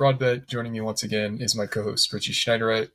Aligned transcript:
Broadbent. 0.00 0.48
Joining 0.48 0.72
me 0.72 0.80
once 0.80 1.02
again 1.02 1.42
is 1.42 1.54
my 1.54 1.66
co-host, 1.66 2.10
Richie 2.10 2.32
Schnyderite. 2.32 2.88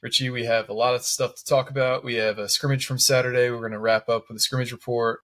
Richie, 0.00 0.30
we 0.30 0.44
have 0.44 0.68
a 0.68 0.72
lot 0.72 0.94
of 0.94 1.02
stuff 1.02 1.34
to 1.34 1.44
talk 1.44 1.68
about. 1.68 2.04
We 2.04 2.14
have 2.14 2.38
a 2.38 2.48
scrimmage 2.48 2.86
from 2.86 3.00
Saturday. 3.00 3.50
We're 3.50 3.58
going 3.58 3.72
to 3.72 3.80
wrap 3.80 4.08
up 4.08 4.26
with 4.28 4.36
a 4.36 4.40
scrimmage 4.40 4.70
report. 4.70 5.18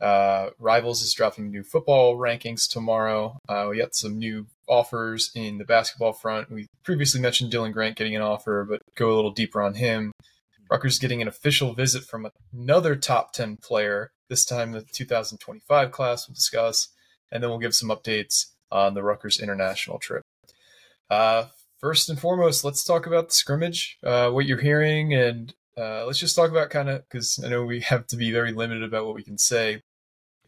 Uh, 0.00 0.48
Rivals 0.58 1.02
is 1.02 1.14
dropping 1.14 1.52
new 1.52 1.62
football 1.62 2.16
rankings 2.16 2.68
tomorrow. 2.68 3.38
Uh, 3.48 3.68
we 3.70 3.78
got 3.78 3.94
some 3.94 4.18
new 4.18 4.48
offers 4.68 5.30
in 5.36 5.58
the 5.58 5.64
basketball 5.64 6.12
front. 6.12 6.50
We 6.50 6.66
previously 6.82 7.20
mentioned 7.20 7.52
Dylan 7.52 7.72
Grant 7.72 7.96
getting 7.96 8.16
an 8.16 8.22
offer, 8.22 8.66
but 8.68 8.82
go 8.96 9.12
a 9.12 9.14
little 9.14 9.30
deeper 9.30 9.62
on 9.62 9.74
him. 9.74 10.10
Rutgers 10.68 10.98
getting 10.98 11.22
an 11.22 11.28
official 11.28 11.74
visit 11.74 12.02
from 12.02 12.28
another 12.52 12.96
top 12.96 13.32
10 13.34 13.58
player, 13.58 14.10
this 14.28 14.44
time 14.44 14.72
the 14.72 14.82
2025 14.82 15.92
class 15.92 16.26
we'll 16.26 16.34
discuss 16.34 16.88
and 17.30 17.40
then 17.40 17.50
we'll 17.50 17.60
give 17.60 17.76
some 17.76 17.88
updates 17.88 18.46
on 18.72 18.94
the 18.94 19.04
Rutgers 19.04 19.38
international 19.38 20.00
trip. 20.00 20.24
Uh, 21.10 21.46
first 21.78 22.08
and 22.08 22.18
foremost, 22.18 22.64
let's 22.64 22.84
talk 22.84 23.06
about 23.06 23.28
the 23.28 23.34
scrimmage, 23.34 23.98
uh, 24.04 24.30
what 24.30 24.46
you're 24.46 24.60
hearing, 24.60 25.14
and 25.14 25.54
uh, 25.78 26.04
let's 26.06 26.18
just 26.18 26.34
talk 26.34 26.50
about 26.50 26.70
kind 26.70 26.88
of 26.88 27.02
because 27.08 27.38
I 27.44 27.48
know 27.48 27.64
we 27.64 27.80
have 27.88 28.06
to 28.08 28.16
be 28.16 28.32
very 28.32 28.52
limited 28.52 28.82
about 28.82 29.06
what 29.06 29.14
we 29.14 29.22
can 29.22 29.38
say. 29.38 29.82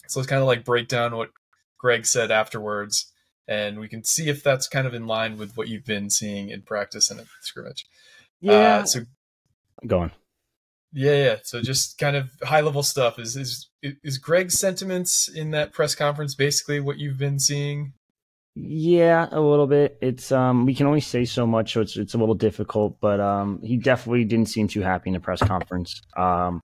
So 0.09 0.20
let's 0.20 0.29
kind 0.29 0.41
of 0.41 0.47
like 0.47 0.64
break 0.64 0.89
down 0.89 1.17
what 1.17 1.31
Greg 1.79 2.06
said 2.06 2.31
afterwards, 2.31 3.12
and 3.47 3.79
we 3.79 3.89
can 3.89 4.05
see 4.05 4.29
if 4.29 4.42
that's 4.42 4.69
kind 4.69 4.86
of 4.86 4.95
in 4.95 5.06
line 5.06 5.36
with 5.39 5.56
what 5.56 5.69
you've 5.69 5.84
been 5.84 6.11
seeing 6.11 6.51
in 6.51 6.62
practice 6.62 7.11
and 7.11 7.20
at 7.20 7.27
the 7.27 7.31
scrimmage. 7.42 7.86
Yeah. 8.41 8.79
Uh, 8.79 8.84
so 8.84 9.01
Go 9.86 10.01
on. 10.01 10.12
yeah, 10.92 11.25
yeah. 11.25 11.36
So 11.45 11.61
just 11.62 11.98
kind 11.98 12.17
of 12.17 12.31
high 12.42 12.62
level 12.62 12.83
stuff. 12.83 13.19
Is 13.19 13.36
is 13.36 13.69
is 13.83 14.19
Greg's 14.19 14.59
sentiments 14.59 15.29
in 15.29 15.51
that 15.53 15.73
press 15.73 15.95
conference 15.95 16.34
basically 16.34 16.81
what 16.81 16.98
you've 16.98 17.19
been 17.19 17.39
seeing? 17.39 17.92
Yeah, 18.61 19.28
a 19.31 19.41
little 19.41 19.69
bit. 19.69 19.98
It's 20.01 20.33
um 20.33 20.67
we 20.67 20.75
can 20.75 20.87
only 20.87 21.01
say 21.01 21.25
so 21.25 21.47
much, 21.47 21.75
so 21.75 21.81
it's 21.81 21.97
it's 21.97 22.14
a 22.14 22.19
little 22.19 22.34
difficult, 22.34 22.97
but 23.01 23.20
um 23.20 23.61
he 23.62 23.77
definitely 23.77 24.25
didn't 24.25 24.48
seem 24.48 24.67
too 24.67 24.81
happy 24.81 25.11
in 25.11 25.14
the 25.14 25.20
press 25.20 25.41
conference. 25.41 26.03
Um 26.17 26.61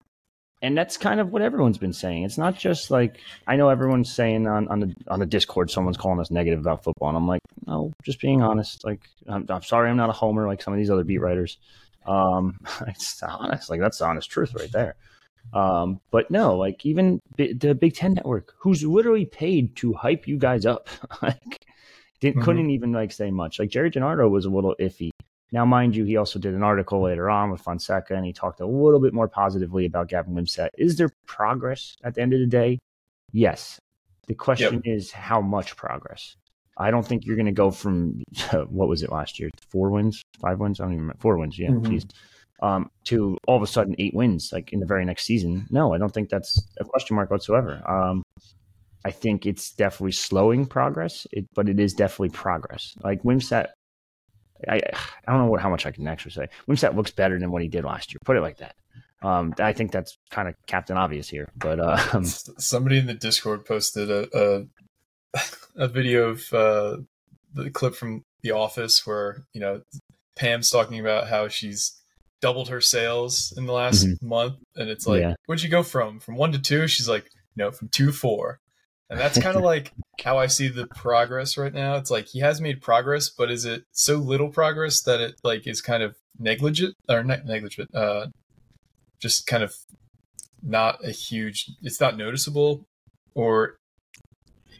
and 0.60 0.76
that's 0.76 0.96
kind 0.96 1.20
of 1.20 1.30
what 1.30 1.42
everyone's 1.42 1.78
been 1.78 1.92
saying. 1.92 2.24
It's 2.24 2.38
not 2.38 2.58
just 2.58 2.90
like 2.90 3.20
I 3.46 3.54
know 3.54 3.68
everyone's 3.68 4.12
saying 4.12 4.48
on, 4.48 4.66
on 4.68 4.80
the 4.80 4.94
on 5.06 5.20
the 5.20 5.26
Discord 5.26 5.70
someone's 5.70 5.96
calling 5.96 6.18
us 6.18 6.32
negative 6.32 6.58
about 6.58 6.82
football, 6.82 7.08
and 7.10 7.16
I'm 7.16 7.28
like, 7.28 7.42
no, 7.66 7.92
just 8.02 8.20
being 8.20 8.42
honest. 8.42 8.84
Like 8.84 9.00
I'm, 9.28 9.46
I'm 9.48 9.62
sorry, 9.62 9.88
I'm 9.88 9.96
not 9.96 10.10
a 10.10 10.14
homer 10.14 10.48
like 10.48 10.62
some 10.62 10.74
of 10.74 10.78
these 10.78 10.90
other 10.90 11.04
beat 11.04 11.20
writers. 11.20 11.58
Um, 12.06 12.58
it's 12.88 13.22
honest, 13.22 13.70
like 13.70 13.80
that's 13.80 13.98
the 13.98 14.06
honest 14.06 14.30
truth 14.30 14.52
right 14.54 14.72
there. 14.72 14.96
Um, 15.52 16.00
but 16.10 16.30
no, 16.30 16.56
like 16.56 16.84
even 16.84 17.20
B- 17.36 17.52
the 17.52 17.74
Big 17.74 17.94
Ten 17.94 18.14
Network, 18.14 18.54
who's 18.58 18.82
literally 18.82 19.26
paid 19.26 19.76
to 19.76 19.92
hype 19.92 20.26
you 20.26 20.38
guys 20.38 20.66
up, 20.66 20.88
like 21.22 21.60
didn't 22.24 22.40
Mhm. 22.40 22.44
couldn't 22.44 22.70
even 22.70 22.92
like 22.92 23.12
say 23.12 23.30
much. 23.30 23.58
Like 23.58 23.68
Gerry 23.70 23.90
DiNardo 23.90 24.30
was 24.30 24.44
a 24.46 24.50
little 24.50 24.74
iffy. 24.80 25.10
Now, 25.52 25.64
mind 25.64 25.94
you, 25.94 26.04
he 26.04 26.16
also 26.16 26.38
did 26.38 26.54
an 26.54 26.62
article 26.62 27.00
later 27.02 27.28
on 27.30 27.50
with 27.50 27.60
Fonseca, 27.60 28.14
and 28.14 28.24
he 28.24 28.32
talked 28.32 28.60
a 28.60 28.66
little 28.66 28.98
bit 28.98 29.12
more 29.14 29.28
positively 29.28 29.84
about 29.86 30.08
Gavin 30.08 30.34
Wimsatt. 30.34 30.70
Is 30.78 30.96
there 30.96 31.10
progress 31.26 31.96
at 32.02 32.14
the 32.14 32.22
end 32.22 32.32
of 32.32 32.40
the 32.40 32.46
day? 32.46 32.78
Yes. 33.32 33.78
The 34.26 34.34
question 34.34 34.80
is 34.84 35.12
how 35.12 35.40
much 35.40 35.76
progress. 35.76 36.34
I 36.78 36.90
don't 36.90 37.06
think 37.06 37.24
you're 37.24 37.36
going 37.36 37.46
to 37.46 37.52
go 37.52 37.70
from 37.70 38.22
what 38.68 38.88
was 38.88 39.02
it 39.02 39.12
last 39.12 39.38
year? 39.38 39.50
Four 39.70 39.90
wins, 39.90 40.22
five 40.40 40.58
wins. 40.58 40.80
I 40.80 40.84
don't 40.84 40.92
even 40.94 41.02
remember. 41.02 41.20
Four 41.20 41.36
wins. 41.38 41.58
Yeah, 41.58 41.70
Mhm. 41.70 41.88
geez. 41.90 42.06
Um, 42.62 42.90
to 43.04 43.36
all 43.46 43.56
of 43.56 43.62
a 43.62 43.66
sudden 43.66 43.94
eight 43.98 44.14
wins, 44.14 44.50
like 44.52 44.72
in 44.72 44.80
the 44.80 44.86
very 44.86 45.04
next 45.04 45.24
season. 45.24 45.66
No, 45.70 45.92
I 45.92 45.98
don't 45.98 46.12
think 46.12 46.30
that's 46.30 46.66
a 46.80 46.84
question 46.84 47.14
mark 47.16 47.30
whatsoever. 47.30 47.82
Um, 47.88 48.22
I 49.04 49.10
think 49.10 49.44
it's 49.46 49.72
definitely 49.72 50.12
slowing 50.12 50.66
progress, 50.66 51.26
it, 51.32 51.46
but 51.54 51.68
it 51.68 51.78
is 51.78 51.92
definitely 51.92 52.30
progress. 52.30 52.94
Like 53.02 53.22
Wimsatt, 53.22 53.68
I 54.68 54.76
I 55.26 55.32
don't 55.32 55.38
know 55.38 55.46
what, 55.50 55.60
how 55.60 55.68
much 55.70 55.84
I 55.86 55.90
can 55.90 56.06
actually 56.08 56.32
say. 56.32 56.48
Wimsatt 56.68 56.94
looks 56.96 57.10
better 57.10 57.38
than 57.38 57.50
what 57.50 57.62
he 57.62 57.68
did 57.68 57.84
last 57.84 58.12
year. 58.12 58.18
Put 58.24 58.36
it 58.36 58.40
like 58.40 58.58
that. 58.58 58.76
Um, 59.22 59.54
I 59.58 59.72
think 59.72 59.90
that's 59.90 60.18
kind 60.30 60.48
of 60.48 60.54
Captain 60.66 60.96
Obvious 60.96 61.28
here, 61.28 61.48
but 61.56 61.80
um, 61.80 62.24
Somebody 62.24 62.98
in 62.98 63.06
the 63.06 63.14
Discord 63.14 63.64
posted 63.64 64.10
a 64.10 64.66
a, 65.34 65.40
a 65.84 65.88
video 65.88 66.28
of 66.30 66.52
uh, 66.52 66.96
the 67.54 67.70
clip 67.70 67.94
from 67.94 68.22
The 68.42 68.52
Office 68.52 69.06
where 69.06 69.44
you 69.52 69.60
know 69.60 69.82
Pam's 70.36 70.70
talking 70.70 70.98
about 71.00 71.28
how 71.28 71.48
she's 71.48 72.00
doubled 72.40 72.68
her 72.68 72.80
sales 72.80 73.52
in 73.56 73.64
the 73.66 73.72
last 73.72 74.06
month, 74.22 74.56
and 74.76 74.90
it's 74.90 75.06
like, 75.06 75.22
Yeah. 75.22 75.34
what'd 75.46 75.62
you 75.62 75.70
go 75.70 75.82
from 75.82 76.20
from 76.20 76.36
one 76.36 76.52
to 76.52 76.58
two? 76.58 76.86
She's 76.88 77.08
like, 77.08 77.26
no, 77.56 77.70
from 77.70 77.88
two 77.88 78.06
to 78.06 78.12
four, 78.12 78.60
and 79.10 79.18
that's 79.18 79.38
kind 79.40 79.56
of 79.56 79.62
like 79.72 79.92
how 80.22 80.38
I 80.38 80.46
see 80.46 80.68
the 80.68 80.86
progress 80.86 81.56
right 81.56 81.72
now. 81.72 81.96
It's 81.96 82.10
like 82.10 82.26
he 82.28 82.40
has 82.40 82.60
made 82.60 82.80
progress, 82.80 83.28
but 83.28 83.50
is 83.50 83.64
it 83.64 83.84
so 83.92 84.16
little 84.16 84.48
progress 84.48 85.02
that 85.02 85.20
it 85.20 85.34
like 85.44 85.66
is 85.66 85.80
kind 85.80 86.02
of 86.02 86.16
negligent 86.38 86.94
or 87.08 87.22
not 87.24 87.44
negligent? 87.44 87.94
Uh, 87.94 88.26
just 89.20 89.46
kind 89.46 89.62
of 89.62 89.74
not 90.62 91.04
a 91.04 91.10
huge. 91.10 91.66
It's 91.82 92.00
not 92.00 92.16
noticeable, 92.16 92.86
or 93.34 93.76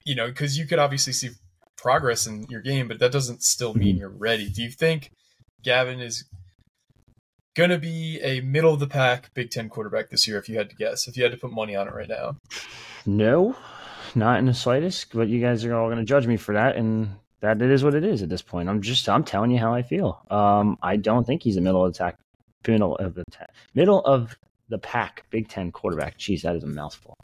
you 0.04 0.14
know, 0.14 0.28
because 0.28 0.58
you 0.58 0.66
could 0.66 0.78
obviously 0.78 1.12
see 1.12 1.30
progress 1.76 2.26
in 2.26 2.46
your 2.48 2.60
game, 2.62 2.88
but 2.88 2.98
that 2.98 3.12
doesn't 3.12 3.42
still 3.42 3.74
mean 3.74 3.96
Mhm. 3.96 4.00
you're 4.00 4.08
ready. 4.08 4.48
Do 4.48 4.62
you 4.62 4.70
think 4.70 5.10
Gavin 5.62 6.00
is 6.00 6.24
going 7.54 7.70
to 7.70 7.78
be 7.78 8.18
a 8.22 8.40
middle 8.40 8.72
of 8.74 8.80
the 8.80 8.86
pack 8.86 9.32
Big 9.34 9.50
Ten 9.50 9.68
quarterback 9.68 10.10
this 10.10 10.26
year? 10.26 10.38
If 10.38 10.48
you 10.48 10.56
had 10.56 10.70
to 10.70 10.76
guess, 10.76 11.06
if 11.08 11.16
you 11.16 11.22
had 11.22 11.32
to 11.32 11.38
put 11.38 11.52
money 11.52 11.76
on 11.76 11.86
it 11.88 11.94
right 11.94 12.08
now, 12.08 12.36
no, 13.06 13.56
not 14.16 14.38
in 14.38 14.46
the 14.46 14.54
slightest. 14.54 15.12
But 15.12 15.28
you 15.28 15.40
guys 15.40 15.64
are 15.64 15.74
all 15.74 15.88
going 15.88 15.98
to 15.98 16.04
judge 16.04 16.26
me 16.26 16.36
for 16.36 16.54
that, 16.54 16.76
and 16.76 17.14
that 17.40 17.60
it 17.60 17.70
is 17.70 17.84
what 17.84 17.94
it 17.94 18.04
is 18.04 18.22
at 18.22 18.28
this 18.28 18.42
point. 18.42 18.68
I'm 18.68 18.80
just 18.82 19.08
I'm 19.08 19.24
telling 19.24 19.50
you 19.50 19.58
how 19.58 19.74
I 19.74 19.82
feel. 19.82 20.24
Um, 20.30 20.78
I 20.82 20.96
don't 20.96 21.26
think 21.26 21.42
he's 21.42 21.56
a 21.56 21.60
middle 21.60 21.84
of 21.84 21.92
the 21.92 21.98
pack, 21.98 22.18
middle 22.66 22.96
of 22.96 23.14
the 23.14 23.24
ta- 23.30 23.46
middle 23.74 24.00
of 24.00 24.36
the 24.68 24.78
pack 24.78 25.24
Big 25.30 25.48
Ten 25.48 25.70
quarterback. 25.70 26.18
Jeez, 26.18 26.42
that 26.42 26.56
is 26.56 26.64
a 26.64 26.66
mouthful. 26.66 27.16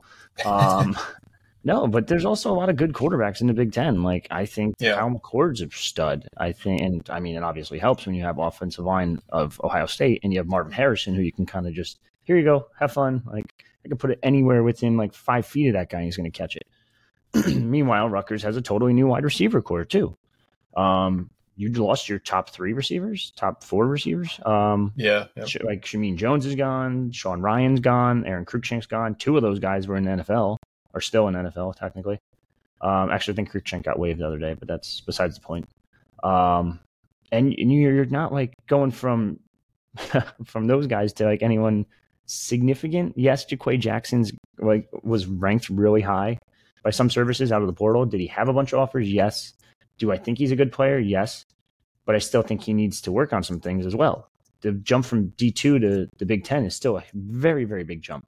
Um, 0.44 0.96
no, 1.64 1.86
but 1.86 2.06
there's 2.06 2.24
also 2.26 2.52
a 2.52 2.54
lot 2.54 2.68
of 2.68 2.76
good 2.76 2.92
quarterbacks 2.92 3.40
in 3.40 3.46
the 3.46 3.54
Big 3.54 3.72
Ten. 3.72 4.02
Like 4.02 4.26
I 4.30 4.44
think 4.46 4.74
Yeah. 4.78 4.96
Kyle 4.96 5.10
McCord's 5.10 5.62
a 5.62 5.70
stud. 5.70 6.28
I 6.36 6.52
think, 6.52 6.80
and 6.82 7.08
I 7.10 7.20
mean, 7.20 7.36
it 7.36 7.42
obviously 7.42 7.78
helps 7.78 8.04
when 8.06 8.14
you 8.14 8.22
have 8.24 8.38
offensive 8.38 8.84
line 8.84 9.20
of 9.30 9.60
Ohio 9.64 9.86
State 9.86 10.20
and 10.22 10.32
you 10.32 10.38
have 10.38 10.46
Marvin 10.48 10.72
Harrison, 10.72 11.14
who 11.14 11.22
you 11.22 11.32
can 11.32 11.46
kind 11.46 11.66
of 11.66 11.72
just 11.72 11.98
here 12.24 12.36
you 12.36 12.44
go, 12.44 12.66
have 12.78 12.92
fun. 12.92 13.22
Like 13.26 13.52
I 13.84 13.88
could 13.88 13.98
put 13.98 14.10
it 14.10 14.18
anywhere 14.22 14.62
within 14.62 14.96
like 14.98 15.14
five 15.14 15.46
feet 15.46 15.68
of 15.68 15.72
that 15.72 15.88
guy, 15.88 15.98
and 15.98 16.04
he's 16.04 16.16
going 16.16 16.30
to 16.30 16.38
catch 16.38 16.56
it. 16.56 16.66
Meanwhile, 17.46 18.08
Rutgers 18.08 18.42
has 18.42 18.56
a 18.56 18.62
totally 18.62 18.92
new 18.92 19.06
wide 19.06 19.24
receiver 19.24 19.62
core 19.62 19.84
too. 19.84 20.16
Um, 20.76 21.30
you 21.56 21.70
lost 21.72 22.08
your 22.08 22.18
top 22.18 22.50
three 22.50 22.72
receivers, 22.72 23.32
top 23.36 23.62
four 23.62 23.86
receivers. 23.86 24.40
Um, 24.46 24.92
yeah. 24.96 25.26
Sh- 25.46 25.58
like 25.62 25.84
Shameen 25.84 26.16
Jones 26.16 26.46
is 26.46 26.54
gone, 26.54 27.12
Sean 27.12 27.42
Ryan's 27.42 27.80
gone, 27.80 28.24
Aaron 28.24 28.46
Cruikshank's 28.46 28.86
gone. 28.86 29.14
Two 29.14 29.36
of 29.36 29.42
those 29.42 29.58
guys 29.58 29.86
were 29.86 29.96
in 29.96 30.04
the 30.04 30.22
NFL, 30.22 30.56
are 30.94 31.00
still 31.00 31.28
in 31.28 31.34
NFL 31.34 31.76
technically. 31.76 32.18
Um, 32.80 33.10
actually, 33.10 33.34
I 33.34 33.36
think 33.36 33.52
Cruikshank 33.52 33.82
got 33.82 33.98
waived 33.98 34.20
the 34.20 34.26
other 34.26 34.38
day, 34.38 34.54
but 34.54 34.66
that's 34.66 35.02
besides 35.02 35.34
the 35.34 35.42
point. 35.42 35.68
Um, 36.22 36.80
and, 37.30 37.54
and 37.58 37.72
you're 37.72 37.94
you're 37.94 38.04
not 38.06 38.32
like 38.32 38.54
going 38.66 38.90
from 38.90 39.38
from 40.46 40.66
those 40.66 40.86
guys 40.86 41.12
to 41.14 41.24
like 41.24 41.42
anyone 41.42 41.84
significant. 42.24 43.18
Yes, 43.18 43.44
JaQuae 43.44 43.78
Jackson's 43.78 44.32
like 44.58 44.88
was 45.02 45.26
ranked 45.26 45.68
really 45.68 46.00
high 46.00 46.38
by 46.82 46.90
some 46.90 47.10
services 47.10 47.52
out 47.52 47.60
of 47.62 47.66
the 47.66 47.72
portal. 47.72 48.06
Did 48.06 48.20
he 48.20 48.26
have 48.28 48.48
a 48.48 48.52
bunch 48.52 48.72
of 48.72 48.78
offers? 48.78 49.10
Yes. 49.10 49.52
Do 49.98 50.10
I 50.12 50.18
think 50.18 50.38
he's 50.38 50.50
a 50.52 50.56
good 50.56 50.72
player? 50.72 50.98
Yes. 50.98 51.44
But 52.06 52.14
I 52.14 52.18
still 52.18 52.42
think 52.42 52.62
he 52.62 52.72
needs 52.72 53.00
to 53.02 53.12
work 53.12 53.32
on 53.32 53.42
some 53.42 53.60
things 53.60 53.86
as 53.86 53.94
well. 53.94 54.30
The 54.62 54.72
jump 54.72 55.04
from 55.06 55.28
D2 55.32 55.54
to 55.80 56.08
the 56.18 56.26
Big 56.26 56.44
Ten 56.44 56.64
is 56.64 56.74
still 56.74 56.96
a 56.98 57.04
very, 57.14 57.64
very 57.64 57.84
big 57.84 58.02
jump. 58.02 58.26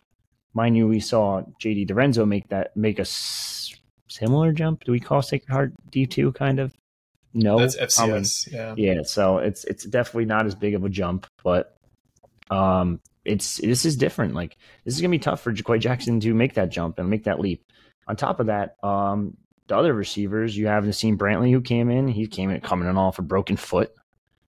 Mind 0.54 0.76
you, 0.76 0.86
we 0.86 1.00
saw 1.00 1.42
JD 1.62 1.88
DiRenzo 1.88 2.26
make 2.28 2.48
that 2.48 2.76
make 2.76 2.98
a 2.98 3.02
s- 3.02 3.74
similar 4.08 4.52
jump. 4.52 4.84
Do 4.84 4.92
we 4.92 5.00
call 5.00 5.22
Sacred 5.22 5.50
Heart 5.52 5.72
D2 5.90 6.34
kind 6.34 6.58
of? 6.60 6.74
No. 7.34 7.58
That's 7.58 7.76
FCS. 7.76 8.52
Yeah. 8.52 8.74
yeah, 8.76 9.02
so 9.04 9.38
it's 9.38 9.64
it's 9.64 9.84
definitely 9.84 10.26
not 10.26 10.44
as 10.44 10.54
big 10.54 10.74
of 10.74 10.84
a 10.84 10.90
jump, 10.90 11.26
but 11.42 11.76
um, 12.50 13.00
it's 13.24 13.56
this 13.58 13.84
is 13.86 13.96
different. 13.96 14.34
Like 14.34 14.56
this 14.84 14.94
is 14.94 15.00
gonna 15.00 15.10
be 15.10 15.18
tough 15.18 15.40
for 15.40 15.52
JaQuae 15.52 15.80
Jackson 15.80 16.20
to 16.20 16.34
make 16.34 16.54
that 16.54 16.68
jump 16.70 16.98
and 16.98 17.08
make 17.08 17.24
that 17.24 17.40
leap. 17.40 17.64
On 18.08 18.16
top 18.16 18.40
of 18.40 18.46
that, 18.46 18.76
um, 18.82 19.36
the 19.68 19.76
other 19.76 19.94
receivers, 19.94 20.56
you 20.56 20.66
have 20.66 20.84
Naseim 20.84 21.16
Brantley 21.16 21.50
who 21.52 21.60
came 21.60 21.90
in. 21.90 22.08
He 22.08 22.26
came 22.26 22.50
in 22.50 22.60
coming 22.60 22.88
in 22.88 22.96
off 22.96 23.18
a 23.18 23.22
broken 23.22 23.56
foot. 23.56 23.92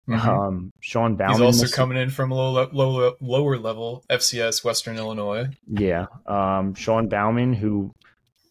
Mhm. 0.08 0.18
Um, 0.26 0.72
Sean 0.80 1.16
Bauman. 1.16 1.32
He's 1.32 1.40
also 1.62 1.74
coming 1.74 1.96
in 1.96 2.10
from 2.10 2.30
a 2.30 2.34
low, 2.34 2.68
low, 2.72 3.14
lower 3.20 3.56
level 3.56 4.04
FCS 4.10 4.62
Western 4.62 4.96
Illinois. 4.98 5.46
Yeah. 5.66 6.06
Um, 6.26 6.74
Sean 6.74 7.08
Bauman, 7.08 7.54
who 7.54 7.94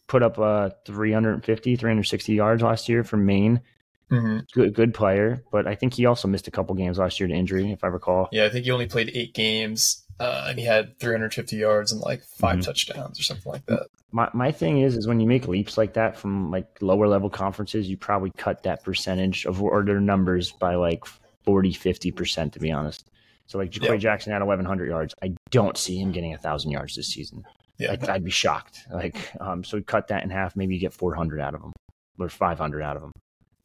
put 0.08 0.24
up 0.24 0.40
uh, 0.40 0.70
350, 0.86 1.76
360 1.76 2.34
yards 2.34 2.64
last 2.64 2.90
year 2.90 3.04
from 3.04 3.26
Maine. 3.26 3.62
hmm 4.10 4.40
Good, 4.54 4.74
good 4.74 4.94
player, 4.94 5.44
but 5.52 5.68
I 5.68 5.76
think 5.76 5.94
he 5.94 6.06
also 6.08 6.28
missed 6.28 6.48
a 6.48 6.52
couple 6.52 6.74
games 6.76 6.98
last 6.98 7.20
year 7.20 7.28
to 7.28 7.34
injury, 7.34 7.72
if 7.72 7.84
I 7.84 7.88
recall. 7.88 8.30
Yeah, 8.32 8.46
I 8.46 8.50
think 8.50 8.66
he 8.66 8.72
only 8.72 8.88
played 8.88 9.12
eight 9.14 9.34
games, 9.36 10.03
uh, 10.20 10.46
and 10.50 10.60
he 10.60 10.66
had 10.66 10.98
350 11.00 11.56
yards 11.56 11.92
and 11.92 12.02
like 12.02 12.24
5 12.24 12.58
Mhm. 12.60 12.64
touchdowns 12.66 13.20
or 13.20 13.24
something 13.24 13.52
like 13.52 13.66
that. 13.68 13.88
My 14.12 14.30
my 14.34 14.52
thing 14.52 14.80
is, 14.82 14.96
is 14.96 15.08
when 15.08 15.20
you 15.20 15.28
make 15.28 15.48
leaps 15.48 15.78
like 15.78 15.94
that 15.94 16.18
from 16.18 16.52
like 16.52 16.68
lower 16.82 17.08
level 17.08 17.30
conferences, 17.30 17.90
you 17.90 17.98
probably 17.98 18.32
cut 18.38 18.64
that 18.64 18.84
percentage 18.84 19.46
of 19.46 19.62
or 19.62 19.84
their 19.84 20.00
numbers 20.00 20.52
by 20.52 20.76
like 20.76 21.04
40, 21.44 21.74
50 21.74 22.12
percent, 22.12 22.54
to 22.54 22.60
be 22.60 22.72
honest. 22.72 23.10
So 23.48 23.58
like 23.58 23.72
JaQuae 23.72 23.90
Yeah. 23.90 23.98
Jackson 23.98 24.32
had 24.32 24.42
1,100 24.42 24.88
yards. 24.88 25.14
I 25.24 25.34
don't 25.52 25.78
see 25.78 25.98
him 25.98 26.12
getting 26.12 26.34
a 26.34 26.38
thousand 26.38 26.72
yards 26.72 26.96
this 26.96 27.08
season. 27.08 27.44
Yeah, 27.80 27.94
I'd, 27.94 28.08
I'd 28.08 28.24
be 28.24 28.32
shocked. 28.32 28.80
Like, 28.92 29.16
um, 29.42 29.64
so 29.64 29.82
cut 29.82 30.08
that 30.10 30.24
in 30.24 30.30
half. 30.30 30.56
Maybe 30.56 30.76
you 30.76 30.80
get 30.80 30.94
400 30.94 31.42
out 31.42 31.56
of 31.56 31.62
them 31.62 31.72
or 32.20 32.30
500 32.30 32.82
out 32.84 32.96
of 32.96 33.02
them. 33.02 33.12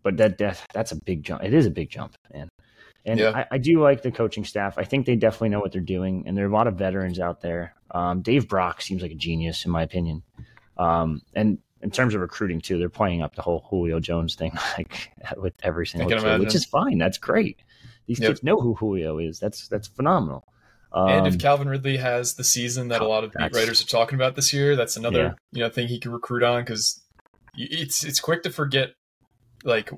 But 0.03 0.17
that, 0.17 0.39
that 0.39 0.61
that's 0.73 0.93
a 0.93 0.97
big 1.05 1.23
jump. 1.23 1.45
It 1.45 1.53
is 1.53 1.67
a 1.67 1.71
big 1.71 1.91
jump, 1.91 2.15
man. 2.33 2.49
And 3.05 3.19
Yeah. 3.21 3.31
I, 3.35 3.47
I 3.53 3.59
do 3.59 3.81
like 3.83 4.03
the 4.03 4.11
coaching 4.11 4.45
staff. 4.45 4.77
I 4.79 4.85
think 4.85 5.07
they 5.07 5.17
definitely 5.17 5.51
know 5.51 5.61
what 5.61 5.73
they're 5.73 5.81
doing, 5.81 6.25
and 6.27 6.37
there 6.37 6.45
are 6.45 6.49
a 6.49 6.53
lot 6.53 6.67
of 6.67 6.75
veterans 6.75 7.19
out 7.21 7.41
there. 7.41 7.75
Um, 7.91 8.21
Dave 8.23 8.49
Brock 8.49 8.83
seems 8.83 9.01
like 9.03 9.13
a 9.13 9.15
genius, 9.17 9.65
in 9.65 9.71
my 9.71 9.83
opinion. 9.83 10.23
Um, 10.77 11.23
and 11.35 11.59
in 11.81 11.91
terms 11.91 12.15
of 12.15 12.21
recruiting 12.21 12.61
too, 12.61 12.79
they're 12.79 12.89
playing 12.89 13.23
up 13.23 13.35
the 13.35 13.43
whole 13.43 13.65
Julio 13.71 14.01
Jones 14.01 14.35
thing, 14.35 14.53
like 14.79 15.11
with 15.37 15.55
every 15.63 15.87
single 15.87 16.11
kid, 16.11 16.41
which 16.41 16.55
is 16.55 16.65
fine. 16.65 16.99
That's 16.99 17.19
great. 17.19 17.59
These 18.07 18.21
Yep. 18.21 18.29
kids 18.31 18.43
know 18.43 18.61
who 18.61 18.75
Julio 18.75 19.19
is. 19.19 19.39
That's 19.39 19.69
that's 19.69 19.87
phenomenal. 19.89 20.45
Um, 20.93 21.09
and 21.09 21.27
if 21.27 21.39
Calvin 21.39 21.69
Ridley 21.69 21.99
has 21.99 22.35
the 22.35 22.45
season 22.45 22.89
that 22.89 23.03
a 23.03 23.07
lot 23.07 23.23
of 23.23 23.33
beat 23.33 23.55
writers 23.55 23.83
are 23.83 23.87
talking 23.87 24.15
about 24.17 24.35
this 24.37 24.53
year, 24.55 24.75
that's 24.77 24.97
another 24.97 25.19
Yeah. 25.19 25.33
you 25.53 25.61
know 25.63 25.69
thing 25.69 25.89
he 25.89 25.99
can 26.01 26.13
recruit 26.13 26.43
on 26.43 26.63
because 26.63 27.03
it's 27.55 28.05
it's 28.05 28.21
quick 28.21 28.43
to 28.45 28.51
forget 28.51 28.91
like 29.65 29.91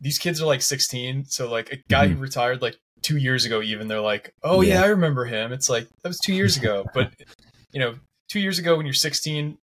these 0.00 0.18
kids 0.18 0.40
are 0.40 0.46
like 0.46 0.62
16, 0.62 1.26
so 1.26 1.50
like 1.50 1.72
a 1.72 1.76
guy 1.88 2.08
who 2.08 2.16
retired 2.16 2.62
like 2.62 2.76
two 3.02 3.16
years 3.16 3.44
ago, 3.44 3.62
even 3.62 3.88
they're 3.88 4.00
like, 4.00 4.32
oh 4.42 4.60
yeah. 4.60 4.74
Mm-hmm. 4.74 4.80
Yeah. 4.80 4.84
I 4.84 4.88
remember 4.88 5.24
him. 5.24 5.52
It's 5.52 5.68
like 5.68 5.88
that 6.02 6.08
was 6.08 6.18
two 6.18 6.34
years 6.34 6.56
ago, 6.56 6.84
but 6.94 7.12
you 7.72 7.80
know, 7.80 7.94
two 8.28 8.40
years 8.40 8.58
ago 8.58 8.76
when 8.76 8.86
you're 8.86 8.92
16 8.92 9.58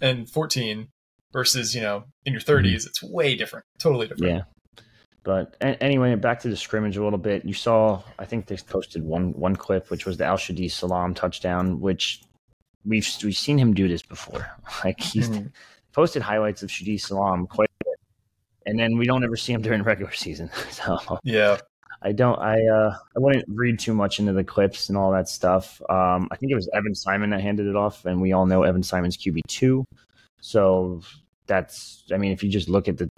and 0.00 0.28
14 0.30 0.88
versus 1.32 1.74
you 1.74 1.80
know 1.80 2.04
in 2.24 2.32
your 2.32 2.42
30s, 2.42 2.86
it's 2.86 3.02
way 3.02 3.34
different, 3.34 3.64
totally 3.78 4.06
different. 4.08 4.32
Mm-hmm. 4.32 4.36
Yeah. 4.38 4.42
But 5.24 5.56
anyway, 5.60 6.14
back 6.14 6.40
to 6.40 6.48
the 6.48 6.56
scrimmage 6.56 6.96
a 6.96 7.04
little 7.04 7.18
bit. 7.18 7.44
You 7.44 7.52
saw, 7.52 8.02
I 8.18 8.24
think 8.24 8.46
they 8.46 8.56
posted 8.56 9.02
one 9.02 9.32
one 9.32 9.56
clip, 9.56 9.90
which 9.90 10.06
was 10.06 10.16
the 10.16 10.24
Al-Shadee 10.24 10.70
Salaam 10.70 11.12
touchdown, 11.12 11.80
which 11.80 12.22
we've 12.86 13.06
we've 13.22 13.36
seen 13.36 13.58
him 13.58 13.74
do 13.74 13.88
this 13.88 14.02
before. 14.02 14.46
Like 14.84 15.00
he's 15.00 15.28
Mhm. 15.28 15.50
posted 15.92 16.22
highlights 16.22 16.62
of 16.62 16.70
Shadi 16.70 16.98
Salam 16.98 17.46
quite 17.46 17.68
and 18.68 18.78
then 18.78 18.98
we 18.98 19.06
don't 19.06 19.24
ever 19.24 19.36
see 19.36 19.52
him 19.52 19.62
during 19.62 19.82
regular 19.92 20.12
season. 20.12 20.50
So 20.70 21.18
Yeah, 21.24 21.58
I 22.02 22.12
don't. 22.12 22.38
I 22.38 22.64
uh, 22.66 22.94
I 23.16 23.18
wouldn't 23.18 23.46
read 23.48 23.78
too 23.78 23.94
much 23.94 24.20
into 24.20 24.32
the 24.32 24.44
clips 24.44 24.88
and 24.88 24.98
all 24.98 25.10
that 25.12 25.28
stuff. 25.28 25.80
Um, 25.88 26.28
I 26.30 26.36
think 26.36 26.52
it 26.52 26.54
was 26.54 26.68
Evan 26.72 26.94
Simon 26.94 27.30
that 27.30 27.40
handed 27.40 27.66
it 27.66 27.76
off, 27.76 28.04
and 28.04 28.20
we 28.20 28.32
all 28.32 28.46
know 28.46 28.62
Evan 28.62 28.82
Simon's 28.82 29.16
QB 29.16 29.40
two. 29.48 29.84
So 30.40 31.00
that's. 31.46 32.04
I 32.12 32.18
mean, 32.18 32.32
if 32.32 32.42
you 32.44 32.50
just 32.50 32.68
look 32.68 32.86
at 32.86 32.98
the 32.98 33.10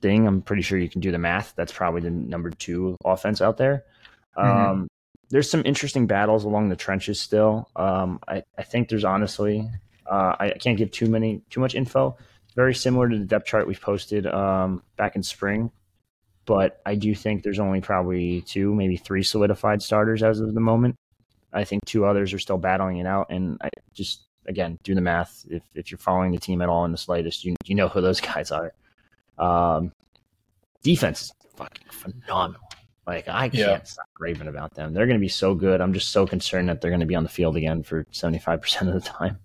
thing, 0.00 0.26
I'm 0.26 0.42
pretty 0.42 0.62
sure 0.62 0.78
you 0.78 0.88
can 0.88 1.00
do 1.00 1.10
the 1.10 1.18
math. 1.18 1.54
That's 1.56 1.72
probably 1.72 2.02
the 2.02 2.10
number 2.10 2.50
two 2.50 2.96
offense 3.04 3.40
out 3.40 3.56
there. 3.56 3.84
Mhm. 4.36 4.44
Um, 4.44 4.88
there's 5.30 5.50
some 5.50 5.62
interesting 5.64 6.06
battles 6.06 6.44
along 6.44 6.68
the 6.68 6.76
trenches 6.76 7.20
still. 7.20 7.68
Um, 7.76 8.20
I, 8.28 8.42
I 8.56 8.62
think 8.62 8.88
there's 8.88 9.04
honestly, 9.04 9.68
uh, 10.10 10.36
I 10.38 10.50
can't 10.50 10.78
give 10.78 10.90
too 10.90 11.06
many 11.06 11.42
too 11.50 11.60
much 11.60 11.74
info. 11.74 12.16
Very 12.58 12.74
similar 12.74 13.08
to 13.08 13.18
the 13.18 13.24
depth 13.24 13.46
chart 13.46 13.66
we've 13.68 13.80
posted 13.80 14.26
um, 14.26 14.82
back 14.96 15.14
in 15.16 15.22
spring 15.22 15.70
but 16.48 16.80
I 16.86 16.94
do 16.94 17.14
think 17.14 17.42
there's 17.42 17.58
only 17.58 17.82
probably 17.82 18.40
two, 18.40 18.74
maybe 18.74 18.96
three 18.96 19.22
solidified 19.22 19.82
starters 19.82 20.22
as 20.22 20.40
of 20.40 20.54
the 20.54 20.60
moment. 20.62 20.96
I 21.52 21.64
think 21.64 21.84
two 21.84 22.06
others 22.06 22.32
are 22.32 22.38
still 22.38 22.56
battling 22.56 22.96
it 22.96 23.06
out, 23.06 23.26
and 23.28 23.58
I 23.62 23.68
just 23.92 24.22
again 24.46 24.78
do 24.82 24.94
the 24.94 25.02
math. 25.02 25.44
If 25.50 25.62
if 25.74 25.90
you're 25.90 25.98
following 25.98 26.32
the 26.32 26.38
team 26.38 26.62
at 26.62 26.70
all 26.70 26.86
in 26.86 26.90
the 26.90 26.96
slightest, 26.96 27.44
you 27.44 27.54
you 27.66 27.74
know 27.74 27.88
who 27.88 28.00
those 28.00 28.20
guys 28.32 28.50
are. 28.50 28.72
Um, 29.36 29.92
defense 30.82 31.20
is 31.20 31.32
fucking 31.54 31.86
phenomenal. 31.90 32.62
Like 33.06 33.28
I 33.28 33.50
can't 33.50 33.54
Yeah. 33.54 33.82
stop 33.82 34.08
raving 34.18 34.48
about 34.48 34.72
them. 34.72 34.94
They're 34.94 35.06
going 35.06 35.18
to 35.18 35.20
be 35.20 35.28
so 35.28 35.54
good. 35.54 35.82
I'm 35.82 35.92
just 35.92 36.12
so 36.12 36.26
concerned 36.26 36.70
that 36.70 36.80
they're 36.80 36.90
going 36.90 37.00
to 37.00 37.06
be 37.06 37.14
on 37.14 37.24
the 37.24 37.28
field 37.28 37.58
again 37.58 37.82
for 37.82 38.06
75 38.10 38.62
percent 38.62 38.88
of 38.88 38.94
the 38.94 39.06
time. 39.06 39.38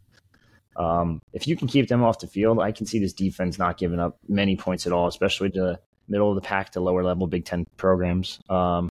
Um, 0.75 1.22
if 1.34 1.48
you 1.48 1.56
can 1.56 1.68
keep 1.68 1.88
them 1.88 2.04
off 2.04 2.20
the 2.20 2.28
field, 2.28 2.60
I 2.60 2.72
can 2.72 2.86
see 2.86 3.00
this 3.00 3.14
defense 3.14 3.58
not 3.60 3.78
giving 3.78 4.00
up 4.00 4.18
many 4.28 4.56
points 4.56 4.88
at 4.88 4.94
all, 4.94 5.08
especially 5.08 5.50
to 5.52 5.80
middle 6.08 6.30
of 6.30 6.36
the 6.36 6.42
pack 6.42 6.72
to 6.72 6.80
lower 6.80 7.04
level 7.04 7.28
Big 7.28 7.46
Ten 7.46 7.66
programs. 7.78 8.40
Um, 8.50 8.90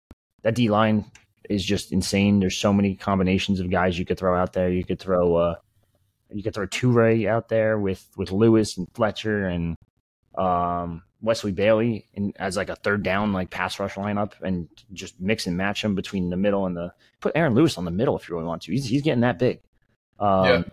that 0.43 0.55
D 0.55 0.69
line 0.69 1.05
is 1.49 1.63
just 1.63 1.91
insane. 1.91 2.39
There's 2.39 2.57
so 2.57 2.73
many 2.73 2.95
combinations 2.95 3.59
of 3.59 3.69
guys 3.69 3.97
you 3.97 4.05
could 4.05 4.17
throw 4.17 4.35
out 4.35 4.53
there. 4.53 4.69
You 4.69 4.83
could 4.83 4.99
throw 4.99 5.35
uh, 5.35 5.55
you 6.31 6.43
could 6.43 6.53
throw 6.53 6.67
Toure 6.67 7.27
out 7.27 7.49
there 7.49 7.77
with 7.77 8.07
with 8.17 8.31
Lewis 8.31 8.77
and 8.77 8.87
Fletcher 8.93 9.47
and 9.47 9.75
um, 10.37 11.03
Wesley 11.21 11.51
Bailey 11.51 12.05
in, 12.13 12.33
as 12.37 12.57
like 12.57 12.69
a 12.69 12.75
third 12.75 13.03
down 13.03 13.33
like 13.33 13.49
pass 13.49 13.79
rush 13.79 13.95
lineup 13.95 14.33
and 14.41 14.67
just 14.93 15.19
mix 15.19 15.47
and 15.47 15.57
match 15.57 15.81
them 15.81 15.95
between 15.95 16.29
the 16.29 16.37
middle 16.37 16.65
and 16.65 16.75
the 16.75 16.93
put 17.21 17.31
Aaron 17.35 17.55
Lewis 17.55 17.77
on 17.77 17.85
the 17.85 17.91
middle 17.91 18.17
if 18.17 18.27
you 18.27 18.35
really 18.35 18.47
want 18.47 18.63
to. 18.63 18.71
He's 18.71 18.85
he's 18.85 19.01
getting 19.01 19.21
that 19.21 19.39
big. 19.39 19.61
Um, 20.19 20.45
Yeah. 20.45 20.63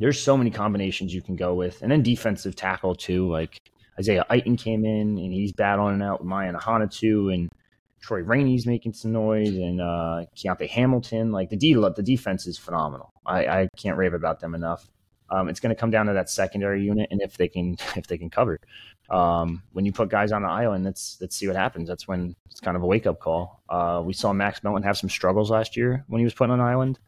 There's 0.00 0.20
so 0.20 0.36
many 0.36 0.50
combinations 0.50 1.14
you 1.14 1.22
can 1.22 1.36
go 1.36 1.54
with, 1.54 1.82
and 1.82 1.92
then 1.92 2.02
defensive 2.02 2.56
tackle 2.56 2.94
too. 2.94 3.30
Like 3.30 3.60
Isaiah 3.98 4.26
Iton 4.30 4.56
came 4.56 4.84
in 4.84 5.18
and 5.18 5.32
he's 5.32 5.52
battling 5.52 6.02
out 6.02 6.20
with 6.20 6.28
Mayan 6.28 6.56
Ahanotu 6.56 6.90
too, 6.90 7.28
and 7.28 7.50
Troy 8.00 8.22
Rainey's 8.22 8.66
making 8.66 8.94
some 8.94 9.12
noise, 9.12 9.50
and 9.50 9.80
uh, 9.80 10.24
Kyonte 10.34 10.68
Hamilton. 10.68 11.32
Like 11.32 11.50
the 11.50 11.56
D, 11.56 11.74
the 11.74 12.02
defense 12.02 12.46
is 12.46 12.58
phenomenal. 12.58 13.12
I, 13.26 13.46
I 13.46 13.68
can't 13.76 13.96
rave 13.96 14.14
about 14.14 14.40
them 14.40 14.54
enough. 14.54 14.88
Um, 15.30 15.48
it's 15.48 15.60
going 15.60 15.74
to 15.74 15.78
come 15.78 15.90
down 15.90 16.06
to 16.06 16.12
that 16.14 16.28
secondary 16.28 16.82
unit 16.82 17.08
and 17.10 17.22
if 17.22 17.36
they 17.36 17.48
can 17.48 17.76
if 17.96 18.06
they 18.06 18.18
can 18.18 18.30
cover. 18.30 18.58
Um, 19.10 19.62
when 19.72 19.84
you 19.84 19.92
put 19.92 20.08
guys 20.08 20.32
on 20.32 20.42
the 20.42 20.48
island, 20.48 20.84
let's 20.84 21.18
let's 21.20 21.36
see 21.36 21.46
what 21.46 21.56
happens. 21.56 21.88
That's 21.88 22.06
when 22.08 22.34
it's 22.50 22.60
kind 22.60 22.76
of 22.76 22.82
a 22.82 22.86
wake 22.86 23.06
up 23.06 23.20
call. 23.20 23.62
Uh, 23.68 24.02
we 24.04 24.12
saw 24.12 24.32
Max 24.32 24.62
Melton 24.62 24.82
have 24.82 24.96
some 24.96 25.10
struggles 25.10 25.50
last 25.50 25.76
year 25.76 26.04
when 26.08 26.20
he 26.20 26.24
was 26.24 26.34
put 26.34 26.50
on 26.50 26.58
an 26.58 26.66
island, 26.66 26.98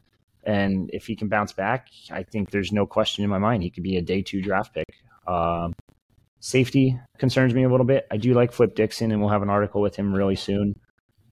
and 0.45 0.91
if 0.93 1.07
he 1.07 1.17
can 1.17 1.29
bounce 1.29 1.53
back, 1.53 1.89
I 2.11 2.23
think 2.23 2.51
there's 2.51 2.73
no 2.73 2.87
question 2.87 3.25
in 3.25 3.31
my 3.31 3.39
mind 3.39 3.63
he 3.63 3.71
could 3.71 3.83
be 3.83 3.97
a 3.97 4.03
day 4.03 4.23
two 4.23 4.43
draft 4.43 4.75
pick. 4.75 4.87
Um, 5.27 5.73
safety 6.41 6.99
concerns 7.19 7.55
me 7.55 7.63
a 7.65 7.69
little 7.69 7.87
bit. 7.87 8.07
I 8.11 8.17
do 8.17 8.35
like 8.35 8.53
Flip 8.53 8.75
Dixon, 8.75 9.13
and 9.13 9.21
we'll 9.21 9.31
have 9.31 9.43
an 9.43 9.51
article 9.51 9.81
with 9.81 9.97
him 9.97 10.13
really 10.13 10.37
soon. 10.37 10.75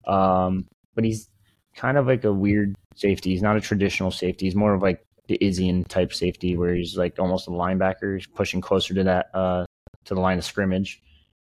Um, 0.07 0.67
but 0.95 1.05
he's 1.05 1.29
kind 1.75 1.99
of 1.99 2.07
like 2.07 2.25
a 2.25 2.33
weird 2.33 2.76
safety. 2.95 3.31
He's 3.31 3.43
not 3.43 3.57
a 3.57 3.61
traditional 3.61 4.11
safety. 4.11 4.47
He's 4.47 4.57
more 4.57 4.75
of 4.75 4.83
like 4.83 5.05
the 5.29 5.38
Izien 5.38 5.87
type 5.87 6.12
safety, 6.12 6.57
where 6.57 6.75
he's 6.75 6.97
like 6.97 7.19
almost 7.19 7.49
a 7.49 7.50
linebacker, 7.50 8.17
he's 8.17 8.26
pushing 8.26 8.61
closer 8.61 8.95
to 8.95 9.05
that 9.05 9.26
uh, 9.35 9.64
to 10.05 10.14
the 10.14 10.21
line 10.21 10.38
of 10.38 10.45
scrimmage. 10.45 11.02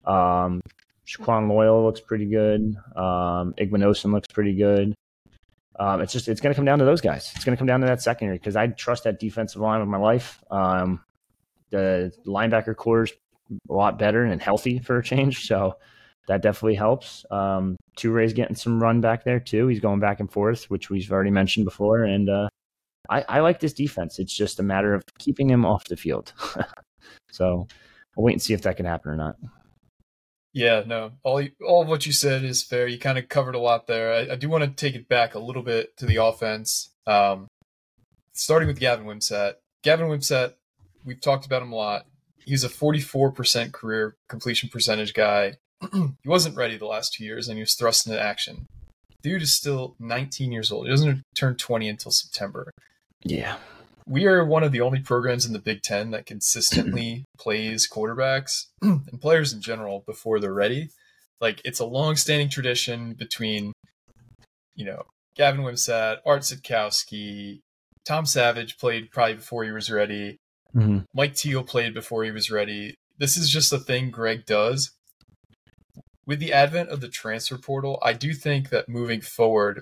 Um, 0.06 0.62
Shaquan 1.08 1.48
Loyal 1.50 1.84
looks 1.84 2.02
pretty 2.02 2.26
good. 2.26 2.76
Um, 2.96 3.54
Igbinosun 3.58 4.12
looks 4.12 4.28
pretty 4.28 4.56
good. 4.56 4.94
Um, 5.80 6.02
it's 6.02 6.12
just 6.12 6.28
it's 6.28 6.42
going 6.42 6.54
to 6.54 6.56
come 6.56 6.66
down 6.66 6.80
to 6.80 6.86
those 6.86 7.02
guys. 7.02 7.32
It's 7.36 7.46
going 7.46 7.56
to 7.56 7.60
come 7.60 7.68
down 7.68 7.82
to 7.82 7.88
that 7.88 8.02
secondary 8.02 8.38
because 8.38 8.56
I 8.56 8.68
trust 8.68 9.04
that 9.04 9.20
defensive 9.20 9.62
line 9.62 9.80
with 9.80 9.90
my 9.90 9.98
life. 9.98 10.44
Um, 10.50 11.04
the 11.70 12.12
linebacker 12.26 13.04
is 13.04 13.14
a 13.70 13.74
lot 13.74 14.00
better 14.00 14.24
and 14.24 14.42
healthy 14.42 14.80
for 14.80 14.98
a 14.98 15.04
change, 15.04 15.46
so 15.46 15.76
that 16.28 16.42
definitely 16.42 16.76
helps. 16.76 17.26
Um, 17.30 17.78
Toure's 17.96 18.34
getting 18.34 18.56
some 18.56 18.82
run 18.82 19.02
back 19.02 19.24
there 19.24 19.40
too. 19.40 19.68
He's 19.68 19.80
going 19.80 20.00
back 20.00 20.20
and 20.20 20.32
forth, 20.32 20.70
which 20.70 20.90
we've 20.90 21.12
already 21.12 21.32
mentioned 21.32 21.66
before, 21.66 22.04
and 22.04 22.30
uh, 22.30 22.50
I, 23.10 23.26
I 23.28 23.40
like 23.40 23.60
this 23.60 23.74
defense. 23.74 24.20
It's 24.20 24.36
just 24.36 24.60
a 24.60 24.64
matter 24.64 24.94
of 24.94 25.04
keeping 25.20 25.50
him 25.50 25.66
off 25.66 25.86
the 25.86 25.98
field. 25.98 26.34
so 27.32 27.68
we'll 28.16 28.26
wait 28.26 28.34
and 28.34 28.42
see 28.42 28.54
if 28.54 28.64
that 28.64 28.78
can 28.78 28.86
happen 28.86 29.12
or 29.12 29.16
not. 29.16 29.36
Yeah, 30.54 30.84
no. 30.86 31.12
All 31.24 31.42
you, 31.42 31.52
all 31.66 31.84
of 31.84 31.88
what 31.88 32.06
you 32.06 32.12
said 32.12 32.44
is 32.44 32.64
fair. 32.64 32.88
You 32.88 32.98
kind 32.98 33.18
of 33.18 33.30
covered 33.30 33.56
a 33.56 33.60
lot 33.60 33.88
there. 33.88 34.14
I, 34.14 34.34
I 34.34 34.36
do 34.36 34.50
want 34.50 34.64
to 34.64 34.70
take 34.70 34.96
it 34.96 35.08
back 35.08 35.36
a 35.36 35.40
little 35.40 35.62
bit 35.62 35.96
to 35.98 36.06
the 36.06 36.16
offense. 36.18 36.90
Um, 37.06 37.48
starting 38.34 38.68
with 38.68 38.80
Gavin 38.80 39.06
Wimsatt. 39.06 39.56
Gavin 39.84 40.08
Wimsatt, 40.08 40.54
we've 41.06 41.22
talked 41.22 41.46
about 41.46 41.62
him 41.62 41.72
a 41.72 41.76
lot. 41.76 42.06
He's 42.46 42.64
a 42.64 42.70
44% 42.70 43.74
career 43.74 44.16
completion 44.30 44.70
percentage 44.70 45.14
guy. 45.14 45.58
he 45.94 46.10
wasn't 46.26 46.56
ready 46.56 46.78
the 46.78 46.86
last 46.86 47.14
two 47.14 47.24
years, 47.24 47.48
and 47.48 47.58
he 47.58 47.62
was 47.62 47.76
thrust 47.76 48.08
into 48.08 48.22
action. 48.22 48.66
Dude 49.22 49.42
is 49.42 49.54
still 49.54 49.96
19 50.00 50.52
years 50.52 50.72
old. 50.72 50.86
He 50.86 50.92
doesn't 50.92 51.24
turn 51.36 51.56
20 51.56 51.90
until 51.90 52.12
September. 52.12 52.72
Yeah. 53.24 53.58
We 54.08 54.26
are 54.26 54.46
one 54.46 54.64
of 54.64 54.72
the 54.72 54.82
only 54.82 55.02
programs 55.02 55.46
in 55.46 55.54
the 55.54 55.60
Big 55.60 55.82
Ten 55.82 56.12
that 56.12 56.26
consistently 56.26 57.26
plays 57.38 57.90
quarterbacks 57.90 58.68
and 58.82 59.22
players 59.22 59.54
in 59.54 59.62
general 59.62 60.04
before 60.06 60.40
they're 60.40 60.54
ready. 60.54 60.90
Like 61.42 61.62
it's 61.66 61.80
a 61.80 61.86
long-standing 61.86 62.50
tradition 62.50 63.14
between, 63.14 63.74
you 64.76 64.86
know, 64.86 65.04
Gavin 65.36 65.62
Wimsatt, 65.62 66.18
Art 66.26 66.42
Sitkowski, 66.42 67.60
Tom 68.06 68.26
Savage 68.26 68.78
played 68.78 69.12
probably 69.12 69.36
before 69.36 69.64
he 69.66 69.72
was 69.72 69.92
ready. 69.92 70.38
Mm-hmm. 70.76 71.00
Mike 71.14 71.36
Teel 71.36 71.64
played 71.64 71.94
before 71.94 72.24
he 72.24 72.32
was 72.32 72.50
ready. 72.50 72.96
This 73.20 73.38
is 73.38 73.50
just 73.50 73.74
a 73.74 73.78
thing 73.78 74.10
Greg 74.10 74.46
does. 74.46 74.92
With 76.26 76.40
the 76.40 76.54
advent 76.54 76.90
of 76.90 77.02
the 77.02 77.10
transfer 77.10 77.58
portal, 77.58 78.00
I 78.02 78.14
do 78.14 78.34
think 78.34 78.70
that 78.70 78.90
moving 78.90 79.22
forward, 79.22 79.82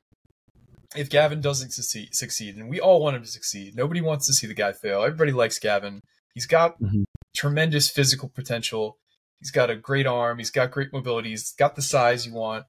if 0.96 1.10
Gavin 1.10 1.42
doesn't 1.42 1.72
succeed, 1.72 2.16
succeed, 2.16 2.56
and 2.56 2.70
we 2.70 2.80
all 2.80 3.02
want 3.02 3.16
him 3.16 3.24
to 3.24 3.30
succeed, 3.30 3.76
nobody 3.76 4.02
wants 4.02 4.26
to 4.28 4.34
see 4.34 4.48
the 4.48 4.54
guy 4.54 4.72
fail. 4.74 5.02
Everybody 5.04 5.32
likes 5.32 5.60
Gavin. 5.60 6.02
He's 6.34 6.46
got 6.46 6.80
Mhm. 6.82 7.06
tremendous 7.36 7.90
physical 7.90 8.30
potential. 8.30 8.98
He's 9.40 9.52
got 9.52 9.70
a 9.70 9.76
great 9.76 10.08
arm. 10.08 10.38
He's 10.38 10.52
got 10.52 10.72
great 10.72 10.92
mobility. 10.94 11.30
He's 11.30 11.52
got 11.54 11.76
the 11.76 11.82
size 11.82 12.26
you 12.26 12.34
want. 12.34 12.66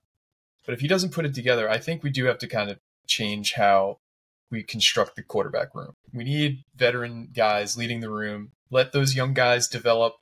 But 0.64 0.74
if 0.74 0.80
he 0.80 0.88
doesn't 0.88 1.10
put 1.12 1.24
it 1.24 1.34
together, 1.34 1.70
I 1.70 1.78
think 1.78 2.02
we 2.02 2.10
do 2.10 2.24
have 2.26 2.38
to 2.38 2.48
kind 2.48 2.70
of 2.70 2.78
change 3.06 3.52
how 3.54 3.98
we 4.50 4.62
construct 4.62 5.16
the 5.16 5.22
quarterback 5.22 5.74
room. 5.74 5.94
We 6.12 6.24
need 6.24 6.64
veteran 6.74 7.28
guys 7.34 7.76
leading 7.76 8.00
the 8.00 8.10
room. 8.10 8.52
Let 8.70 8.92
those 8.92 9.14
young 9.14 9.32
guys 9.34 9.68
develop. 9.68 10.14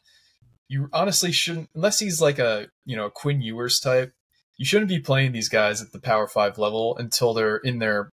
You 0.68 0.88
honestly 0.92 1.32
shouldn't, 1.32 1.70
unless 1.75 1.99
he's 1.99 2.20
like 2.20 2.38
a 2.38 2.68
you 2.84 2.96
know 2.96 3.11
Quinn 3.11 3.40
Ewers 3.42 3.80
type. 3.80 4.12
You 4.56 4.64
shouldn't 4.64 4.88
be 4.88 5.00
playing 5.00 5.32
these 5.32 5.49
guys 5.49 5.82
at 5.82 5.92
the 5.92 6.00
Power 6.00 6.28
Five 6.28 6.58
level 6.58 6.96
until 6.96 7.34
they're 7.34 7.56
in 7.56 7.78
their 7.78 8.11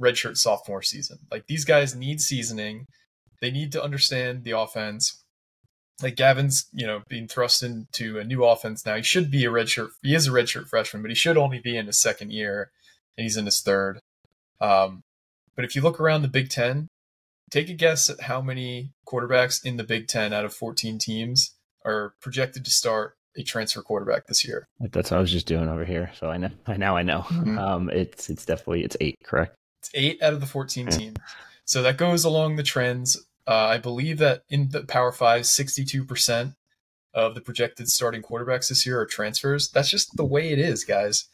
redshirt 0.00 0.36
sophomore 0.36 0.82
season. 0.82 1.18
Like 1.30 1.46
these 1.46 1.64
guys 1.64 1.94
need 1.94 2.20
seasoning. 2.20 2.86
They 3.40 3.50
need 3.50 3.72
to 3.72 3.82
understand 3.82 4.44
the 4.44 4.52
offense. 4.52 5.22
Like 6.02 6.16
Gavin's, 6.16 6.68
you 6.72 6.86
know, 6.86 7.02
being 7.08 7.26
thrust 7.26 7.62
into 7.62 8.18
a 8.18 8.24
new 8.24 8.44
offense 8.44 8.86
now. 8.86 8.96
He 8.96 9.02
should 9.02 9.30
be 9.30 9.44
a 9.44 9.50
redshirt. 9.50 9.90
He 10.02 10.14
is 10.14 10.28
a 10.28 10.30
redshirt 10.30 10.68
freshman, 10.68 11.02
but 11.02 11.10
he 11.10 11.16
should 11.16 11.36
only 11.36 11.58
be 11.58 11.76
in 11.76 11.86
his 11.86 12.00
second 12.00 12.32
year, 12.32 12.70
and 13.16 13.24
he's 13.24 13.36
in 13.36 13.46
his 13.46 13.60
third. 13.60 13.98
Um, 14.60 15.02
but 15.56 15.64
if 15.64 15.74
you 15.74 15.82
look 15.82 15.98
around 15.98 16.22
the 16.22 16.28
Big 16.28 16.50
Ten, 16.50 16.86
take 17.50 17.68
a 17.68 17.74
guess 17.74 18.08
at 18.08 18.22
how 18.22 18.40
many 18.40 18.92
quarterbacks 19.06 19.64
in 19.64 19.76
the 19.76 19.84
Big 19.84 20.06
Ten 20.06 20.32
out 20.32 20.44
of 20.44 20.54
14 20.54 20.98
teams 20.98 21.54
are 21.84 22.14
projected 22.20 22.64
to 22.64 22.70
start 22.70 23.14
a 23.38 23.42
transfer 23.42 23.80
quarterback 23.82 24.26
this 24.26 24.44
year. 24.46 24.68
That's 24.80 25.10
what 25.10 25.16
I 25.16 25.20
was 25.20 25.30
just 25.32 25.46
doing 25.46 25.68
over 25.68 25.84
here. 25.84 26.10
So 26.18 26.28
I 26.28 26.36
know. 26.36 26.50
I 26.66 26.76
now 26.76 26.96
I 26.96 27.02
know. 27.02 27.20
Mhm. 27.28 27.58
Um, 27.58 27.90
it's 27.90 28.28
it's 28.28 28.44
definitely 28.44 28.84
it's 28.84 28.96
eight, 29.00 29.16
correct? 29.24 29.54
It's 29.80 29.90
eight 29.94 30.22
out 30.22 30.32
of 30.34 30.40
the 30.40 30.46
14 30.46 30.86
Yeah. 30.86 30.90
teams. 30.98 31.16
So 31.64 31.82
that 31.82 31.96
goes 31.96 32.24
along 32.24 32.56
the 32.56 32.62
trends. 32.62 33.16
Uh, 33.46 33.54
I 33.54 33.78
believe 33.78 34.18
that 34.18 34.42
in 34.48 34.70
the 34.70 34.82
Power 34.84 35.12
Five, 35.12 35.42
62% 35.42 36.54
of 37.14 37.34
the 37.34 37.40
projected 37.40 37.88
starting 37.88 38.22
quarterbacks 38.22 38.68
this 38.68 38.84
year 38.84 39.00
are 39.00 39.06
transfers. 39.06 39.70
That's 39.70 39.88
just 39.90 40.16
the 40.16 40.24
way 40.24 40.50
it 40.50 40.58
is, 40.58 40.84
guys. 40.84 41.26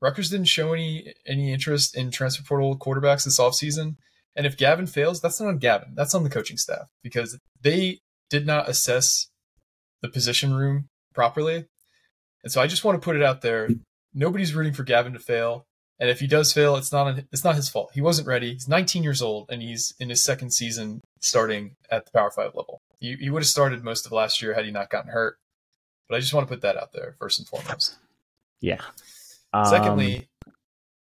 Rutgers 0.00 0.30
didn't 0.30 0.46
show 0.48 0.72
any 0.74 1.14
any 1.26 1.52
interest 1.52 1.96
in 1.96 2.10
transfer 2.10 2.42
portal 2.42 2.76
quarterbacks 2.78 3.24
this 3.24 3.38
offseason. 3.40 3.96
And 4.36 4.46
if 4.46 4.56
Gavin 4.56 4.86
fails, 4.86 5.20
that's 5.20 5.40
not 5.40 5.48
on 5.48 5.58
Gavin. 5.58 5.94
That's 5.94 6.14
on 6.14 6.22
the 6.22 6.30
coaching 6.30 6.56
staff 6.58 6.88
because 7.02 7.38
they 7.60 8.00
did 8.30 8.46
not 8.46 8.68
assess 8.68 9.28
the 10.00 10.08
position 10.08 10.54
room 10.54 10.88
properly. 11.18 11.66
And 12.44 12.52
so 12.52 12.62
I 12.62 12.68
just 12.68 12.84
want 12.84 12.94
to 12.94 13.04
put 13.04 13.16
it 13.16 13.24
out 13.24 13.40
there. 13.40 13.68
Nobody's 14.14 14.54
rooting 14.54 14.72
for 14.72 14.84
Gavin 14.84 15.14
to 15.14 15.18
fail. 15.18 15.66
And 15.98 16.08
if 16.08 16.20
he 16.20 16.28
does 16.28 16.52
fail, 16.52 16.76
it's 16.76 16.92
not 16.92 17.18
it's 17.32 17.42
not 17.42 17.56
his 17.56 17.68
fault. 17.68 17.90
He 17.92 18.00
wasn't 18.00 18.28
ready. 18.28 18.52
He's 18.52 18.68
19 18.68 19.02
years 19.02 19.20
old 19.20 19.46
and 19.50 19.60
he's 19.60 19.92
in 19.98 20.10
his 20.10 20.22
second 20.22 20.50
season 20.52 21.00
starting 21.18 21.74
at 21.90 22.04
the 22.04 22.12
Power 22.12 22.30
Five 22.30 22.54
level. 22.54 22.80
He, 23.00 23.16
he 23.16 23.30
would 23.30 23.42
have 23.42 23.48
started 23.48 23.82
most 23.82 24.06
of 24.06 24.12
last 24.12 24.40
year 24.40 24.54
had 24.54 24.64
he 24.64 24.70
not 24.70 24.90
gotten 24.90 25.10
hurt. 25.10 25.38
But 26.08 26.14
I 26.14 26.20
just 26.20 26.32
want 26.32 26.46
to 26.46 26.54
put 26.54 26.62
that 26.62 26.76
out 26.76 26.92
there 26.92 27.16
first 27.18 27.40
and 27.40 27.48
foremost. 27.48 27.96
Yeah. 28.60 28.80
Um, 29.52 29.64
Secondly, 29.64 30.28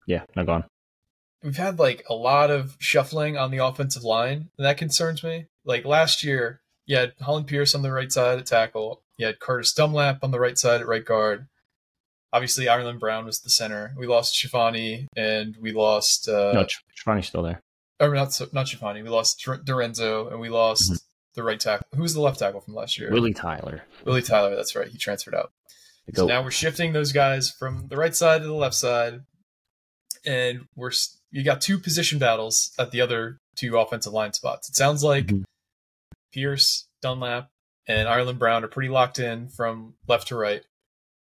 yeah. 0.07 0.23
No, 0.35 0.45
go 0.47 0.53
on. 0.53 0.65
we've 1.43 1.59
had 1.59 1.79
like 1.79 2.05
a 2.09 2.15
lot 2.15 2.51
of 2.51 2.75
shuffling 2.79 3.37
on 3.37 3.51
the 3.51 3.59
offensive 3.59 4.03
line, 4.03 4.49
and 4.57 4.65
that 4.65 4.79
concerns 4.79 5.23
me. 5.23 5.45
Like 5.67 5.85
last 5.85 6.25
year, 6.25 6.63
you 6.87 6.97
had 6.97 7.13
Hollin 7.21 7.45
Pierce 7.45 7.75
on 7.75 7.83
the 7.83 7.93
right 7.93 8.11
side 8.11 8.39
at 8.39 8.47
tackle. 8.47 9.03
You 9.21 9.27
had 9.27 9.39
Curtis 9.39 9.75
Dunlap 9.75 10.21
on 10.25 10.31
the 10.31 10.41
right 10.41 10.57
side 10.57 10.81
at 10.81 10.87
right 10.87 11.05
guard. 11.05 11.47
Obviously, 12.33 12.69
Ireland 12.69 13.01
Brown 13.01 13.27
was 13.27 13.41
the 13.41 13.51
center. 13.51 13.93
We 13.99 14.07
lost 14.07 14.35
Shivani, 14.35 15.09
and 15.15 15.55
we 15.61 15.73
lost 15.73 16.27
uh, 16.27 16.53
no, 16.55 16.67
Trevani's 16.99 17.27
still 17.27 17.43
there. 17.43 17.61
or 18.01 18.15
not 18.15 18.41
not 18.55 18.65
Shivani. 18.67 19.03
We 19.03 19.11
lost 19.11 19.39
DiRenzo, 19.45 20.31
and 20.31 20.41
we 20.41 20.49
lost 20.49 20.93
Mhm. 20.93 21.03
the 21.35 21.43
right 21.43 21.61
tackle. 21.61 21.87
Who 21.95 22.01
was 22.01 22.15
the 22.15 22.23
left 22.23 22.39
tackle 22.39 22.63
from 22.63 22.75
last 22.75 22.99
year? 22.99 23.11
Willie 23.11 23.35
Tyler. 23.35 23.83
Willie 24.07 24.23
Tyler. 24.23 24.57
That's 24.57 24.75
right. 24.75 24.89
He 24.89 24.97
transferred 24.97 25.35
out. 25.35 25.53
So 26.15 26.25
now 26.27 26.43
we're 26.43 26.51
shifting 26.51 26.95
those 26.95 27.13
guys 27.13 27.51
from 27.51 27.89
the 27.89 27.97
right 27.99 28.17
side 28.17 28.41
to 28.41 28.47
the 28.47 28.55
left 28.55 28.75
side, 28.75 29.21
and 30.25 30.67
we're 30.75 30.93
you 31.31 31.45
got 31.45 31.61
two 31.61 31.79
position 31.79 32.19
battles 32.19 32.73
at 32.79 32.91
the 32.91 33.03
other 33.03 33.39
two 33.57 33.77
offensive 33.79 34.15
line 34.15 34.33
spots. 34.33 34.69
It 34.71 34.77
sounds 34.77 35.05
like 35.05 35.27
Mhm. 35.27 35.45
Pierce, 36.33 36.87
Dunlap, 37.03 37.51
and 37.87 38.09
Ireland 38.09 38.39
Brown 38.39 38.65
are 38.65 38.69
pretty 38.69 38.89
locked 38.89 39.19
in 39.19 39.49
from 39.49 39.95
left 40.07 40.29
to 40.29 40.37
right, 40.37 40.63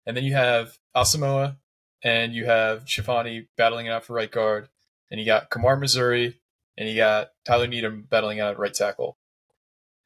and 0.07 0.17
then 0.17 0.25
you 0.25 0.35
have 0.35 0.79
Asamoah 0.97 1.57
and 2.03 2.35
you 2.35 2.45
have 2.45 2.85
Shifani 2.85 3.47
battling 3.57 3.87
it 3.87 3.91
out 3.91 4.05
for 4.05 4.13
right 4.13 4.31
guard, 4.31 4.69
and 5.11 5.19
you 5.19 5.27
got 5.27 5.51
Kamar 5.51 5.77
Missouri 5.77 6.39
and 6.77 6.89
you 6.89 6.97
got 6.97 7.29
Tyler 7.45 7.67
Needham 7.67 8.07
battling 8.09 8.41
out 8.41 8.53
at 8.53 8.59
right 8.59 8.75
tackle. 8.75 9.17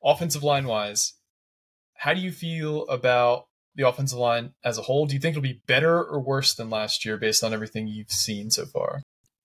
Offensive 0.02 0.45
line 0.45 0.66
wise, 0.66 1.14
how 1.95 2.14
do 2.14 2.21
you 2.21 2.30
feel 2.30 2.87
about 2.88 3.47
the 3.75 3.87
offensive 3.88 4.18
line 4.18 4.52
as 4.64 4.78
a 4.78 4.83
whole? 4.83 5.07
Do 5.07 5.14
you 5.14 5.21
think 5.21 5.33
it'll 5.33 5.42
be 5.42 5.62
better 5.66 6.02
or 6.02 6.21
worse 6.21 6.54
than 6.54 6.71
last 6.71 7.04
year 7.04 7.16
based 7.16 7.42
on 7.42 7.52
everything 7.52 7.88
you've 7.88 8.11
seen 8.11 8.50
so 8.50 8.66
far? 8.66 9.02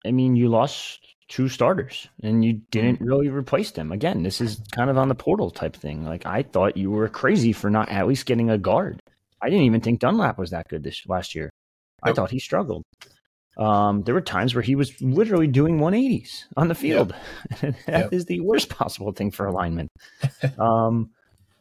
I 0.04 0.11
mean, 0.11 0.37
you 0.37 0.49
lost 0.49 1.00
two 1.28 1.49
starters 1.49 2.08
and 2.23 2.44
you 2.44 2.61
didn't 2.70 3.00
really 3.00 3.28
replace 3.28 3.70
them. 3.70 3.92
Again, 3.92 4.23
this 4.23 4.40
is 4.40 4.61
kind 4.73 4.90
of 4.90 4.99
on 4.99 5.08
the 5.08 5.14
portal 5.14 5.50
type 5.50 5.75
thing. 5.75 6.04
Like 6.04 6.26
I 6.26 6.42
thought 6.42 6.76
you 6.76 6.90
were 6.90 7.08
crazy 7.08 7.52
for 7.52 7.70
not 7.70 7.88
at 7.88 8.06
least 8.06 8.26
getting 8.26 8.50
a 8.50 8.58
guard. 8.58 9.00
I 9.40 9.49
didn't 9.49 9.64
even 9.64 9.80
think 9.80 10.00
Dunlap 10.00 10.38
was 10.38 10.50
that 10.50 10.68
good 10.68 10.82
this 10.82 11.02
last 11.06 11.34
year. 11.34 11.50
I 12.02 12.08
Nope. 12.11 12.16
thought 12.16 12.30
he 12.30 12.38
struggled. 12.38 12.82
Um, 13.56 14.02
there 14.02 14.14
were 14.14 14.20
times 14.20 14.54
where 14.54 14.62
he 14.62 14.75
was 14.75 15.00
literally 15.00 15.46
doing 15.46 15.78
180s 15.78 16.44
on 16.56 16.68
the 16.68 16.75
field. 16.75 17.14
That 17.87 18.12
is 18.12 18.23
Yep. 18.23 18.26
the 18.26 18.40
worst 18.40 18.68
possible 18.68 19.12
thing 19.12 19.30
for 19.30 19.46
alignment. 19.46 19.90
um, 20.58 21.11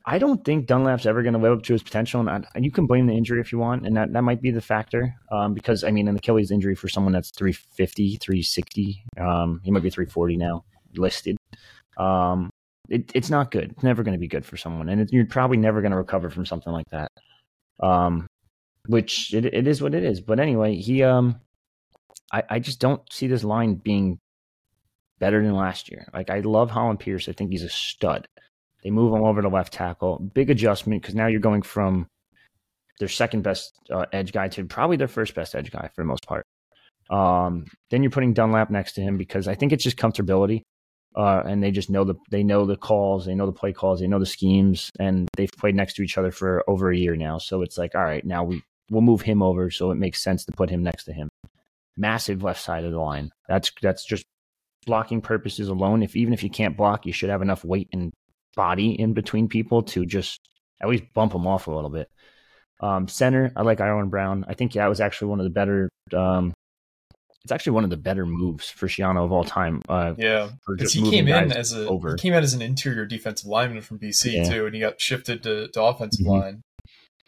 I 0.05 0.17
don't 0.17 0.43
think 0.43 0.67
Dunlap's 0.67 1.05
ever 1.05 1.23
going 1.23 1.33
to 1.33 1.39
live 1.39 1.53
up 1.53 1.63
to 1.63 1.73
his 1.73 1.83
potential, 1.83 2.19
and 2.19 2.29
I, 2.29 2.59
you 2.59 2.71
can 2.71 2.85
blame 2.87 3.07
the 3.07 3.13
injury 3.13 3.39
if 3.39 3.51
you 3.51 3.57
want, 3.57 3.85
and 3.85 3.95
that, 3.95 4.11
that 4.11 4.21
might 4.23 4.41
be 4.41 4.51
the 4.51 4.61
factor. 4.61 5.15
Um, 5.31 5.53
because 5.53 5.83
I 5.83 5.91
mean, 5.91 6.07
an 6.07 6.17
Achilles 6.17 6.51
injury 6.51 6.75
for 6.75 6.89
someone 6.89 7.13
that's 7.13 7.31
350, 7.31 8.17
360, 8.17 9.03
um, 9.19 9.61
he 9.63 9.71
might 9.71 9.83
be 9.83 9.89
340 9.89 10.37
now 10.37 10.65
listed. 10.95 11.37
Um, 11.97 12.49
it, 12.89 13.11
it's 13.15 13.29
not 13.29 13.51
good. 13.51 13.71
It's 13.71 13.83
never 13.83 14.03
going 14.03 14.13
to 14.13 14.19
be 14.19 14.27
good 14.27 14.45
for 14.45 14.57
someone, 14.57 14.89
and 14.89 15.01
it, 15.01 15.13
you're 15.13 15.25
probably 15.25 15.57
never 15.57 15.81
going 15.81 15.91
to 15.91 15.97
recover 15.97 16.29
from 16.29 16.45
something 16.45 16.73
like 16.73 16.89
that. 16.91 17.09
Um, 17.81 18.27
which 18.87 19.33
it, 19.33 19.45
it 19.45 19.67
is 19.67 19.81
what 19.81 19.95
it 19.95 20.03
is. 20.03 20.19
But 20.19 20.39
anyway, 20.39 20.75
he 20.75 21.03
um, 21.03 21.39
I, 22.33 22.43
I 22.49 22.59
just 22.59 22.79
don't 22.79 23.01
see 23.11 23.27
this 23.27 23.43
line 23.43 23.75
being 23.75 24.19
better 25.19 25.41
than 25.41 25.55
last 25.55 25.89
year. 25.89 26.07
Like 26.13 26.29
I 26.29 26.39
love 26.39 26.71
Hollin 26.71 26.97
Pierce. 26.97 27.29
I 27.29 27.31
think 27.31 27.51
he's 27.51 27.63
a 27.63 27.69
stud. 27.69 28.27
They 28.83 28.91
move 28.91 29.13
him 29.13 29.23
over 29.23 29.41
to 29.41 29.47
left 29.47 29.73
tackle. 29.73 30.19
Big 30.33 30.49
adjustment 30.49 31.01
because 31.01 31.15
now 31.15 31.27
you're 31.27 31.39
going 31.39 31.61
from 31.61 32.07
their 32.99 33.07
second 33.07 33.41
best 33.41 33.73
uh, 33.91 34.05
edge 34.11 34.31
guy 34.31 34.47
to 34.49 34.65
probably 34.65 34.97
their 34.97 35.07
first 35.07 35.33
best 35.35 35.55
edge 35.55 35.71
guy 35.71 35.89
for 35.95 36.03
the 36.03 36.07
most 36.07 36.27
part. 36.27 36.45
Um, 37.09 37.65
then 37.89 38.03
you're 38.03 38.11
putting 38.11 38.33
Dunlap 38.33 38.69
next 38.69 38.93
to 38.93 39.01
him 39.01 39.17
because 39.17 39.47
I 39.47 39.55
think 39.55 39.71
it's 39.71 39.83
just 39.83 39.97
comfortability. 39.97 40.61
Uh, 41.15 41.43
and 41.45 41.61
they 41.61 41.69
just 41.69 41.91
know 41.91 42.03
the 42.03 42.15
they 42.31 42.43
know 42.43 42.65
the 42.65 42.75
calls, 42.75 43.25
they 43.25 43.35
know 43.35 43.45
the 43.45 43.51
play 43.51 43.71
calls, 43.71 43.99
they 43.99 44.07
know 44.07 44.17
the 44.17 44.25
schemes, 44.25 44.89
and 44.99 45.27
they've 45.37 45.51
played 45.59 45.75
next 45.75 45.93
to 45.93 46.01
each 46.01 46.17
other 46.17 46.31
for 46.31 46.63
over 46.67 46.91
a 46.91 46.97
year 46.97 47.15
now. 47.15 47.37
So 47.37 47.61
it's 47.61 47.77
like, 47.77 47.93
all 47.93 48.03
right, 48.03 48.25
now 48.25 48.43
we 48.43 48.63
we'll 48.89 49.01
move 49.01 49.21
him 49.21 49.43
over, 49.43 49.69
so 49.69 49.91
it 49.91 49.95
makes 49.95 50.23
sense 50.23 50.43
to 50.45 50.51
put 50.53 50.71
him 50.71 50.81
next 50.81 51.03
to 51.03 51.13
him. 51.13 51.29
Massive 51.95 52.41
left 52.41 52.61
side 52.61 52.83
of 52.83 52.91
the 52.91 52.99
line. 52.99 53.29
That's 53.47 53.71
that's 53.79 54.03
just 54.03 54.25
blocking 54.87 55.21
purposes 55.21 55.67
alone. 55.67 56.01
If 56.01 56.15
even 56.15 56.33
if 56.33 56.41
you 56.41 56.49
can't 56.49 56.75
block, 56.75 57.05
you 57.05 57.13
should 57.13 57.29
have 57.29 57.43
enough 57.43 57.63
weight 57.63 57.89
and 57.93 58.11
body 58.55 58.99
in 58.99 59.13
between 59.13 59.47
people 59.47 59.83
to 59.83 60.05
just 60.05 60.39
at 60.81 60.89
least 60.89 61.03
bump 61.13 61.31
them 61.33 61.47
off 61.47 61.67
a 61.67 61.71
little 61.71 61.89
bit. 61.89 62.09
Um, 62.79 63.07
center, 63.07 63.51
I 63.55 63.61
like 63.61 63.79
Iron 63.81 64.09
Brown. 64.09 64.45
I 64.47 64.53
think 64.53 64.73
that 64.73 64.87
was 64.87 64.99
actually 64.99 65.29
one 65.29 65.39
of 65.39 65.45
the 65.45 65.49
better. 65.49 65.89
Um, 66.13 66.53
it's 67.43 67.51
actually 67.51 67.73
one 67.73 67.83
of 67.83 67.89
the 67.89 67.97
better 67.97 68.25
moves 68.25 68.69
for 68.69 68.87
Schiano 68.87 69.23
of 69.25 69.31
all 69.31 69.43
time. 69.43 69.81
Uh, 69.89 70.13
Yeah, 70.17 70.49
because 70.67 70.93
he 70.93 71.09
came 71.09 71.27
in 71.27 71.51
as 71.51 71.73
a 71.73 71.87
over. 71.87 72.11
he 72.11 72.17
came 72.17 72.33
in 72.33 72.43
as 72.43 72.53
an 72.53 72.61
interior 72.61 73.05
defensive 73.05 73.47
lineman 73.47 73.81
from 73.81 73.99
BC 73.99 74.33
Yeah. 74.33 74.43
too, 74.49 74.65
and 74.65 74.73
he 74.75 74.81
got 74.81 74.99
shifted 74.99 75.43
to, 75.43 75.67
to 75.69 75.81
offensive 75.83 76.25
Mhm. 76.25 76.29
line. 76.41 76.61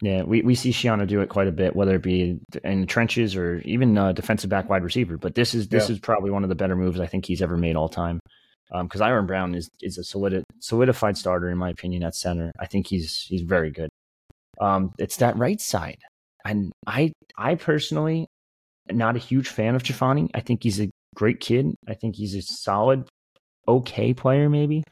Yeah, 0.01 0.23
we, 0.23 0.41
we 0.41 0.55
see 0.55 0.71
Schiano 0.71 1.07
do 1.07 1.21
it 1.21 1.29
quite 1.29 1.47
a 1.47 1.53
bit, 1.53 1.73
whether 1.75 1.95
it 1.95 2.01
be 2.03 2.37
in 2.65 2.81
the 2.81 2.87
trenches 2.87 3.35
or 3.35 3.59
even 3.65 3.97
uh, 3.97 4.11
defensive 4.11 4.49
back 4.49 4.69
wide 4.69 4.83
receiver. 4.83 5.17
But 5.17 5.35
this 5.35 5.53
is 5.55 5.69
this 5.69 5.87
Yeah. 5.89 5.93
is 5.95 5.99
probably 5.99 6.31
one 6.31 6.43
of 6.43 6.49
the 6.49 6.55
better 6.55 6.75
moves 6.75 6.99
I 6.99 7.07
think 7.07 7.25
he's 7.25 7.41
ever 7.41 7.55
made 7.57 7.75
all 7.77 7.87
time. 7.89 8.19
Because 8.71 9.01
um, 9.01 9.07
Iron 9.07 9.25
Brown 9.25 9.55
is 9.55 9.69
is 9.81 9.97
a 9.97 10.03
solid, 10.03 10.43
solidified 10.59 11.17
starter 11.17 11.49
in 11.49 11.57
my 11.57 11.69
opinion 11.69 12.03
at 12.03 12.15
center. 12.15 12.51
I 12.59 12.65
think 12.65 12.87
he's 12.87 13.21
he's 13.21 13.41
very 13.41 13.71
good. 13.71 13.89
Um, 14.59 14.93
it's 14.97 15.17
that 15.17 15.37
right 15.37 15.59
side, 15.59 15.99
and 16.45 16.71
I 16.87 17.11
I 17.37 17.55
personally 17.55 18.27
not 18.91 19.15
a 19.15 19.19
huge 19.19 19.49
fan 19.49 19.75
of 19.75 19.83
Jafani. 19.83 20.29
I 20.33 20.41
think 20.41 20.63
he's 20.63 20.79
a 20.79 20.89
great 21.15 21.39
kid. 21.39 21.75
I 21.87 21.93
think 21.93 22.15
he's 22.15 22.35
a 22.35 22.41
solid, 22.41 23.07
okay 23.67 24.13
player 24.13 24.49
maybe. 24.49 24.83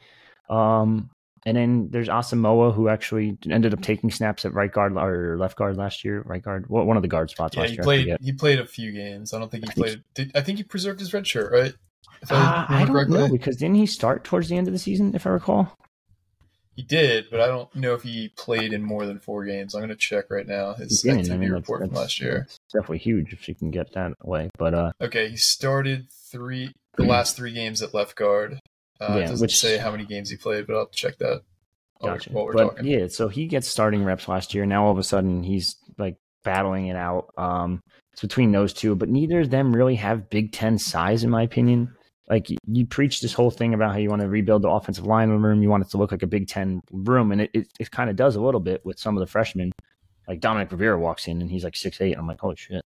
Um, 0.48 1.10
and 1.46 1.56
then 1.56 1.88
there's 1.90 2.08
Asamoah, 2.08 2.74
who 2.74 2.88
actually 2.88 3.36
ended 3.50 3.74
up 3.74 3.82
taking 3.82 4.10
snaps 4.10 4.46
at 4.46 4.54
right 4.54 4.72
guard 4.72 4.96
or 4.96 5.36
left 5.38 5.56
guard 5.56 5.76
last 5.76 6.02
year. 6.02 6.22
Right 6.24 6.42
guard, 6.42 6.68
one 6.68 6.96
of 6.96 7.02
the 7.02 7.08
guard 7.08 7.30
spots 7.30 7.54
yeah, 7.54 7.62
last 7.62 7.70
he 7.70 7.76
year. 7.76 7.84
Played, 7.84 8.16
he 8.22 8.32
played 8.32 8.60
a 8.60 8.66
few 8.66 8.92
games. 8.92 9.34
I 9.34 9.38
don't 9.38 9.50
think 9.50 9.64
he 9.66 9.74
played. 9.74 10.02
Did, 10.14 10.32
I 10.34 10.40
think 10.40 10.58
he 10.58 10.64
preserved 10.64 11.00
his 11.00 11.12
red 11.12 11.26
shirt, 11.26 11.52
right? 11.52 11.74
I, 12.30 12.34
uh, 12.34 12.66
I, 12.68 12.84
don't 12.84 13.10
know 13.10 13.28
because 13.28 13.56
didn't 13.56 13.76
he 13.76 13.86
start 13.86 14.24
towards 14.24 14.48
the 14.48 14.56
end 14.56 14.66
of 14.66 14.72
the 14.72 14.78
season, 14.78 15.14
if 15.14 15.26
I 15.26 15.30
recall? 15.30 15.76
He 16.76 16.82
did, 16.82 17.26
but 17.30 17.40
I 17.40 17.46
don't 17.46 17.72
know 17.76 17.94
if 17.94 18.02
he 18.02 18.30
played 18.36 18.72
in 18.72 18.82
more 18.82 19.06
than 19.06 19.20
four 19.20 19.44
games. 19.44 19.74
I'm 19.74 19.80
going 19.80 19.90
to 19.90 19.96
check 19.96 20.24
right 20.28 20.46
now 20.46 20.74
his 20.74 21.04
activity 21.04 21.32
I 21.32 21.36
mean, 21.36 21.52
report 21.52 21.82
from 21.82 21.92
last 21.92 22.20
year. 22.20 22.48
definitely 22.72 22.98
huge 22.98 23.32
if 23.32 23.48
you 23.48 23.54
can 23.54 23.70
get 23.70 23.92
that 23.92 24.12
way. 24.24 24.50
But 24.58 24.74
uh, 24.74 24.92
okay, 25.00 25.28
he 25.28 25.36
started 25.36 26.08
three 26.10 26.72
the 26.96 27.04
last 27.04 27.36
three 27.36 27.52
games 27.52 27.80
at 27.80 27.94
left 27.94 28.16
guard. 28.16 28.58
Uh, 29.00 29.06
yeah, 29.10 29.16
it 29.16 29.26
doesn't 29.28 29.44
which, 29.44 29.56
say 29.56 29.78
how 29.78 29.92
many 29.92 30.04
games 30.04 30.30
he 30.30 30.36
played, 30.36 30.66
but 30.66 30.76
I'll 30.76 30.88
check 30.88 31.18
that. 31.18 31.42
Gotcha. 32.02 32.30
We're, 32.30 32.36
while 32.36 32.46
we're 32.46 32.52
but, 32.52 32.64
talking. 32.70 32.86
Yeah, 32.86 33.06
so 33.06 33.28
he 33.28 33.46
gets 33.46 33.68
starting 33.68 34.02
reps 34.02 34.26
last 34.26 34.52
year. 34.52 34.66
Now 34.66 34.86
all 34.86 34.92
of 34.92 34.98
a 34.98 35.04
sudden 35.04 35.44
he's 35.44 35.76
like 35.96 36.16
battling 36.42 36.88
it 36.88 36.96
out. 36.96 37.32
Um, 37.36 37.80
it's 38.14 38.20
between 38.20 38.52
those 38.52 38.72
two, 38.72 38.94
but 38.94 39.08
neither 39.08 39.40
of 39.40 39.50
them 39.50 39.74
really 39.74 39.96
have 39.96 40.30
Big 40.30 40.52
Ten 40.52 40.78
size, 40.78 41.24
in 41.24 41.30
my 41.30 41.42
opinion. 41.42 41.92
Like 42.30 42.46
you 42.64 42.86
preach 42.86 43.20
this 43.20 43.32
whole 43.32 43.50
thing 43.50 43.74
about 43.74 43.90
how 43.90 43.98
you 43.98 44.08
want 44.08 44.22
to 44.22 44.28
rebuild 44.28 44.62
the 44.62 44.70
offensive 44.70 45.04
line 45.04 45.30
room, 45.30 45.62
you 45.62 45.68
want 45.68 45.84
it 45.84 45.90
to 45.90 45.96
look 45.96 46.12
like 46.12 46.22
a 46.22 46.28
Big 46.28 46.46
Ten 46.46 46.80
room, 46.92 47.32
and 47.32 47.40
it, 47.40 47.50
it, 47.52 47.66
it 47.80 47.90
kind 47.90 48.08
of 48.08 48.14
does 48.14 48.36
a 48.36 48.40
little 48.40 48.60
bit 48.60 48.86
with 48.86 49.00
some 49.00 49.16
of 49.16 49.20
the 49.20 49.26
freshmen. 49.26 49.72
Like 50.28 50.38
Dominic 50.38 50.70
Rivera 50.70 50.96
walks 50.96 51.26
in 51.26 51.42
and 51.42 51.50
he's 51.50 51.64
like 51.64 51.74
six 51.74 52.00
eight. 52.00 52.16
I'm 52.16 52.28
like, 52.28 52.38
holy 52.38 52.54
shit, 52.54 52.82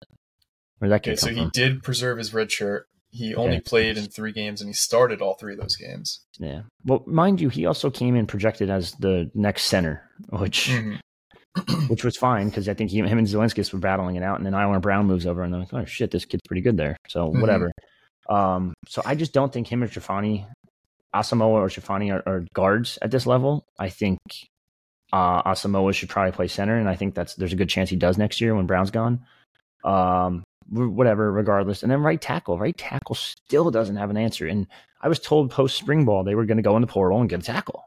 where 0.78 0.88
that 0.88 1.04
kid 1.04 1.10
okay, 1.10 1.16
So 1.16 1.26
from? 1.28 1.36
he 1.36 1.50
did 1.52 1.84
preserve 1.84 2.18
his 2.18 2.34
red 2.34 2.50
shirt. 2.50 2.88
He 3.10 3.32
only 3.36 3.60
played 3.60 3.96
in 3.96 4.06
three 4.06 4.32
games 4.32 4.60
and 4.60 4.68
he 4.68 4.74
started 4.74 5.22
all 5.22 5.34
three 5.34 5.52
of 5.52 5.60
those 5.60 5.76
games. 5.76 6.24
Yeah. 6.38 6.62
Well, 6.84 7.04
mind 7.06 7.40
you, 7.40 7.50
he 7.50 7.64
also 7.66 7.90
came 7.90 8.16
in 8.16 8.26
projected 8.26 8.70
as 8.70 8.92
the 8.92 9.30
next 9.34 9.66
center, 9.66 10.02
which 10.30 10.70
mm-hmm. 10.70 10.96
which 11.88 12.04
was 12.04 12.16
fine 12.16 12.48
because 12.48 12.68
I 12.68 12.74
think 12.74 12.90
he, 12.90 12.98
him 12.98 13.18
and 13.18 13.26
Zilinskas 13.26 13.72
were 13.72 13.78
battling 13.78 14.16
it 14.16 14.22
out, 14.22 14.38
and 14.38 14.46
then 14.46 14.54
Iron 14.54 14.80
Brown 14.80 15.06
moves 15.06 15.26
over, 15.26 15.42
and 15.42 15.52
they're 15.52 15.60
like, 15.60 15.74
"Oh 15.74 15.84
shit, 15.84 16.10
this 16.10 16.24
kid's 16.24 16.42
pretty 16.46 16.62
good 16.62 16.76
there." 16.76 16.96
So 17.08 17.28
mm-hmm. 17.28 17.40
whatever. 17.40 17.72
Um, 18.28 18.74
so 18.88 19.02
I 19.04 19.14
just 19.14 19.32
don't 19.32 19.52
think 19.52 19.66
him 19.66 19.82
or 19.82 19.88
Jafani, 19.88 20.46
Asamoah 21.14 21.60
or 21.60 21.68
Jafani 21.68 22.12
are, 22.12 22.22
are, 22.26 22.46
guards 22.54 22.98
at 23.02 23.10
this 23.10 23.26
level. 23.26 23.66
I 23.78 23.90
think 23.90 24.18
uh, 25.12 25.42
Asamoah 25.42 25.92
should 25.92 26.08
probably 26.08 26.32
play 26.32 26.48
center, 26.48 26.78
and 26.78 26.88
I 26.88 26.96
think 26.96 27.14
that's 27.14 27.34
there's 27.34 27.52
a 27.52 27.56
good 27.56 27.68
chance 27.68 27.90
he 27.90 27.96
does 27.96 28.16
next 28.16 28.40
year 28.40 28.54
when 28.54 28.66
Brown's 28.66 28.90
gone. 28.90 29.20
Um, 29.84 30.44
whatever, 30.70 31.30
regardless. 31.30 31.82
And 31.82 31.92
then 31.92 32.00
right 32.00 32.20
tackle, 32.20 32.58
right 32.58 32.76
tackle 32.76 33.14
still 33.14 33.70
doesn't 33.70 33.96
have 33.96 34.10
an 34.10 34.16
answer. 34.16 34.46
And 34.46 34.66
I 35.02 35.08
was 35.08 35.18
told 35.18 35.50
post 35.50 35.76
spring 35.76 36.04
ball 36.04 36.24
they 36.24 36.34
were 36.34 36.46
going 36.46 36.56
to 36.56 36.62
go 36.62 36.76
in 36.76 36.80
the 36.80 36.86
portal 36.86 37.20
and 37.20 37.28
get 37.28 37.40
a 37.40 37.42
tackle. 37.42 37.84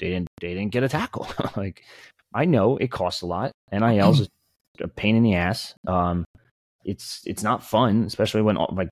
They 0.00 0.08
didn't. 0.08 0.28
They 0.40 0.54
didn't 0.54 0.72
get 0.72 0.82
a 0.82 0.88
tackle. 0.88 1.28
like 1.56 1.84
I 2.34 2.44
know 2.44 2.76
it 2.76 2.90
costs 2.90 3.22
a 3.22 3.26
lot. 3.26 3.52
NIL's 3.72 4.28
a 4.80 4.88
pain 4.88 5.16
in 5.16 5.22
the 5.22 5.34
ass. 5.34 5.74
Um, 5.86 6.24
it's 6.84 7.22
it's 7.26 7.42
not 7.42 7.62
fun, 7.62 8.04
especially 8.04 8.42
when 8.42 8.56
like 8.72 8.88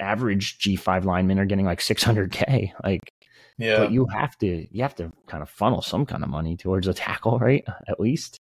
average 0.00 0.58
G 0.58 0.76
five 0.76 1.04
linemen 1.04 1.38
are 1.38 1.44
getting 1.44 1.66
like 1.66 1.80
six 1.80 2.02
hundred 2.02 2.32
k. 2.32 2.72
Like, 2.84 3.10
yeah, 3.58 3.78
but 3.78 3.92
you 3.92 4.06
have 4.06 4.36
to 4.38 4.66
you 4.70 4.82
have 4.82 4.94
to 4.96 5.12
kind 5.26 5.42
of 5.42 5.50
funnel 5.50 5.82
some 5.82 6.06
kind 6.06 6.22
of 6.22 6.30
money 6.30 6.56
towards 6.56 6.86
a 6.86 6.94
tackle, 6.94 7.38
right? 7.40 7.64
At 7.88 8.00
least. 8.00 8.38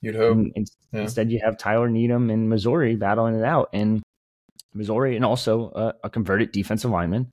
You'd 0.00 0.14
hope. 0.14 0.36
And, 0.54 0.70
yeah. 0.92 1.00
Instead, 1.00 1.32
you 1.32 1.40
have 1.42 1.58
Tyler 1.58 1.88
Needham 1.88 2.30
in 2.30 2.48
Missouri 2.48 2.94
battling 2.94 3.34
it 3.34 3.44
out, 3.44 3.68
and 3.72 4.00
Missouri, 4.72 5.16
and 5.16 5.24
also 5.24 5.72
a, 5.74 5.94
a 6.04 6.10
converted 6.10 6.52
defensive 6.52 6.92
lineman. 6.92 7.32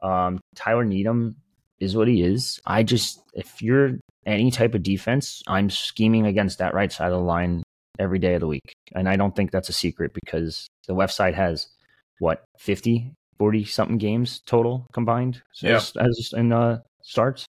Um, 0.00 0.38
Tyler 0.54 0.84
Needham 0.84 1.36
is 1.80 1.96
what 1.96 2.08
he 2.08 2.22
is. 2.22 2.60
I 2.66 2.82
just, 2.82 3.20
if 3.34 3.62
you're 3.62 3.98
any 4.26 4.50
type 4.50 4.74
of 4.74 4.82
defense, 4.82 5.42
I'm 5.46 5.70
scheming 5.70 6.26
against 6.26 6.58
that 6.58 6.74
right 6.74 6.92
side 6.92 7.12
of 7.12 7.18
the 7.18 7.24
line 7.24 7.62
every 7.98 8.18
day 8.18 8.34
of 8.34 8.40
the 8.40 8.46
week, 8.46 8.72
and 8.94 9.08
I 9.08 9.16
don't 9.16 9.34
think 9.34 9.50
that's 9.50 9.68
a 9.68 9.74
secret 9.74 10.12
because 10.14 10.66
the 10.86 10.94
left 10.94 11.14
side 11.14 11.34
has 11.34 11.68
what 12.18 12.44
50, 12.58 13.12
40 13.38 13.64
something 13.64 13.98
games 13.98 14.40
total 14.46 14.86
combined 14.92 15.42
yeah. 15.60 15.76
as, 15.76 15.92
as 15.96 16.32
in 16.36 16.52
uh, 16.52 16.80
starts. 17.02 17.46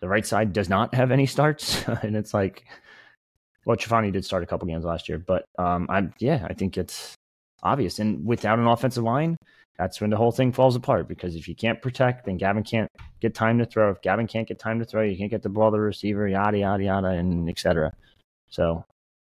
The 0.00 0.08
right 0.08 0.26
side 0.26 0.52
does 0.52 0.68
not 0.68 0.94
have 0.94 1.10
any 1.10 1.26
starts, 1.26 1.86
and 2.02 2.16
it's 2.16 2.34
like 2.34 2.64
well, 3.64 3.76
Jafani 3.76 4.12
did 4.12 4.24
start 4.24 4.42
a 4.42 4.46
couple 4.46 4.66
games 4.66 4.84
last 4.84 5.08
year, 5.08 5.18
but 5.18 5.44
um, 5.58 5.86
I'm 5.88 6.12
yeah, 6.18 6.46
I 6.48 6.54
think 6.54 6.76
it's 6.76 7.14
obvious. 7.62 7.98
And 7.98 8.26
without 8.26 8.58
an 8.58 8.66
offensive 8.66 9.04
line, 9.04 9.36
that's 9.78 10.00
when 10.00 10.10
the 10.10 10.16
whole 10.16 10.32
thing 10.32 10.52
falls 10.52 10.76
apart. 10.76 11.08
Because 11.08 11.34
if 11.34 11.48
you 11.48 11.54
can't 11.54 11.80
protect, 11.80 12.26
then 12.26 12.36
Gavin 12.36 12.62
can't 12.62 12.90
get 13.20 13.34
time 13.34 13.58
to 13.58 13.64
throw. 13.64 13.90
If 13.90 14.02
Gavin 14.02 14.26
can't 14.26 14.48
get 14.48 14.58
time 14.58 14.78
to 14.78 14.84
throw, 14.84 15.02
you 15.02 15.16
can't 15.16 15.30
get 15.30 15.42
the 15.42 15.48
ball 15.48 15.70
to 15.70 15.76
the 15.76 15.80
receiver, 15.80 16.28
yada 16.28 16.58
yada 16.58 16.84
yada, 16.84 17.08
and 17.08 17.48
etc. 17.48 17.92
So 18.48 18.84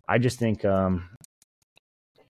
I 0.09 0.19
just 0.19 0.39
think 0.39 0.65
um, 0.65 1.09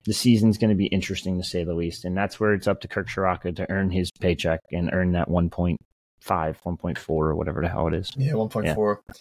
the 0.06 0.14
season's 0.14 0.56
going 0.56 0.70
to 0.70 0.76
be 0.76 0.86
interesting 0.86 1.36
to 1.38 1.44
say 1.44 1.64
the 1.64 1.74
least, 1.74 2.04
and 2.04 2.16
that's 2.16 2.40
where 2.40 2.54
it's 2.54 2.66
up 2.66 2.80
to 2.80 2.88
Kirk 2.88 3.08
Ciarrocca 3.08 3.54
to 3.56 3.70
earn 3.70 3.90
his 3.90 4.10
paycheck 4.10 4.60
and 4.72 4.90
earn 4.92 5.12
that 5.12 5.28
1.5, 5.28 5.76
1.4, 6.24 7.08
or 7.08 7.34
whatever 7.34 7.60
the 7.60 7.68
hell 7.68 7.88
it 7.88 7.94
is. 7.94 8.12
Yeah, 8.16 8.32
1.4. 8.32 8.96
Yeah. 9.06 9.14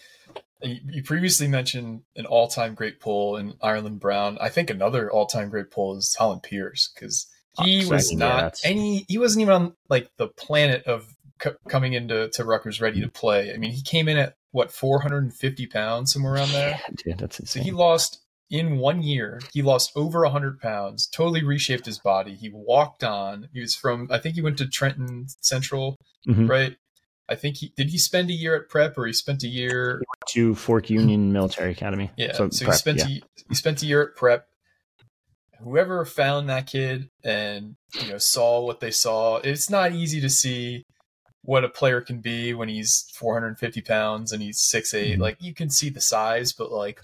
You 0.62 1.04
previously 1.04 1.48
mentioned 1.48 2.04
an 2.16 2.26
all-time 2.26 2.76
great 2.76 3.00
pull 3.00 3.36
in 3.36 3.56
Ireland 3.62 4.00
Brown. 4.00 4.38
I 4.40 4.50
think 4.50 4.70
another 4.70 5.12
all-time 5.12 5.50
great 5.50 5.70
pull 5.70 5.98
is 5.98 6.16
Hollin 6.18 6.40
Pierce 6.40 6.92
because 6.94 7.28
he 7.64 7.86
was 7.86 8.12
not 8.12 8.60
any. 8.64 9.06
He 9.08 9.18
wasn't 9.18 9.44
even 9.44 9.54
on 9.54 9.76
like 9.90 10.10
the 10.18 10.28
planet 10.28 10.84
of 10.86 11.16
c- 11.42 11.52
coming 11.68 11.94
into 11.94 12.30
to 12.30 12.44
Rutgers 12.44 12.82
ready 12.82 13.02
to 13.02 13.10
play. 13.10 13.54
I 13.54 13.58
mean, 13.58 13.72
he 13.72 13.82
came 13.82 14.08
in 14.08 14.18
at 14.18 14.36
what 14.52 14.72
450 14.72 15.68
pounds 15.68 16.14
somewhere 16.14 16.34
around 16.34 16.52
there. 16.52 16.70
Yeah, 16.70 16.96
dude, 17.04 17.18
that's 17.18 17.40
insane. 17.40 17.62
So 17.62 17.66
he 17.66 17.72
lost 17.72 18.22
in 18.50 18.78
one 18.78 19.02
year. 19.02 19.42
He 19.54 19.62
lost 19.62 19.92
over 19.96 20.22
100 20.22 20.60
pounds. 20.60 21.08
Totally 21.08 21.44
reshaped 21.44 21.86
his 21.86 22.00
body. 22.00 22.36
He 22.36 22.50
walked 22.50 23.04
on. 23.04 23.50
He 23.54 23.62
was 23.62 23.76
from. 23.76 24.08
I 24.12 24.18
think 24.18 24.36
he 24.36 24.42
went 24.42 24.58
to 24.60 24.68
Trenton 24.68 25.28
Central, 25.42 25.98
mm-hmm. 26.28 26.48
right? 26.48 26.76
I 27.28 27.36
think 27.36 27.58
he 27.58 27.74
did. 27.76 27.90
He 27.90 27.98
spend 27.98 28.30
a 28.30 28.34
year 28.34 28.56
at 28.56 28.70
prep, 28.70 28.98
or 28.98 29.08
he 29.08 29.14
spent 29.14 29.44
a 29.44 29.48
year 29.48 30.02
to 30.30 30.54
Fork 30.56 30.90
Union 30.90 31.34
Military 31.34 31.72
Academy. 31.72 32.12
Yeah, 32.18 32.34
so, 32.34 32.50
so 32.50 32.66
prep, 32.66 32.76
he 32.76 32.78
spent 32.78 32.98
yeah. 33.00 33.06
a, 33.06 33.22
he 33.50 33.56
spent 33.56 33.82
a 33.82 33.86
year 33.86 34.04
at 34.04 34.16
prep. 34.16 34.48
Whoever 35.64 36.06
found 36.06 36.50
that 36.50 36.68
kid 36.68 37.10
and 37.24 37.76
you 38.02 38.12
know 38.12 38.18
saw 38.18 38.62
what 38.62 38.80
they 38.80 38.92
saw, 38.92 39.38
it's 39.38 39.70
not 39.70 39.94
easy 39.94 40.22
to 40.22 40.30
see 40.30 40.84
what 41.44 41.64
a 41.64 41.70
player 41.70 42.02
can 42.02 42.22
be 42.22 42.54
when 42.54 42.70
he's 42.70 43.06
450 43.14 43.82
pounds 43.82 44.32
and 44.32 44.42
he's 44.42 44.60
6'8". 44.60 45.14
Mm-hmm. 45.14 45.22
Like 45.22 45.38
you 45.40 45.54
can 45.54 45.70
see 45.70 45.90
the 45.90 46.02
size, 46.02 46.54
but 46.54 46.72
like 46.72 47.02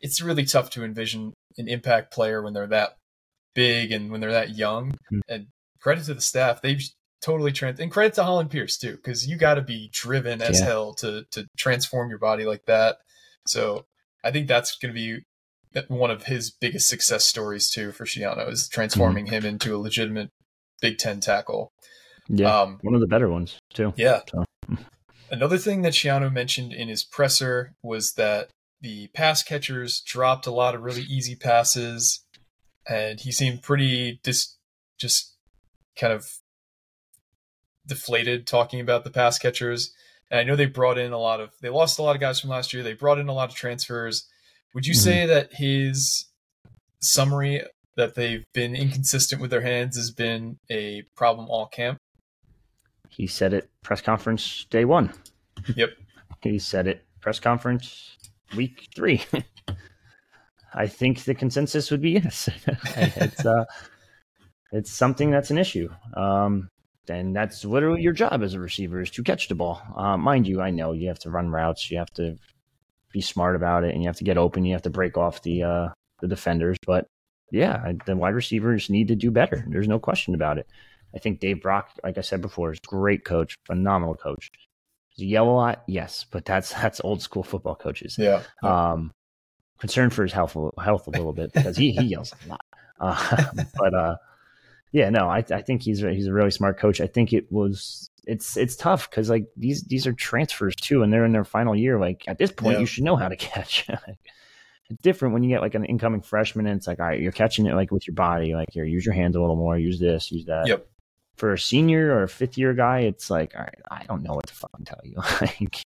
it's 0.00 0.22
really 0.22 0.44
tough 0.44 0.70
to 0.70 0.84
envision 0.84 1.34
an 1.58 1.68
impact 1.68 2.12
player 2.12 2.42
when 2.42 2.54
they're 2.54 2.66
that 2.66 2.96
big 3.54 3.92
and 3.92 4.10
when 4.10 4.20
they're 4.20 4.32
that 4.32 4.56
young. 4.56 4.92
Mm-hmm. 4.92 5.20
And 5.28 5.46
credit 5.80 6.04
to 6.04 6.14
the 6.14 6.20
staff, 6.20 6.62
they've 6.62 6.82
totally 7.22 7.52
trans 7.52 7.80
and 7.80 7.90
credit 7.90 8.14
to 8.14 8.24
Hollin 8.24 8.48
Pierce 8.48 8.76
too, 8.76 8.96
because 8.96 9.26
you 9.26 9.36
got 9.36 9.54
to 9.54 9.62
be 9.62 9.88
driven 9.92 10.42
as 10.42 10.60
yeah. 10.60 10.66
hell 10.66 10.94
to 10.94 11.24
to 11.32 11.46
transform 11.56 12.10
your 12.10 12.18
body 12.18 12.44
like 12.44 12.66
that. 12.66 12.96
So 13.46 13.86
I 14.22 14.30
think 14.30 14.48
that's 14.48 14.76
going 14.76 14.94
to 14.94 14.98
be 14.98 15.22
one 15.88 16.10
of 16.10 16.24
his 16.24 16.50
biggest 16.50 16.88
success 16.88 17.24
stories 17.24 17.70
too 17.70 17.92
for 17.92 18.04
Schiano 18.04 18.50
is 18.50 18.68
transforming 18.68 19.26
mm-hmm. 19.26 19.34
him 19.34 19.44
into 19.44 19.74
a 19.74 19.78
legitimate 19.78 20.30
Big 20.80 20.98
Ten 20.98 21.20
tackle. 21.20 21.72
Yeah, 22.28 22.60
um, 22.60 22.78
one 22.82 22.94
of 22.94 23.00
the 23.00 23.06
better 23.06 23.28
ones 23.28 23.58
too. 23.72 23.92
Yeah. 23.96 24.20
So. 24.30 24.44
Another 25.30 25.58
thing 25.58 25.82
that 25.82 25.94
Schiano 25.94 26.32
mentioned 26.32 26.72
in 26.72 26.88
his 26.88 27.04
presser 27.04 27.74
was 27.82 28.12
that 28.14 28.50
the 28.80 29.08
pass 29.08 29.42
catchers 29.42 30.00
dropped 30.00 30.46
a 30.46 30.52
lot 30.52 30.74
of 30.74 30.82
really 30.82 31.02
easy 31.02 31.34
passes, 31.34 32.24
and 32.88 33.20
he 33.20 33.32
seemed 33.32 33.62
pretty 33.62 34.20
dis- 34.22 34.56
just 34.98 35.34
kind 35.98 36.12
of 36.12 36.38
deflated 37.86 38.46
talking 38.46 38.80
about 38.80 39.04
the 39.04 39.10
pass 39.10 39.38
catchers. 39.38 39.92
And 40.30 40.40
I 40.40 40.44
know 40.44 40.56
they 40.56 40.66
brought 40.66 40.98
in 40.98 41.12
a 41.12 41.18
lot 41.18 41.40
of 41.40 41.50
they 41.60 41.68
lost 41.68 41.98
a 41.98 42.02
lot 42.02 42.14
of 42.14 42.20
guys 42.20 42.40
from 42.40 42.50
last 42.50 42.72
year. 42.72 42.82
They 42.82 42.94
brought 42.94 43.18
in 43.18 43.28
a 43.28 43.34
lot 43.34 43.50
of 43.50 43.54
transfers. 43.54 44.28
Would 44.74 44.86
you 44.86 44.94
mm-hmm. 44.94 45.00
say 45.02 45.26
that 45.26 45.54
his 45.54 46.26
summary 47.00 47.62
that 47.96 48.14
they've 48.14 48.44
been 48.52 48.74
inconsistent 48.74 49.40
with 49.40 49.50
their 49.50 49.60
hands 49.60 49.96
has 49.96 50.10
been 50.10 50.58
a 50.70 51.02
problem 51.16 51.48
all 51.48 51.66
camp? 51.66 51.98
He 53.08 53.26
said 53.28 53.54
it 53.54 53.70
press 53.82 54.00
conference 54.00 54.66
day 54.70 54.84
one. 54.84 55.12
Yep. 55.76 55.90
he 56.42 56.58
said 56.58 56.88
it 56.88 57.04
press 57.20 57.38
conference 57.38 58.16
week 58.56 58.88
three. 58.94 59.24
I 60.74 60.88
think 60.88 61.22
the 61.22 61.34
consensus 61.34 61.92
would 61.92 62.02
be 62.02 62.10
yes. 62.10 62.48
it's 62.66 63.46
uh, 63.46 63.64
it's 64.72 64.90
something 64.90 65.30
that's 65.30 65.52
an 65.52 65.58
issue. 65.58 65.88
Um, 66.16 66.68
then 67.06 67.32
that's 67.32 67.64
literally 67.64 68.02
your 68.02 68.12
job 68.12 68.42
as 68.42 68.54
a 68.54 68.60
receiver 68.60 69.02
is 69.02 69.10
to 69.12 69.22
catch 69.22 69.46
the 69.46 69.54
ball. 69.54 69.80
Uh, 69.96 70.16
mind 70.16 70.48
you, 70.48 70.60
I 70.60 70.70
know 70.70 70.92
you 70.92 71.06
have 71.08 71.18
to 71.20 71.30
run 71.30 71.50
routes, 71.50 71.90
you 71.90 71.98
have 71.98 72.10
to 72.14 72.38
be 73.14 73.22
smart 73.22 73.54
about 73.56 73.84
it, 73.84 73.94
and 73.94 74.02
you 74.02 74.08
have 74.08 74.16
to 74.16 74.24
get 74.24 74.36
open. 74.36 74.64
You 74.64 74.72
have 74.72 74.82
to 74.82 74.90
break 74.90 75.16
off 75.16 75.40
the 75.42 75.62
uh, 75.62 75.88
the 76.20 76.28
defenders. 76.28 76.76
But 76.84 77.06
yeah, 77.50 77.92
the 78.04 78.16
wide 78.16 78.34
receivers 78.34 78.90
need 78.90 79.08
to 79.08 79.14
do 79.14 79.30
better. 79.30 79.64
There's 79.68 79.88
no 79.88 79.98
question 80.00 80.34
about 80.34 80.58
it. 80.58 80.66
I 81.14 81.18
think 81.20 81.38
Dave 81.38 81.62
Brock, 81.62 81.90
like 82.02 82.18
I 82.18 82.22
said 82.22 82.42
before, 82.42 82.72
is 82.72 82.80
a 82.84 82.86
great 82.86 83.24
coach, 83.24 83.56
phenomenal 83.66 84.16
coach. 84.16 84.50
Does 85.12 85.22
he 85.22 85.26
yell 85.26 85.48
a 85.48 85.54
lot? 85.54 85.84
Yes, 85.86 86.26
but 86.30 86.44
that's 86.44 86.72
that's 86.74 87.00
old 87.04 87.22
school 87.22 87.44
football 87.44 87.76
coaches. 87.76 88.16
Yeah. 88.18 88.42
Um, 88.62 89.12
concerned 89.78 90.12
for 90.12 90.24
his 90.24 90.32
health 90.32 90.56
health 90.82 91.06
a 91.06 91.10
little 91.10 91.32
bit 91.32 91.52
because 91.52 91.76
he 91.76 91.92
he 91.92 92.06
yells 92.06 92.34
a 92.44 92.48
lot. 92.48 92.64
Uh, 93.00 93.44
but 93.78 93.94
uh, 93.94 94.16
yeah, 94.94 95.10
no, 95.10 95.28
I 95.28 95.44
I 95.50 95.60
think 95.62 95.82
he's 95.82 96.02
a, 96.04 96.12
he's 96.12 96.28
a 96.28 96.32
really 96.32 96.52
smart 96.52 96.78
coach. 96.78 97.00
I 97.00 97.08
think 97.08 97.32
it 97.32 97.50
was 97.50 98.08
it's 98.26 98.56
it's 98.56 98.76
tough 98.76 99.10
because 99.10 99.28
like 99.28 99.46
these 99.56 99.82
these 99.82 100.06
are 100.06 100.12
transfers 100.12 100.76
too, 100.76 101.02
and 101.02 101.12
they're 101.12 101.24
in 101.24 101.32
their 101.32 101.44
final 101.44 101.74
year. 101.74 101.98
Like 101.98 102.24
at 102.28 102.38
this 102.38 102.52
point, 102.52 102.74
Yeah. 102.74 102.80
you 102.80 102.86
should 102.86 103.02
know 103.04 103.16
how 103.16 103.28
to 103.28 103.36
catch. 103.52 103.88
it's 103.88 105.02
different 105.02 105.34
when 105.34 105.42
you 105.42 105.48
get 105.50 105.60
like 105.62 105.74
an 105.74 105.84
incoming 105.84 106.22
freshman, 106.22 106.66
and 106.68 106.76
it's 106.78 106.86
like 106.86 107.00
all 107.00 107.06
right, 107.06 107.20
you're 107.20 107.32
catching 107.32 107.66
it 107.66 107.74
like 107.74 107.90
with 107.90 108.06
your 108.06 108.14
body. 108.14 108.54
Like 108.54 108.68
here, 108.70 108.84
use 108.84 109.04
your 109.04 109.14
hands 109.16 109.34
a 109.34 109.40
little 109.40 109.56
more. 109.56 109.76
Use 109.76 109.98
this. 109.98 110.30
Use 110.30 110.44
that. 110.46 110.68
Yep. 110.68 110.86
For 111.36 111.52
a 111.52 111.58
senior 111.58 112.14
or 112.14 112.22
a 112.22 112.28
fifth 112.28 112.56
year 112.56 112.72
guy, 112.74 113.00
it's 113.00 113.28
like 113.28 113.54
all 113.56 113.62
right, 113.62 113.78
I 113.90 114.04
don't 114.04 114.22
know 114.22 114.34
what 114.34 114.46
to 114.46 114.54
fucking 114.54 114.84
tell 114.86 115.00
you. 115.02 115.16
like 115.40 115.82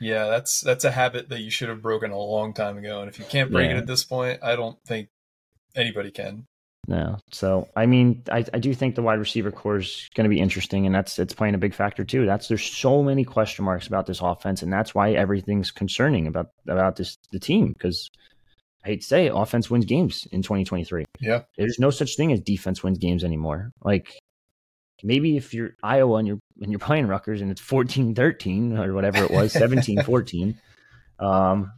Yeah, 0.00 0.28
that's 0.28 0.62
that's 0.62 0.84
a 0.86 0.90
habit 0.90 1.28
that 1.28 1.40
you 1.40 1.50
should 1.50 1.68
have 1.68 1.82
broken 1.82 2.10
a 2.10 2.18
long 2.18 2.54
time 2.54 2.78
ago. 2.78 3.00
And 3.00 3.10
if 3.10 3.18
you 3.18 3.26
can't 3.26 3.52
break 3.52 3.70
it 3.70 3.76
at 3.76 3.86
this 3.86 4.02
point, 4.02 4.40
I 4.42 4.56
don't 4.56 4.82
think 4.86 5.08
anybody 5.74 6.10
can. 6.10 6.46
No. 6.88 7.18
So 7.32 7.68
I 7.74 7.86
mean, 7.86 8.22
I, 8.30 8.44
I 8.54 8.58
do 8.58 8.72
think 8.74 8.94
the 8.94 9.02
wide 9.02 9.18
receiver 9.18 9.50
core 9.50 9.78
is 9.78 10.08
going 10.14 10.24
to 10.24 10.34
be 10.34 10.40
interesting, 10.40 10.86
and 10.86 10.94
that's 10.94 11.18
it's 11.18 11.34
playing 11.34 11.54
a 11.54 11.58
big 11.58 11.74
factor 11.74 12.04
too. 12.04 12.26
That's 12.26 12.48
there's 12.48 12.62
so 12.62 13.02
many 13.02 13.24
question 13.24 13.64
marks 13.64 13.86
about 13.86 14.06
this 14.06 14.20
offense, 14.20 14.62
and 14.62 14.72
that's 14.72 14.94
why 14.94 15.12
everything's 15.12 15.70
concerning 15.70 16.26
about 16.26 16.50
about 16.68 16.96
this 16.96 17.16
the 17.32 17.40
team. 17.40 17.68
Because 17.68 18.10
I 18.84 18.88
hate 18.90 19.00
to 19.00 19.06
say 19.06 19.26
it, 19.26 19.32
offense 19.34 19.68
wins 19.68 19.84
games 19.84 20.28
in 20.30 20.42
2023. 20.42 21.04
Yeah. 21.20 21.42
There's 21.58 21.78
no 21.80 21.90
such 21.90 22.16
thing 22.16 22.32
as 22.32 22.40
defense 22.40 22.84
wins 22.84 22.98
games 22.98 23.24
anymore. 23.24 23.72
Like 23.82 24.16
maybe 25.02 25.36
if 25.36 25.52
you're 25.52 25.70
Iowa 25.82 26.18
and 26.18 26.28
you're 26.28 26.38
and 26.60 26.70
you're 26.70 26.78
playing 26.78 27.08
Rutgers 27.08 27.40
and 27.40 27.50
it's 27.50 27.60
14-13 27.60 28.78
or 28.78 28.94
whatever 28.94 29.24
it 29.24 29.30
was, 29.30 29.52
17-14. 29.54 30.56
Um, 31.18 31.72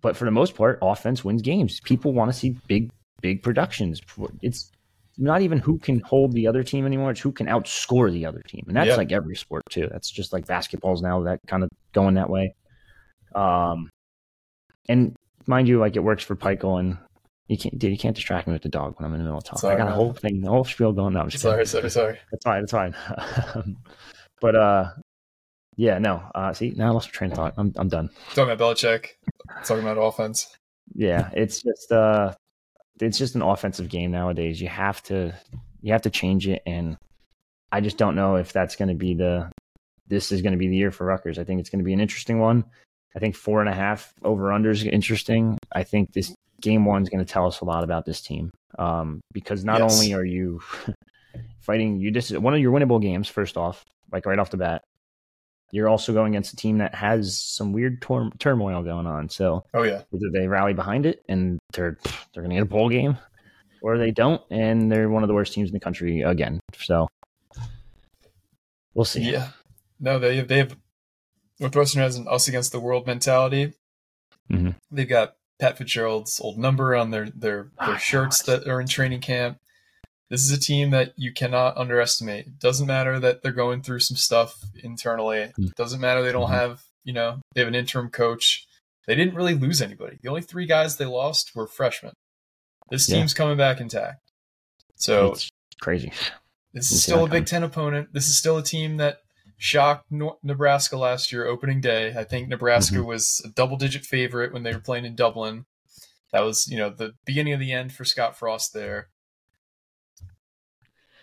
but 0.00 0.16
for 0.16 0.24
the 0.24 0.30
most 0.30 0.54
part, 0.54 0.78
offense 0.80 1.22
wins 1.22 1.42
games. 1.42 1.78
People 1.80 2.14
want 2.14 2.32
to 2.32 2.38
see 2.38 2.56
big 2.68 2.90
big 3.20 3.42
productions. 3.42 4.00
It's 4.42 4.70
not 5.16 5.42
even 5.42 5.58
who 5.58 5.78
can 5.78 6.00
hold 6.00 6.32
the 6.32 6.46
other 6.46 6.62
team 6.62 6.86
anymore. 6.86 7.10
It's 7.10 7.20
who 7.20 7.32
can 7.32 7.46
outscore 7.46 8.12
the 8.12 8.26
other 8.26 8.40
team, 8.42 8.64
and 8.68 8.76
that's 8.76 8.88
Yeah. 8.88 8.96
like 8.96 9.10
every 9.12 9.36
sport 9.36 9.62
too. 9.70 9.88
That's 9.90 10.10
just 10.10 10.32
like 10.32 10.46
basketball's 10.46 11.02
now 11.02 11.22
that 11.24 11.40
kind 11.46 11.64
of 11.64 11.70
going 11.92 12.14
that 12.14 12.30
way. 12.30 12.54
Um, 13.34 13.90
and 14.88 15.14
mind 15.46 15.68
you, 15.68 15.78
like 15.80 15.96
it 15.96 16.00
works 16.00 16.22
for 16.22 16.36
Pikel, 16.36 16.78
and 16.78 16.98
you 17.48 17.58
can't, 17.58 17.78
dude, 17.78 17.90
you 17.90 17.98
can't 17.98 18.14
distract 18.14 18.46
me 18.46 18.52
with 18.52 18.62
the 18.62 18.68
dog 18.68 18.94
when 18.98 19.06
I'm 19.06 19.12
in 19.14 19.18
the 19.18 19.24
middle 19.24 19.38
of 19.38 19.44
talk. 19.44 19.58
Sorry, 19.58 19.74
I 19.74 19.78
got 19.78 19.88
a 19.88 19.94
whole 19.94 20.12
thing, 20.12 20.40
the 20.40 20.50
whole 20.50 20.64
spiel 20.64 20.92
going. 20.92 21.14
Just 21.30 21.42
Sorry, 21.42 21.66
sorry, 21.66 21.90
sorry. 21.90 22.18
That's 22.30 22.44
fine. 22.44 22.62
That's 22.62 22.72
fine. 22.72 23.76
but 24.40 24.54
uh, 24.54 24.90
yeah, 25.76 25.98
no. 25.98 26.22
Uh, 26.34 26.52
see, 26.52 26.70
now 26.76 26.88
I 26.88 26.90
lost 26.90 27.08
my 27.08 27.12
train 27.12 27.30
of 27.32 27.36
thought. 27.36 27.54
I'm 27.56 27.72
I'm 27.76 27.88
done. 27.88 28.10
Talking 28.34 28.52
about 28.52 28.76
Belichick, 28.76 29.08
talking 29.64 29.82
about 29.82 29.98
offense. 29.98 30.56
Yeah, 30.94 31.28
it's 31.32 31.62
just 31.62 31.90
uh 31.92 32.34
it's 33.00 33.18
just 33.18 33.34
an 33.34 33.42
offensive 33.42 33.88
game 33.88 34.10
nowadays. 34.10 34.60
You 34.60 34.68
have 34.68 35.02
to 35.04 35.34
you 35.80 35.92
have 35.92 36.02
to 36.02 36.10
change 36.10 36.48
it 36.48 36.62
and 36.66 36.96
I 37.70 37.80
just 37.80 37.98
don't 37.98 38.16
know 38.16 38.36
if 38.36 38.52
that's 38.52 38.76
gonna 38.76 38.94
be 38.94 39.14
the 39.14 39.50
this 40.06 40.32
is 40.32 40.42
gonna 40.42 40.56
be 40.56 40.68
the 40.68 40.76
year 40.76 40.90
for 40.90 41.04
Rutgers. 41.06 41.38
I 41.38 41.44
think 41.44 41.60
it's 41.60 41.70
gonna 41.70 41.84
be 41.84 41.92
an 41.92 42.00
interesting 42.00 42.38
one. 42.40 42.64
I 43.14 43.18
think 43.18 43.34
four 43.36 43.60
and 43.60 43.68
a 43.68 43.74
half 43.74 44.12
over 44.22 44.52
under 44.52 44.70
is 44.70 44.84
interesting. 44.84 45.58
I 45.72 45.82
think 45.84 46.12
this 46.12 46.34
game 46.60 46.84
one 46.84 47.02
is 47.02 47.08
gonna 47.08 47.24
tell 47.24 47.46
us 47.46 47.60
a 47.60 47.64
lot 47.64 47.84
about 47.84 48.04
this 48.04 48.20
team. 48.20 48.50
Um 48.78 49.20
because 49.32 49.64
not 49.64 49.80
Yes. 49.80 49.92
only 49.92 50.14
are 50.14 50.24
you 50.24 50.60
fighting 51.60 52.00
you 52.00 52.10
just 52.10 52.36
one 52.38 52.54
of 52.54 52.60
your 52.60 52.72
winnable 52.72 53.00
games, 53.00 53.28
first 53.28 53.56
off, 53.56 53.84
like 54.12 54.26
right 54.26 54.38
off 54.38 54.50
the 54.50 54.56
bat. 54.56 54.82
You're 55.70 55.88
also 55.88 56.12
going 56.12 56.32
against 56.34 56.52
a 56.52 56.56
team 56.56 56.78
that 56.78 56.94
has 56.94 57.38
some 57.38 57.72
weird 57.72 58.00
tor- 58.00 58.30
turmoil 58.38 58.82
going 58.82 59.06
on. 59.06 59.28
So 59.28 59.64
Oh 59.74 59.82
yeah, 59.82 60.02
either 60.14 60.30
they 60.32 60.46
rally 60.48 60.72
behind 60.74 61.04
it 61.06 61.22
and 61.28 61.58
they're 61.72 61.98
they're 62.32 62.42
going 62.42 62.50
to 62.50 62.56
get 62.56 62.62
a 62.62 62.66
bowl 62.66 62.88
game, 62.88 63.18
or 63.82 63.98
they 63.98 64.10
don't 64.10 64.40
and 64.50 64.90
they're 64.90 65.08
one 65.10 65.22
of 65.22 65.28
the 65.28 65.34
worst 65.34 65.52
teams 65.52 65.68
in 65.68 65.74
the 65.74 65.80
country 65.80 66.22
again. 66.22 66.60
So 66.78 67.08
we'll 68.94 69.04
see. 69.04 69.30
yeah. 69.30 69.48
No, 70.00 70.18
they 70.18 70.40
they 70.40 70.58
have 70.58 70.76
Northwestern 71.60 72.02
has 72.02 72.16
an 72.16 72.26
us 72.28 72.48
against 72.48 72.72
the 72.72 72.80
world 72.80 73.06
mentality. 73.06 73.74
Mhm. 74.50 74.76
They've 74.90 75.08
got 75.08 75.34
Pat 75.58 75.76
Fitzgerald's 75.76 76.40
old 76.40 76.56
number 76.56 76.94
on 76.94 77.10
their 77.10 77.28
their 77.30 77.70
their 77.80 77.88
know, 77.88 77.96
shirts 77.96 78.42
that 78.42 78.66
are 78.68 78.80
in 78.80 78.86
training 78.86 79.20
camp. 79.20 79.58
This 80.30 80.42
is 80.42 80.50
a 80.50 80.60
team 80.60 80.90
that 80.90 81.14
you 81.16 81.32
cannot 81.32 81.76
underestimate. 81.78 82.46
It 82.46 82.58
doesn't 82.58 82.86
matter 82.86 83.18
that 83.18 83.42
they're 83.42 83.52
going 83.52 83.82
through 83.82 84.00
some 84.00 84.16
stuff 84.16 84.62
internally. 84.82 85.38
It 85.38 85.52
Mm. 85.58 85.74
doesn't 85.74 86.00
matter 86.00 86.22
they 86.22 86.32
don't 86.32 86.50
Mhm. 86.50 86.54
have, 86.60 86.82
you 87.04 87.14
know, 87.14 87.40
they 87.54 87.62
have 87.62 87.68
an 87.68 87.74
interim 87.74 88.10
coach. 88.10 88.66
They 89.06 89.14
didn't 89.14 89.34
really 89.34 89.54
lose 89.54 89.80
anybody. 89.80 90.18
The 90.22 90.28
only 90.28 90.42
three 90.42 90.66
guys 90.66 90.96
they 90.96 91.06
lost 91.06 91.54
were 91.54 91.66
freshmen. 91.66 92.12
This 92.90 93.08
Yeah. 93.08 93.16
team's 93.16 93.32
coming 93.32 93.56
back 93.56 93.80
intact. 93.80 94.20
So 94.96 95.32
It's 95.32 95.48
crazy. 95.80 96.12
this 96.74 96.92
is 96.92 97.02
still 97.02 97.24
a 97.24 97.28
Big 97.28 97.46
Ten 97.46 97.62
opponent. 97.62 98.12
This 98.12 98.28
is 98.28 98.36
still 98.36 98.58
a 98.58 98.62
team 98.62 98.98
that 98.98 99.20
shocked 99.56 100.10
Nebraska 100.10 100.96
last 100.96 101.32
year, 101.32 101.46
opening 101.46 101.80
day. 101.80 102.14
I 102.14 102.24
think 102.24 102.48
Nebraska 102.48 102.96
Mhm. 102.96 103.06
was 103.06 103.40
a 103.44 103.48
double-digit 103.48 104.04
favorite 104.04 104.52
when 104.52 104.62
they 104.62 104.72
were 104.74 104.80
playing 104.80 105.04
in 105.06 105.16
Dublin. 105.16 105.64
That 106.32 106.40
was, 106.40 106.68
you 106.68 106.76
know, 106.76 106.90
the 106.90 107.14
beginning 107.24 107.54
of 107.54 107.60
the 107.60 107.72
end 107.72 107.92
for 107.94 108.04
Scott 108.04 108.38
Frost 108.38 108.72
there. 108.74 109.08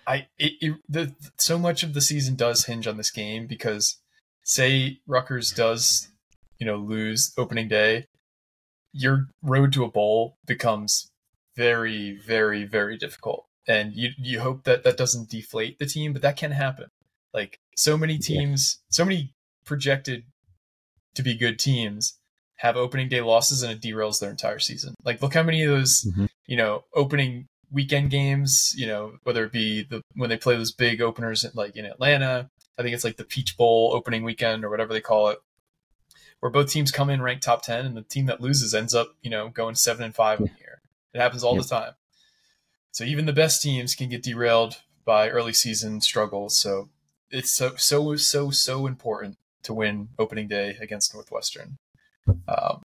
I 0.07 0.27
it, 0.37 0.53
it 0.61 0.73
the 0.87 1.15
so 1.37 1.57
much 1.57 1.83
of 1.83 1.93
the 1.93 2.01
season 2.01 2.35
does 2.35 2.65
hinge 2.65 2.87
on 2.87 2.97
this 2.97 3.11
game 3.11 3.47
because 3.47 3.97
say 4.43 4.99
Rutgers 5.07 5.51
does, 5.51 6.09
you 6.59 6.65
know, 6.65 6.77
lose 6.77 7.33
opening 7.37 7.67
day, 7.67 8.05
your 8.93 9.27
road 9.41 9.73
to 9.73 9.83
a 9.83 9.91
bowl 9.91 10.37
becomes 10.45 11.09
very, 11.55 12.17
very, 12.25 12.65
very 12.65 12.97
difficult. 12.97 13.45
And 13.67 13.93
you 13.93 14.09
you 14.17 14.41
hope 14.41 14.63
that 14.65 14.83
that 14.83 14.97
doesn't 14.97 15.29
deflate 15.29 15.79
the 15.79 15.85
team, 15.85 16.13
but 16.13 16.21
that 16.21 16.37
can 16.37 16.51
happen. 16.51 16.87
Like 17.33 17.59
so 17.75 17.97
many 17.97 18.13
Yeah. 18.13 18.19
teams, 18.19 18.79
so 18.89 19.03
many 19.05 19.33
projected 19.65 20.23
to 21.15 21.23
be 21.23 21.33
good 21.35 21.57
teams 21.57 22.19
have 22.57 22.77
opening 22.77 23.09
day 23.09 23.21
losses 23.21 23.63
and 23.63 23.71
it 23.71 23.81
derails 23.81 24.19
their 24.19 24.29
entire 24.29 24.59
season. 24.59 24.93
Like 25.03 25.21
look 25.21 25.33
how 25.33 25.43
many 25.43 25.63
of 25.63 25.71
those, 25.71 26.03
Mhm. 26.03 26.29
you 26.45 26.55
know, 26.57 26.83
opening 26.93 27.47
weekend 27.75 28.09
games, 28.09 28.73
you 28.75 28.87
know, 28.87 29.17
whether 29.23 29.43
it 29.43 29.51
be 29.51 29.83
the 29.83 30.01
when 30.15 30.29
they 30.29 30.37
play 30.37 30.55
those 30.55 30.71
big 30.71 31.01
openers 31.01 31.45
like 31.53 31.75
in 31.75 31.85
Atlanta, 31.85 32.49
I 32.79 32.81
think 32.81 32.95
it's 32.95 33.03
like 33.03 33.17
the 33.17 33.23
Peach 33.25 33.55
Bowl 33.57 33.91
opening 33.93 34.23
weekend 34.23 34.65
or 34.65 34.69
whatever 34.69 34.93
they 34.93 35.01
call 35.01 35.27
it, 35.27 35.39
where 36.39 36.51
both 36.51 36.71
teams 36.71 36.91
come 36.91 37.09
in 37.09 37.21
ranked 37.21 37.43
top 37.43 37.61
ten, 37.61 37.85
and 37.85 37.95
the 37.95 38.01
team 38.01 38.25
that 38.25 38.41
loses 38.41 38.73
ends 38.73 38.95
up, 38.95 39.15
you 39.21 39.29
know, 39.29 39.49
going 39.49 39.75
seven 39.75 40.05
and 40.05 40.15
five 40.15 40.39
in 40.39 40.45
the 40.45 40.51
year. 40.57 40.81
It 41.13 41.19
happens 41.19 41.43
all 41.43 41.55
Yeah. 41.55 41.61
the 41.61 41.67
time. 41.67 41.93
So 42.91 43.03
even 43.03 43.25
the 43.25 43.33
best 43.33 43.61
teams 43.61 43.93
can 43.93 44.09
get 44.09 44.23
derailed 44.23 44.77
by 45.03 45.29
early 45.29 45.53
season 45.53 46.01
struggles. 46.01 46.57
So 46.57 46.89
it's 47.29 47.51
so 47.51 47.75
so 47.75 48.15
so 48.15 48.51
so 48.51 48.87
important 48.87 49.37
to 49.63 49.73
win 49.73 50.09
opening 50.17 50.47
day 50.47 50.77
against 50.79 51.13
Northwestern. 51.13 51.77
Um, 52.47 52.81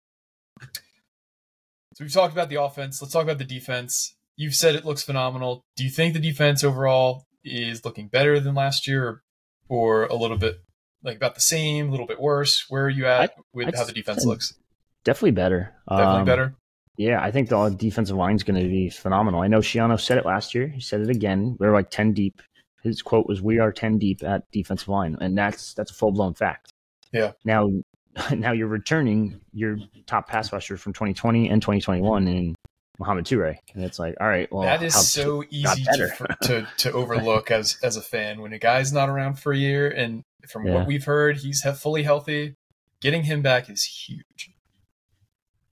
so 1.95 2.05
we've 2.05 2.13
talked 2.13 2.33
about 2.35 2.51
the 2.51 2.61
offense. 2.61 3.01
Let's 3.01 3.13
talk 3.13 3.25
about 3.25 3.39
the 3.39 3.45
defense. 3.45 4.16
You've 4.37 4.55
said 4.55 4.75
it 4.75 4.85
looks 4.85 5.03
phenomenal. 5.03 5.65
Do 5.77 5.85
you 5.85 5.91
think 5.91 6.15
the 6.15 6.21
defense 6.21 6.63
overall 6.63 7.25
is 7.45 7.85
looking 7.85 8.09
better 8.09 8.39
than 8.41 8.55
last 8.55 8.87
year, 8.87 9.09
or, 9.09 9.23
or 9.69 10.05
a 10.07 10.15
little 10.15 10.37
bit 10.37 10.57
like 11.03 11.17
about 11.17 11.35
the 11.35 11.41
same, 11.41 11.89
a 11.89 11.91
little 11.91 12.07
bit 12.07 12.21
worse? 12.21 12.65
Where 12.69 12.85
are 12.85 12.91
you 12.91 13.07
at 13.07 13.35
with 13.53 13.69
I'd 13.69 13.77
how 13.77 13.85
the 13.85 13.93
defense 13.93 14.25
looks? 14.25 14.55
Definitely 15.05 15.33
better. 15.33 15.73
Definitely 15.89 16.21
Um, 16.21 16.25
better. 16.25 16.55
Yeah, 16.99 17.23
I 17.23 17.31
think 17.31 17.49
the 17.49 17.69
defensive 17.71 18.17
line 18.17 18.37
is 18.37 18.43
going 18.43 18.61
to 18.61 18.69
be 18.69 18.89
phenomenal. 18.89 19.43
I 19.43 19.49
know 19.49 19.59
Schiano 19.59 20.01
said 20.01 20.19
it 20.19 20.25
last 20.25 20.55
year. 20.55 20.67
He 20.67 20.81
said 20.81 21.01
it 21.01 21.11
again. 21.11 21.57
We're 21.61 21.73
like 21.73 21.91
ten 21.91 22.13
deep. 22.13 22.41
His 22.83 23.03
quote 23.03 23.27
was, 23.27 23.43
"We 23.43 23.59
are 23.59 23.71
ten 23.71 23.99
deep 23.99 24.23
at 24.23 24.51
defensive 24.51 24.89
line," 24.89 25.17
and 25.21 25.37
that's 25.37 25.75
that's 25.75 25.91
a 25.91 25.95
full 25.95 26.13
blown 26.13 26.35
fact. 26.35 26.73
Yeah. 27.13 27.33
Now, 27.45 27.69
now 28.33 28.53
you're 28.53 28.67
returning 28.67 29.41
your 29.53 29.77
top 30.07 30.29
pass 30.29 30.53
rusher 30.53 30.77
from 30.77 30.93
2020 30.95 31.51
and 31.51 31.61
2021 31.61 32.29
in 32.29 32.55
Mohamed 32.99 33.27
Toure, 33.27 33.57
and 33.75 33.85
it's 33.85 33.99
like, 33.99 34.15
all 34.21 34.29
right, 34.29 34.51
well, 34.53 34.63
that 34.63 34.83
is 34.83 34.95
so 34.95 35.45
easy 35.51 35.85
to, 35.85 36.37
to 36.43 36.69
to 36.79 36.93
overlook 36.93 37.51
as 37.51 37.79
as 37.83 37.97
a 37.97 38.03
fan 38.03 38.41
when 38.41 38.53
a 38.53 38.59
guy's 38.59 38.93
not 38.93 39.09
around 39.09 39.39
for 39.39 39.53
a 39.53 39.57
year, 39.57 39.89
and 39.89 40.23
from 40.49 40.67
Yeah. 40.67 40.75
what 40.75 40.87
we've 40.87 41.05
heard, 41.05 41.37
he's 41.39 41.63
he- 41.63 41.73
fully 41.73 42.03
healthy. 42.03 42.55
Getting 43.03 43.25
him 43.25 43.43
back 43.43 43.69
is 43.69 43.85
huge. 43.85 44.51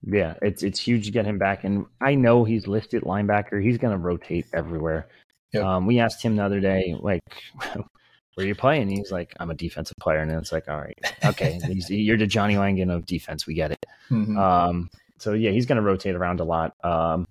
Yeah, 0.07 0.35
it's 0.43 0.63
it's 0.63 0.79
huge 0.79 1.07
to 1.07 1.11
get 1.11 1.25
him 1.25 1.39
back, 1.39 1.65
and 1.65 1.87
I 2.01 2.15
know 2.15 2.45
he's 2.45 2.67
listed 2.67 3.05
linebacker. 3.05 3.63
He's 3.63 3.79
going 3.79 3.93
to 3.93 3.99
rotate 3.99 4.47
everywhere. 4.53 5.09
Yep. 5.53 5.65
Um, 5.65 5.87
we 5.87 5.99
asked 6.01 6.23
him 6.23 6.37
the 6.37 6.45
other 6.45 6.61
day, 6.61 6.95
like, 7.01 7.23
where 8.35 8.47
you 8.47 8.55
playing? 8.55 8.89
He's 8.89 9.11
like, 9.11 9.33
I'm 9.41 9.51
a 9.51 9.55
defensive 9.55 9.97
player, 10.01 10.19
and 10.19 10.31
it's 10.33 10.53
like, 10.53 10.69
all 10.69 10.79
right, 10.79 10.99
okay, 11.25 11.59
you're 11.89 12.19
the 12.19 12.27
Johnny 12.27 12.59
Langan 12.59 12.91
of 12.91 13.07
defense. 13.07 13.47
We 13.47 13.55
get 13.55 13.71
it. 13.71 13.87
Mm-hmm. 14.11 14.37
Um, 14.37 14.91
so 15.19 15.33
yeah, 15.33 15.51
he's 15.51 15.67
going 15.67 15.77
to 15.77 15.83
rotate 15.83 16.15
around 16.15 16.41
a 16.41 16.45
lot. 16.45 16.75
Um, 16.83 17.27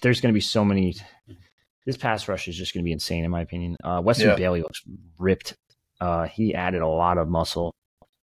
there's 0.00 0.20
going 0.20 0.32
to 0.32 0.36
be 0.36 0.40
so 0.40 0.64
many. 0.64 0.96
This 1.86 1.96
pass 1.96 2.28
rush 2.28 2.48
is 2.48 2.56
just 2.56 2.74
going 2.74 2.82
to 2.82 2.84
be 2.84 2.92
insane, 2.92 3.24
in 3.24 3.30
my 3.30 3.40
opinion. 3.40 3.76
Uh, 3.82 4.00
Weston 4.04 4.28
yeah. 4.28 4.36
Bailey 4.36 4.60
looks 4.60 4.82
ripped. 5.18 5.54
Uh, 6.00 6.26
he 6.26 6.54
added 6.54 6.82
a 6.82 6.88
lot 6.88 7.18
of 7.18 7.28
muscle. 7.28 7.72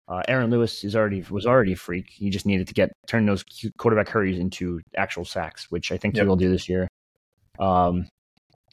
Uh, 0.07 0.21
Aaron 0.27 0.51
Lewis 0.51 0.83
is 0.83 0.95
already 0.95 1.23
was 1.29 1.47
already 1.47 1.73
a 1.73 1.75
freak. 1.75 2.09
He 2.09 2.29
just 2.29 2.45
needed 2.45 2.67
to 2.67 2.73
get 2.73 2.91
turn 3.07 3.25
those 3.25 3.43
quarterback 3.77 4.07
hurries 4.07 4.38
into 4.38 4.81
actual 4.95 5.25
sacks, 5.25 5.71
which 5.71 5.91
I 5.91 5.97
think 5.97 6.15
yep. 6.15 6.23
he 6.23 6.27
will 6.27 6.35
do 6.35 6.51
this 6.51 6.69
year. 6.69 6.88
Um, 7.57 8.07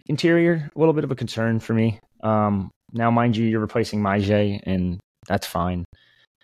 interior, 0.07 0.71
a 0.75 0.79
little 0.79 0.93
bit 0.93 1.05
of 1.05 1.11
a 1.11 1.15
concern 1.15 1.59
for 1.59 1.73
me. 1.73 2.01
Um, 2.23 2.71
now, 2.93 3.11
mind 3.11 3.37
you, 3.37 3.47
you're 3.47 3.61
replacing 3.61 4.03
Myjai, 4.03 4.61
and 4.65 5.01
that's 5.27 5.47
fine. 5.47 5.85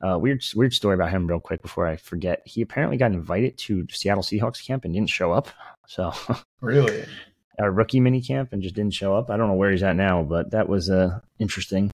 Uh, 0.00 0.18
weird, 0.18 0.44
weird 0.54 0.72
story 0.72 0.94
about 0.94 1.10
him, 1.10 1.26
real 1.26 1.40
quick, 1.40 1.62
before 1.62 1.86
I 1.86 1.96
forget. 1.96 2.42
He 2.44 2.62
apparently 2.62 2.96
got 2.96 3.12
invited 3.12 3.58
to 3.58 3.86
Seattle 3.90 4.22
Seahawks 4.22 4.64
camp 4.64 4.84
and 4.84 4.94
didn't 4.94 5.10
show 5.10 5.32
up. 5.32 5.48
So, 5.90 6.12
really, 6.60 7.06
a 7.58 7.70
rookie 7.70 7.98
mini 7.98 8.20
camp 8.20 8.52
and 8.52 8.62
just 8.62 8.74
didn't 8.74 8.92
show 8.92 9.16
up. 9.16 9.30
I 9.30 9.38
don't 9.38 9.48
know 9.48 9.54
where 9.54 9.70
he's 9.70 9.82
at 9.82 9.96
now, 9.96 10.22
but 10.22 10.50
that 10.50 10.68
was 10.68 10.90
uh, 10.90 11.20
interesting. 11.38 11.90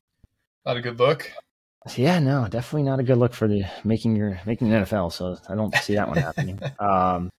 Not 0.67 0.77
a 0.77 0.81
good 0.81 0.99
look. 0.99 1.31
Yeah, 1.95 2.19
no, 2.19 2.49
definitely 2.49 2.83
not 2.83 2.99
a 2.99 3.05
good 3.05 3.19
look 3.19 3.35
for 3.35 3.47
the 3.47 3.67
making 3.85 4.17
your 4.17 4.41
making 4.47 4.69
the 4.69 4.79
NFL. 4.79 5.13
So 5.13 5.37
I 5.49 5.55
don't 5.55 5.73
see 5.77 5.95
that 5.95 6.09
one 6.09 6.17
happening. 6.29 6.59
um, 6.81 7.31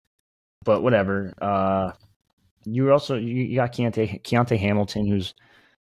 but 0.64 0.82
whatever. 0.82 1.34
Uh, 1.42 1.92
you 2.66 2.92
also 2.92 3.16
you, 3.16 3.56
got 3.56 3.74
Kyonte, 3.74 4.22
Kyonte 4.24 4.58
Hamilton, 4.60 5.08
who's 5.08 5.34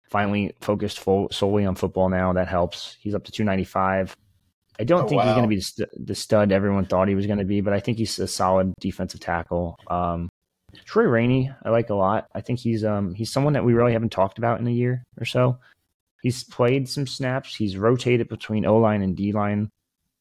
finally 0.10 0.56
focused 0.62 1.00
full, 1.00 1.30
solely 1.32 1.66
on 1.66 1.76
football 1.76 2.10
now. 2.10 2.34
That 2.34 2.48
helps. 2.48 2.98
He's 3.00 3.16
up 3.16 3.24
to 3.26 3.32
295. 3.32 4.16
I 4.80 4.84
don't 4.86 5.04
oh, 5.04 5.08
think 5.08 5.20
wow. 5.20 5.26
he's 5.26 5.34
going 5.34 5.44
to 5.44 5.50
be 5.50 5.56
the, 5.56 5.62
st- 5.62 6.08
the, 6.08 6.16
stud 6.16 6.52
everyone 6.52 6.86
thought 6.86 7.10
he 7.10 7.16
was 7.16 7.28
going 7.28 7.40
to 7.40 7.46
be, 7.46 7.60
but 7.60 7.74
I 7.74 7.82
think 7.82 7.98
he's 7.98 8.18
a 8.18 8.28
solid 8.28 8.74
defensive 8.80 9.20
tackle. 9.20 9.78
Um, 9.88 10.30
Troy 10.86 11.04
Rainey, 11.04 11.52
I 11.64 11.70
like 11.70 11.90
a 11.90 11.96
lot. 11.96 12.28
I 12.34 12.42
think 12.42 12.60
he's 12.60 12.86
um 12.86 13.14
he's 13.14 13.32
someone 13.32 13.54
that 13.54 13.66
we 13.66 13.74
really 13.74 13.94
haven't 13.94 14.12
talked 14.12 14.38
about 14.38 14.60
in 14.60 14.68
a 14.68 14.72
year 14.72 15.04
or 15.20 15.26
so. 15.26 15.58
He's 16.22 16.44
played 16.44 16.88
some 16.88 17.08
snaps. 17.08 17.56
He's 17.56 17.78
rotated 17.78 18.30
between 18.30 18.66
O 18.66 18.78
line 18.78 19.02
and 19.02 19.16
D 19.16 19.32
line 19.32 19.70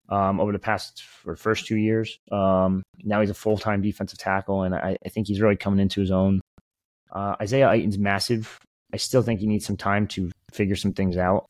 um, 0.08 0.40
over 0.40 0.52
the 0.52 0.58
past 0.58 1.02
or 1.26 1.36
first 1.36 1.66
two 1.66 1.76
years. 1.76 2.18
Um, 2.30 2.82
now 3.02 3.20
he's 3.20 3.30
a 3.30 3.34
full 3.34 3.58
time 3.58 3.82
defensive 3.82 4.18
tackle, 4.18 4.62
and 4.62 4.74
I, 4.74 4.96
I, 5.04 5.08
think 5.08 5.26
he's 5.26 5.40
really 5.40 5.56
coming 5.56 5.80
into 5.80 6.00
his 6.00 6.10
own. 6.10 6.40
Uh, 7.12 7.36
Isaiah 7.40 7.68
Iton's 7.68 7.98
massive. 7.98 8.58
I 8.92 8.96
still 8.96 9.22
think 9.22 9.40
he 9.40 9.46
needs 9.46 9.66
some 9.66 9.76
time 9.76 10.06
to 10.08 10.30
figure 10.52 10.76
some 10.76 10.92
things 10.92 11.16
out. 11.16 11.46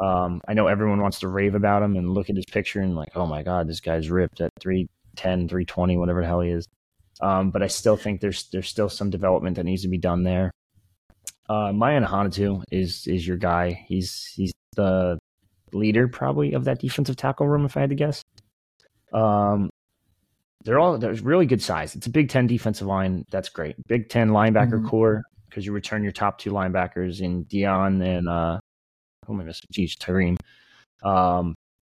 Um, 0.00 0.40
I 0.48 0.54
know 0.54 0.66
everyone 0.66 1.02
wants 1.02 1.20
to 1.20 1.28
rave 1.28 1.54
about 1.54 1.82
him 1.82 1.96
and 1.96 2.14
look 2.14 2.30
at 2.30 2.36
his 2.36 2.46
picture 2.46 2.80
and 2.80 2.96
like, 2.96 3.16
oh 3.16 3.26
my 3.26 3.42
god, 3.42 3.68
this 3.68 3.80
guy's 3.80 4.10
ripped 4.10 4.40
at 4.40 4.50
310, 4.60 5.48
320, 5.48 5.96
whatever 5.98 6.22
the 6.22 6.26
hell 6.26 6.40
he 6.40 6.50
is. 6.50 6.66
Um, 7.20 7.50
but 7.50 7.62
I 7.62 7.66
still 7.66 7.96
think 7.96 8.20
there's 8.20 8.48
there's 8.50 8.68
still 8.68 8.88
some 8.88 9.10
development 9.10 9.56
that 9.56 9.64
needs 9.64 9.82
to 9.82 9.88
be 9.88 9.98
done 9.98 10.22
there. 10.22 10.50
Uh, 11.48 11.72
Mayan 11.72 12.04
Ahanotu 12.04 12.62
is 12.70 13.06
is 13.06 13.26
your 13.26 13.36
guy. 13.36 13.84
He's 13.86 14.24
he's 14.34 14.52
the 14.76 15.18
leader 15.72 16.08
probably 16.08 16.54
of 16.54 16.64
that 16.64 16.80
defensive 16.80 17.16
tackle 17.16 17.46
room, 17.46 17.66
if 17.66 17.76
I 17.76 17.80
had 17.80 17.90
to 17.90 17.96
guess. 17.96 18.22
Um, 19.12 19.68
they're 20.64 20.78
all 20.78 20.96
there's 20.96 21.20
really 21.20 21.46
good 21.46 21.62
size. 21.62 21.94
It's 21.94 22.06
a 22.06 22.10
Big 22.10 22.30
Ten 22.30 22.46
defensive 22.46 22.86
line. 22.86 23.24
That's 23.30 23.48
great. 23.50 23.76
Big 23.86 24.08
Ten 24.08 24.30
linebacker 24.30 24.74
mm-hmm. 24.74 24.88
core 24.88 25.22
because 25.48 25.66
you 25.66 25.72
return 25.72 26.02
your 26.02 26.12
top 26.12 26.38
two 26.38 26.52
linebackers 26.52 27.20
in 27.20 27.42
Dion 27.44 28.00
and 28.00 28.28
uh, 28.28 28.60
oh 29.30 29.34
my 29.34 29.40
goodness, 29.40 29.62
geez, 29.70 29.96
Tyreem. 29.96 30.36
Um, 31.02 31.54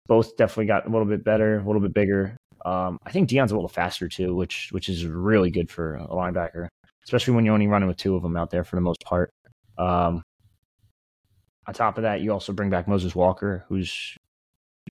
both 0.06 0.36
definitely 0.36 0.66
got 0.66 0.86
a 0.86 0.90
little 0.90 1.06
bit 1.06 1.24
better, 1.24 1.58
a 1.58 1.66
little 1.66 1.80
bit 1.80 1.94
bigger. 1.94 2.36
Um, 2.64 2.98
I 3.04 3.10
think 3.10 3.28
Dion's 3.28 3.50
a 3.52 3.54
little 3.54 3.68
faster 3.68 4.08
too, 4.08 4.34
which 4.34 4.68
which 4.70 4.88
is 4.88 5.06
really 5.06 5.50
good 5.50 5.70
for 5.70 5.96
a 5.96 6.06
linebacker, 6.08 6.68
especially 7.04 7.34
when 7.34 7.44
you're 7.44 7.54
only 7.54 7.66
running 7.66 7.88
with 7.88 7.96
two 7.96 8.14
of 8.14 8.22
them 8.22 8.36
out 8.36 8.50
there 8.50 8.64
for 8.64 8.76
the 8.76 8.82
most 8.82 9.02
part. 9.04 9.30
Um, 9.78 10.22
on 11.66 11.74
top 11.74 11.96
of 11.96 12.02
that, 12.02 12.20
you 12.20 12.32
also 12.32 12.52
bring 12.52 12.70
back 12.70 12.86
Moses 12.86 13.14
Walker, 13.14 13.64
who's 13.68 14.16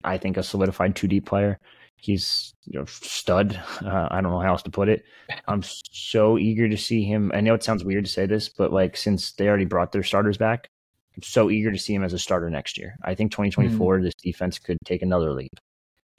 I 0.04 0.18
think 0.18 0.38
a 0.38 0.44
solidified 0.44 0.96
two 0.96 1.08
deep 1.08 1.26
player. 1.26 1.60
He's 1.98 2.54
you 2.66 2.80
know 2.80 2.86
stud. 2.86 3.60
Uh, 3.82 4.08
I 4.12 4.22
don't 4.22 4.32
know 4.32 4.40
how 4.40 4.50
else 4.50 4.64
to 4.64 4.72
put 4.72 4.90
it. 4.90 5.04
I'm 5.48 5.64
so 5.64 6.38
eager 6.38 6.70
to 6.70 6.78
see 6.78 7.04
him. 7.04 7.32
I 7.34 7.42
know 7.42 7.56
it 7.56 7.64
sounds 7.64 7.84
weird 7.84 8.06
to 8.06 8.12
say 8.12 8.26
this, 8.26 8.48
but 8.50 8.72
like 8.72 8.96
since 8.96 9.32
they 9.34 9.48
already 9.48 9.66
brought 9.66 9.92
their 9.92 10.04
starters 10.04 10.38
back, 10.38 10.70
I'm 11.16 11.24
so 11.24 11.50
eager 11.50 11.72
to 11.72 11.78
see 11.78 11.94
him 11.94 12.04
as 12.04 12.14
a 12.14 12.20
starter 12.20 12.50
next 12.50 12.78
year. 12.78 12.96
I 13.04 13.16
think 13.16 13.32
2024 13.32 14.00
mm. 14.00 14.04
this 14.04 14.16
defense 14.16 14.60
could 14.60 14.78
take 14.86 15.02
another 15.02 15.34
leap. 15.34 15.52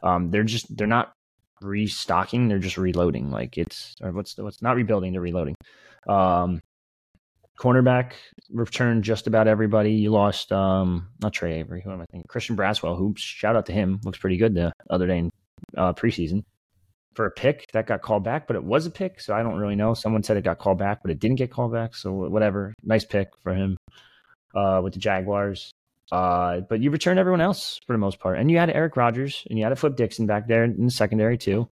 Um, 0.03 0.31
they're 0.31 0.45
just 0.45 0.77
they're 0.77 0.87
not 0.87 1.13
restocking; 1.61 2.49
they're 2.49 2.59
just 2.59 2.77
reloading. 2.77 3.31
Like 3.31 3.57
it's 3.57 3.95
or 4.03 4.13
what's 4.13 4.35
the, 4.35 4.45
what's 4.45 4.61
not 4.61 4.77
rebuilding; 4.77 5.13
they're 5.13 5.21
reloading. 5.21 5.55
Um, 6.07 6.61
cornerback 7.59 8.13
returned 8.51 9.05
just 9.05 9.27
about 9.27 9.49
everybody. 9.49 9.93
You 9.93 10.11
lost 10.11 10.53
um 10.53 11.09
not 11.23 11.33
Trey 11.33 11.61
Avery, 11.61 11.81
who 11.83 11.93
am 11.93 12.01
I 12.01 12.07
thinking? 12.11 12.27
Christian 12.29 12.57
Braswell, 12.57 12.99
who 12.99 13.15
shout 13.17 13.57
out 13.57 13.67
to 13.67 13.73
him, 13.73 14.01
looks 14.05 14.19
pretty 14.19 14.37
good 14.37 14.55
the 14.55 14.73
other 14.91 15.07
day 15.07 15.19
in 15.19 15.31
uh, 15.77 15.93
preseason. 15.93 16.45
For 17.15 17.27
a 17.27 17.31
pick 17.31 17.67
that 17.73 17.87
got 17.87 18.01
called 18.01 18.25
back, 18.25 18.47
but 18.47 18.57
it 18.57 18.65
was 18.65 18.87
a 18.87 18.91
pick, 18.91 19.21
so 19.21 19.35
I 19.35 19.43
don't 19.43 19.59
really 19.59 19.77
know. 19.77 19.93
Someone 19.93 20.23
said 20.23 20.39
it 20.39 20.45
got 20.45 20.59
called 20.59 20.79
back, 20.79 21.03
but 21.03 21.11
it 21.11 21.21
didn't 21.21 21.37
get 21.37 21.51
called 21.51 21.71
back, 21.71 21.95
so 21.95 22.11
whatever. 22.11 22.73
Nice 22.83 23.05
pick 23.05 23.29
for 23.43 23.53
him 23.53 23.77
uh, 24.55 24.81
with 24.83 24.95
the 24.95 24.99
Jaguars. 24.99 25.73
Uh, 26.11 26.61
but 26.61 26.81
you 26.81 26.91
returned 26.91 27.19
everyone 27.19 27.41
else 27.41 27.81
for 27.87 27.93
the 27.93 27.99
most 27.99 28.19
part, 28.19 28.39
and 28.39 28.51
you 28.51 28.59
had 28.59 28.69
Eric 28.69 28.97
Rogers 28.97 29.47
and 29.49 29.59
you 29.59 29.65
had 29.65 29.73
a 29.73 29.77
Flip 29.77 29.97
Dixon 29.97 30.27
back 30.27 30.47
there 30.47 30.65
in 30.65 30.85
the 30.85 30.91
secondary 30.91 31.39
too. 31.39 31.69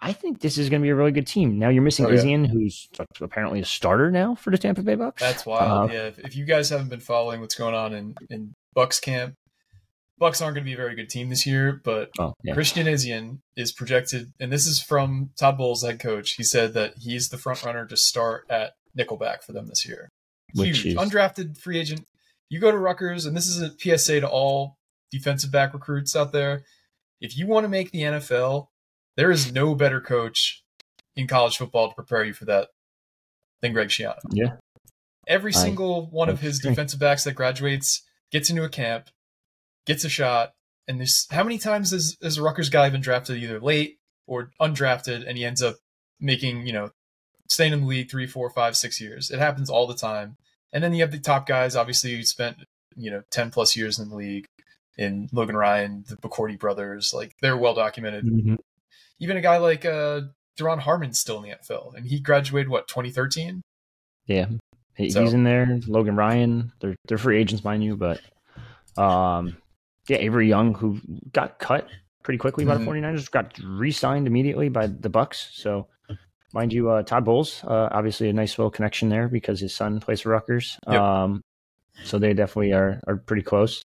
I 0.00 0.14
think 0.14 0.40
this 0.40 0.56
is 0.56 0.70
going 0.70 0.80
to 0.80 0.84
be 0.84 0.88
a 0.88 0.94
really 0.94 1.12
good 1.12 1.26
team. 1.26 1.58
Now 1.58 1.68
you're 1.68 1.82
missing 1.82 2.06
oh, 2.06 2.10
yeah. 2.10 2.46
who's 2.46 2.88
apparently 3.20 3.60
a 3.60 3.64
starter 3.64 4.10
now 4.10 4.34
for 4.34 4.50
the 4.50 4.56
Tampa 4.56 4.82
Bay 4.82 4.94
Bucks. 4.94 5.20
That's 5.20 5.44
wild. 5.44 5.90
Uh, 5.90 5.92
yeah, 5.92 6.10
if 6.18 6.34
you 6.34 6.46
guys 6.46 6.70
haven't 6.70 6.88
been 6.88 7.00
following 7.00 7.42
what's 7.42 7.54
going 7.54 7.74
on 7.74 7.92
in 7.92 8.14
in 8.30 8.54
Bucks 8.74 8.98
camp, 9.00 9.34
Bucks 10.16 10.40
aren't 10.40 10.54
going 10.54 10.64
to 10.64 10.68
be 10.68 10.72
a 10.72 10.78
very 10.78 10.94
good 10.94 11.10
team 11.10 11.28
this 11.28 11.46
year. 11.46 11.78
But 11.84 12.10
oh, 12.18 12.32
yeah. 12.42 12.54
Christian 12.54 12.86
Izien 12.86 13.40
is 13.54 13.70
projected, 13.70 14.32
and 14.40 14.50
this 14.50 14.66
is 14.66 14.82
from 14.82 15.30
Todd 15.36 15.58
Bowles, 15.58 15.84
head 15.84 16.00
coach. 16.00 16.32
He 16.32 16.42
said 16.42 16.72
that 16.72 16.94
he's 16.98 17.28
the 17.28 17.38
front 17.38 17.62
runner 17.62 17.84
to 17.84 17.98
start 17.98 18.46
at 18.48 18.72
nickelback 18.98 19.42
for 19.42 19.52
them 19.52 19.66
this 19.66 19.86
year. 19.86 20.08
Huge 20.54 20.84
undrafted 20.84 21.58
free 21.58 21.78
agent. 21.78 22.06
You 22.48 22.60
go 22.60 22.70
to 22.70 22.78
Rutgers, 22.78 23.26
and 23.26 23.36
this 23.36 23.46
is 23.46 23.60
a 23.60 23.72
PSA 23.78 24.20
to 24.20 24.28
all 24.28 24.78
defensive 25.10 25.50
back 25.50 25.74
recruits 25.74 26.14
out 26.14 26.32
there. 26.32 26.64
If 27.20 27.36
you 27.36 27.46
want 27.46 27.64
to 27.64 27.68
make 27.68 27.90
the 27.90 28.02
NFL, 28.02 28.68
there 29.16 29.30
is 29.30 29.52
no 29.52 29.74
better 29.74 30.00
coach 30.00 30.62
in 31.16 31.26
college 31.26 31.56
football 31.56 31.88
to 31.88 31.94
prepare 31.94 32.24
you 32.24 32.34
for 32.34 32.44
that 32.44 32.68
than 33.62 33.72
Greg 33.72 33.88
Schiano. 33.88 34.18
Yeah. 34.30 34.56
Every 35.26 35.52
I, 35.52 35.56
single 35.56 36.06
one 36.10 36.28
of 36.28 36.40
his 36.40 36.60
defensive 36.60 37.00
backs 37.00 37.24
that 37.24 37.32
graduates 37.32 38.02
gets 38.30 38.50
into 38.50 38.64
a 38.64 38.68
camp, 38.68 39.08
gets 39.86 40.04
a 40.04 40.08
shot, 40.08 40.52
and 40.86 41.00
this 41.00 41.26
how 41.30 41.42
many 41.42 41.58
times 41.58 41.90
has, 41.90 42.16
has 42.22 42.38
a 42.38 42.42
Rutgers 42.42 42.68
guy 42.68 42.88
been 42.90 43.00
drafted 43.00 43.42
either 43.42 43.60
late 43.60 43.98
or 44.26 44.50
undrafted 44.60 45.26
and 45.26 45.36
he 45.36 45.44
ends 45.44 45.62
up 45.62 45.76
making, 46.20 46.66
you 46.66 46.72
know, 46.72 46.90
staying 47.48 47.72
in 47.72 47.80
the 47.82 47.86
league 47.86 48.10
three, 48.10 48.26
four, 48.26 48.50
five, 48.50 48.76
six 48.76 49.00
years. 49.00 49.30
It 49.30 49.38
happens 49.38 49.70
all 49.70 49.86
the 49.86 49.94
time. 49.94 50.36
And 50.72 50.82
then 50.82 50.94
you 50.94 51.02
have 51.02 51.12
the 51.12 51.18
top 51.18 51.46
guys, 51.46 51.76
obviously, 51.76 52.14
who 52.14 52.22
spent, 52.22 52.58
you 52.96 53.10
know, 53.10 53.22
10 53.30 53.50
plus 53.50 53.76
years 53.76 53.98
in 53.98 54.08
the 54.10 54.16
league 54.16 54.46
in 54.98 55.28
Logan 55.32 55.56
Ryan, 55.56 56.04
the 56.08 56.16
McCourty 56.16 56.58
brothers. 56.58 57.12
Like, 57.14 57.32
they're 57.40 57.56
well 57.56 57.74
documented. 57.74 58.24
Mm-hmm 58.24 58.54
even 59.18 59.36
a 59.36 59.40
guy 59.40 59.58
like 59.58 59.84
uh, 59.84 60.22
Duron 60.58 60.80
Harmon's 60.80 61.18
still 61.18 61.42
in 61.42 61.50
the 61.50 61.56
NFL, 61.56 61.94
and 61.94 62.06
he 62.06 62.20
graduated 62.20 62.68
what 62.68 62.88
2013. 62.88 63.62
Yeah, 64.26 64.46
he's 64.96 65.14
so. 65.14 65.24
in 65.24 65.44
there. 65.44 65.80
Logan 65.86 66.16
Ryan, 66.16 66.72
they're 66.80 66.96
they're 67.06 67.18
free 67.18 67.38
agents, 67.38 67.64
mind 67.64 67.84
you, 67.84 67.96
but 67.96 68.20
um, 69.00 69.56
yeah, 70.08 70.18
Avery 70.18 70.48
Young, 70.48 70.74
who 70.74 71.00
got 71.32 71.58
cut 71.58 71.88
pretty 72.22 72.38
quickly 72.38 72.64
by 72.64 72.76
mm-hmm. 72.76 72.84
the 72.84 72.90
49ers, 72.90 73.30
got 73.30 73.58
re-signed 73.64 74.26
immediately 74.26 74.68
by 74.68 74.86
the 74.86 75.08
Bucks. 75.08 75.50
So, 75.52 75.86
mind 76.52 76.72
you, 76.72 76.90
uh, 76.90 77.02
Todd 77.02 77.24
Bowles, 77.24 77.62
uh, 77.64 77.88
obviously 77.90 78.28
a 78.28 78.32
nice 78.32 78.58
little 78.58 78.70
connection 78.70 79.08
there 79.08 79.28
because 79.28 79.60
his 79.60 79.74
son 79.74 80.00
plays 80.00 80.20
for 80.20 80.30
Rutgers. 80.30 80.78
Yep. 80.88 81.00
Um, 81.00 81.42
so 82.04 82.18
they 82.18 82.34
definitely 82.34 82.72
are 82.72 83.00
are 83.06 83.16
pretty 83.16 83.42
close 83.42 83.82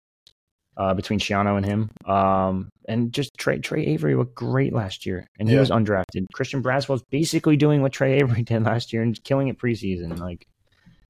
uh, 0.78 0.93
between 0.93 1.19
Schiano 1.19 1.58
and 1.58 1.65
him. 1.65 1.91
Um, 2.06 2.69
and 2.88 3.13
just 3.13 3.38
Trey 3.38 3.60
Trey 3.60 3.86
Avery 3.86 4.15
looked 4.15 4.36
great 4.36 4.74
last 4.74 5.06
year, 5.06 5.28
and 5.39 5.47
he 5.47 5.56
yeah. 5.56 5.62
was 5.62 5.69
undrafted. 5.69 6.26
Christian 6.34 6.63
Braswell's 6.63 7.04
basically 7.10 7.58
doing 7.58 7.82
what 7.82 7.93
Trey 7.93 8.19
Avery 8.19 8.41
did 8.43 8.63
last 8.63 8.93
year 8.93 9.02
and 9.02 9.21
killing 9.24 9.47
it 9.47 9.60
preseason. 9.60 10.17
Like 10.19 10.47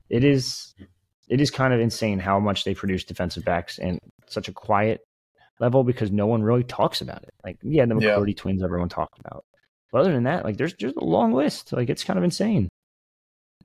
it 0.10 0.24
is, 0.24 0.74
it 1.30 1.42
is 1.42 1.52
kind 1.52 1.74
of 1.74 1.80
insane 1.80 2.20
how 2.20 2.40
much 2.40 2.64
they 2.64 2.76
produce 2.76 3.04
defensive 3.04 3.46
backs 3.46 3.80
and 3.80 4.00
such 4.28 4.48
a 4.48 4.54
quiet 4.54 5.02
level 5.60 5.84
because 5.84 6.12
no 6.12 6.28
one 6.28 6.44
really 6.44 6.64
talks 6.64 7.02
about 7.02 7.24
it. 7.24 7.34
Like 7.44 7.58
yeah, 7.64 7.86
the 7.86 7.96
McCourty 7.96 8.30
yeah. 8.30 8.36
twins 8.36 8.64
everyone 8.64 8.90
talked 8.90 9.20
about. 9.20 9.46
But 9.92 10.02
other 10.02 10.14
than 10.14 10.24
that, 10.24 10.46
like 10.46 10.58
there's 10.58 10.74
just 10.74 10.96
a 10.96 11.04
long 11.04 11.34
list. 11.34 11.74
Like 11.74 11.90
it's 11.90 12.04
kind 12.04 12.18
of 12.18 12.24
insane. 12.24 12.70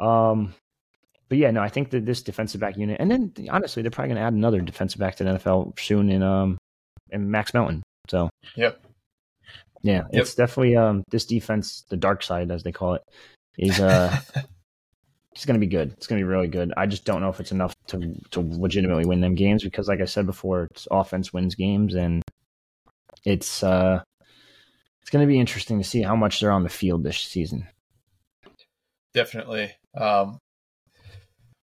Um, 0.00 0.54
but 1.28 1.38
yeah, 1.38 1.50
no, 1.50 1.60
I 1.60 1.68
think 1.68 1.90
that 1.90 2.04
this 2.04 2.22
defensive 2.22 2.60
back 2.60 2.76
unit, 2.76 2.98
and 3.00 3.10
then 3.10 3.32
honestly, 3.50 3.82
they're 3.82 3.90
probably 3.90 4.14
going 4.14 4.20
to 4.20 4.26
add 4.26 4.32
another 4.34 4.60
defensive 4.60 4.98
back 5.00 5.16
to 5.16 5.24
the 5.24 5.30
NFL 5.30 5.78
soon 5.78 6.10
in 6.10 6.22
um 6.22 6.58
in 7.10 7.30
Max 7.30 7.54
Melton. 7.54 7.82
So 8.08 8.28
yep, 8.56 8.80
yeah, 9.82 10.02
Yep. 10.12 10.22
it's 10.22 10.34
definitely 10.34 10.76
um 10.76 11.02
this 11.10 11.24
defense, 11.26 11.84
the 11.88 11.96
dark 11.96 12.22
side 12.22 12.50
as 12.50 12.62
they 12.62 12.72
call 12.72 12.94
it, 12.94 13.02
is 13.58 13.80
uh 13.80 14.16
it's 15.32 15.44
going 15.44 15.54
to 15.58 15.66
be 15.66 15.70
good. 15.70 15.92
It's 15.92 16.06
going 16.06 16.20
to 16.20 16.24
be 16.24 16.28
really 16.30 16.48
good. 16.48 16.72
I 16.76 16.86
just 16.86 17.04
don't 17.04 17.20
know 17.20 17.28
if 17.28 17.40
it's 17.40 17.52
enough 17.52 17.74
to 17.88 18.14
to 18.30 18.40
legitimately 18.40 19.06
win 19.06 19.20
them 19.20 19.34
games 19.34 19.62
because, 19.64 19.88
like 19.88 20.00
I 20.00 20.04
said 20.06 20.26
before, 20.26 20.64
it's 20.70 20.86
offense 20.90 21.32
wins 21.32 21.54
games, 21.54 21.94
and 21.94 22.22
it's 23.24 23.62
uh 23.62 24.02
it's 25.06 25.12
going 25.12 25.24
to 25.24 25.32
be 25.32 25.38
interesting 25.38 25.78
to 25.78 25.88
see 25.88 26.02
how 26.02 26.16
much 26.16 26.40
they're 26.40 26.50
on 26.50 26.64
the 26.64 26.68
field 26.68 27.04
this 27.04 27.18
season. 27.18 27.68
definitely. 29.14 29.70
Um, 29.96 30.40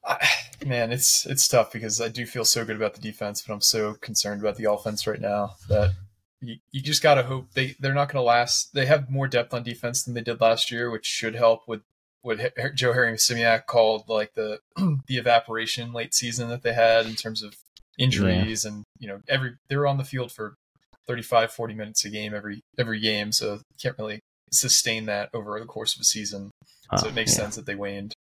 I, 0.05 0.27
man, 0.63 0.91
it's 0.91 1.25
it's 1.25 1.47
tough 1.47 1.73
because 1.73 1.99
I 1.99 2.09
do 2.09 2.27
feel 2.27 2.45
so 2.45 2.63
good 2.63 2.75
about 2.75 2.93
the 2.93 3.01
defense, 3.01 3.41
but 3.41 3.51
I'm 3.51 3.61
so 3.61 3.95
concerned 3.95 4.41
about 4.41 4.57
the 4.57 4.71
offense 4.71 5.07
right 5.07 5.19
now 5.19 5.55
that 5.69 5.93
you, 6.39 6.57
you 6.71 6.83
just 6.83 7.01
gotta 7.01 7.23
hope 7.23 7.51
they 7.55 7.75
they're 7.79 7.95
not 7.95 8.09
going 8.09 8.21
to 8.21 8.27
last. 8.27 8.75
They 8.75 8.85
have 8.85 9.09
more 9.09 9.27
depth 9.27 9.55
on 9.55 9.63
defense 9.63 10.03
than 10.03 10.13
they 10.13 10.21
did 10.21 10.39
last 10.39 10.69
year, 10.69 10.91
which 10.91 11.07
should 11.07 11.33
help 11.33 11.67
with 11.67 11.81
what 12.21 12.37
Joe 12.75 12.93
Harasymiak 12.93 13.65
called 13.65 14.07
like 14.07 14.35
the 14.35 14.59
the 15.07 15.17
evaporation 15.17 15.93
late 15.93 16.13
season 16.13 16.49
that 16.49 16.61
they 16.61 16.73
had 16.73 17.07
in 17.07 17.15
terms 17.15 17.41
of 17.41 17.55
injuries 17.97 18.65
and 18.65 18.83
you 18.99 19.07
know 19.07 19.19
every 19.27 19.53
they 19.67 19.77
were 19.77 19.87
on 19.87 19.97
the 19.97 20.03
field 20.03 20.31
for 20.31 20.57
35 21.07 21.51
40 21.51 21.73
minutes 21.73 22.05
a 22.05 22.09
game 22.09 22.33
every 22.33 22.61
every 22.77 22.99
game 22.99 23.31
so 23.31 23.59
can't 23.81 23.97
really 23.97 24.19
sustain 24.51 25.05
that 25.07 25.29
over 25.33 25.59
the 25.59 25.65
course 25.65 25.95
of 25.95 26.01
a 26.01 26.03
season 26.03 26.51
so 26.97 27.05
Uh, 27.07 27.09
it 27.09 27.15
makes 27.15 27.31
yeah. 27.31 27.43
sense 27.43 27.55
that 27.55 27.65
they 27.65 27.75
waned. 27.75 28.13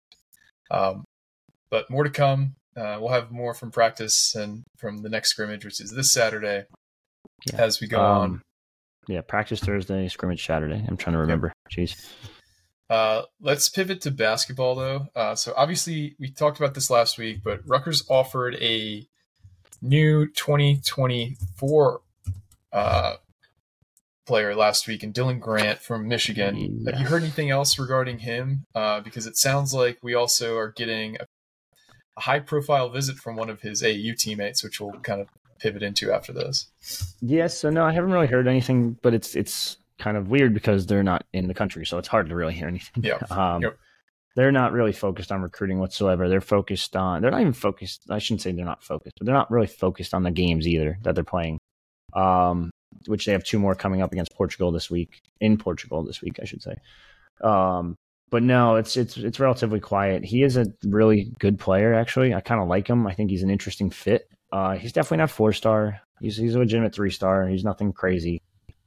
Um, 0.70 1.04
but 1.70 1.90
more 1.90 2.04
to 2.04 2.10
come. 2.10 2.54
Uh, 2.76 2.98
we'll 3.00 3.08
have 3.10 3.32
more 3.32 3.52
from 3.52 3.72
practice 3.72 4.34
and 4.36 4.62
from 4.78 4.98
the 5.02 5.08
next 5.08 5.30
scrimmage, 5.30 5.64
which 5.64 5.80
is 5.80 5.90
this 5.90 6.12
Saturday, 6.12 6.64
Yeah. 7.52 7.60
as 7.60 7.80
we 7.80 7.88
go 7.88 8.00
on. 8.00 8.22
Um, 8.24 8.42
Yeah, 9.08 9.22
practice 9.22 9.58
Thursday, 9.58 10.06
scrimmage 10.08 10.46
Saturday. 10.46 10.84
I'm 10.86 10.96
trying 10.96 11.14
to 11.14 11.18
remember. 11.20 11.52
Jeez. 11.68 11.96
Uh, 12.88 13.22
let's 13.40 13.68
pivot 13.68 14.00
to 14.02 14.12
basketball, 14.12 14.76
though. 14.76 15.08
Uh, 15.16 15.34
so 15.34 15.52
obviously, 15.56 16.14
we 16.20 16.30
talked 16.30 16.58
about 16.58 16.74
this 16.74 16.90
last 16.90 17.18
week, 17.18 17.42
but 17.42 17.60
Rutgers 17.66 18.04
offered 18.08 18.54
a 18.60 19.04
new 19.82 20.26
2024 20.28 22.02
uh, 22.72 23.14
player 24.26 24.54
last 24.54 24.86
week, 24.86 25.02
and 25.02 25.12
Dylan 25.12 25.40
Grant 25.40 25.80
from 25.80 26.06
Michigan. 26.08 26.84
Have 26.86 27.00
you 27.00 27.06
heard 27.06 27.22
anything 27.22 27.50
else 27.50 27.78
regarding 27.78 28.20
him? 28.20 28.66
Uh, 28.74 29.00
because 29.00 29.26
it 29.26 29.36
sounds 29.36 29.74
like 29.74 29.98
we 30.02 30.14
also 30.14 30.56
are 30.56 30.72
getting 30.72 31.16
a, 31.16 31.26
a 32.16 32.20
high-profile 32.20 32.90
visit 32.90 33.16
from 33.16 33.36
one 33.36 33.50
of 33.50 33.60
his 33.62 33.82
AU 33.82 34.14
teammates, 34.16 34.62
which 34.62 34.80
we'll 34.80 34.92
kind 35.00 35.20
of 35.20 35.28
pivot 35.58 35.82
into 35.82 36.12
after 36.12 36.32
this. 36.32 36.70
Yes, 37.20 37.58
so 37.58 37.70
no, 37.70 37.84
I 37.84 37.92
haven't 37.92 38.12
really 38.12 38.26
heard 38.26 38.48
anything, 38.48 38.96
but 39.02 39.14
it's 39.14 39.34
it's 39.34 39.76
kind 39.98 40.16
of 40.16 40.28
weird 40.28 40.54
because 40.54 40.86
they're 40.86 41.02
not 41.02 41.26
in 41.32 41.46
the 41.48 41.54
country, 41.54 41.84
so 41.84 41.98
it's 41.98 42.08
hard 42.08 42.28
to 42.28 42.34
really 42.34 42.54
hear 42.54 42.68
anything. 42.68 43.04
Yeah. 43.04 43.18
Um, 43.30 43.62
Yep. 43.62 43.78
They're 44.36 44.52
not 44.52 44.72
really 44.72 44.92
focused 44.92 45.32
on 45.32 45.42
recruiting 45.42 45.80
whatsoever. 45.80 46.28
They're 46.28 46.40
focused 46.40 46.94
on. 46.94 47.20
They're 47.20 47.32
not 47.32 47.40
even 47.40 47.52
focused. 47.52 48.02
I 48.10 48.18
shouldn't 48.18 48.42
say 48.42 48.52
they're 48.52 48.64
not 48.64 48.84
focused, 48.84 49.16
but 49.18 49.26
they're 49.26 49.34
not 49.34 49.50
really 49.50 49.66
focused 49.66 50.14
on 50.14 50.22
the 50.22 50.30
games 50.30 50.68
either 50.68 50.98
that 51.02 51.16
they're 51.16 51.24
playing. 51.24 51.58
Um, 52.14 52.70
which 53.06 53.24
they 53.24 53.32
have 53.32 53.44
two 53.44 53.58
more 53.58 53.74
coming 53.74 54.02
up 54.02 54.12
against 54.12 54.34
Portugal 54.34 54.72
this 54.72 54.90
week. 54.90 55.20
In 55.40 55.56
Portugal 55.56 56.04
this 56.04 56.20
week, 56.20 56.38
I 56.40 56.44
should 56.44 56.62
say. 56.62 56.74
Um, 57.42 57.96
but 58.30 58.42
no, 58.42 58.76
it's 58.76 58.96
it's 58.96 59.16
it's 59.16 59.40
relatively 59.40 59.80
quiet. 59.80 60.24
He 60.24 60.42
is 60.42 60.56
a 60.56 60.66
really 60.84 61.32
good 61.38 61.58
player, 61.58 61.94
actually. 61.94 62.32
I 62.34 62.40
kind 62.40 62.60
of 62.60 62.68
like 62.68 62.88
him. 62.88 63.06
I 63.06 63.14
think 63.14 63.30
he's 63.30 63.42
an 63.42 63.50
interesting 63.50 63.90
fit. 63.90 64.28
Uh, 64.52 64.76
he's 64.76 64.92
definitely 64.92 65.18
not 65.18 65.30
four 65.30 65.52
star. 65.52 66.00
He's 66.20 66.36
he's 66.36 66.54
a 66.54 66.58
legitimate 66.58 66.94
three 66.94 67.10
star. 67.10 67.48
He's 67.48 67.64
nothing 67.64 67.92
crazy, 67.92 68.40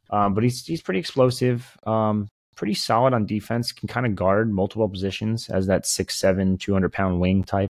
um, 0.10 0.34
but 0.34 0.44
he's 0.44 0.66
he's 0.66 0.82
pretty 0.82 1.00
explosive. 1.00 1.78
Um, 1.86 2.28
pretty 2.56 2.74
solid 2.74 3.14
on 3.14 3.26
defense. 3.26 3.72
Can 3.72 3.88
kind 3.88 4.06
of 4.06 4.16
guard 4.16 4.52
multiple 4.52 4.88
positions 4.88 5.50
as 5.50 5.68
that 5.68 5.86
six 5.86 6.18
seven, 6.18 6.58
two 6.58 6.74
hundred 6.74 6.94
pound 6.94 7.20
wing 7.20 7.44
type. 7.44 7.70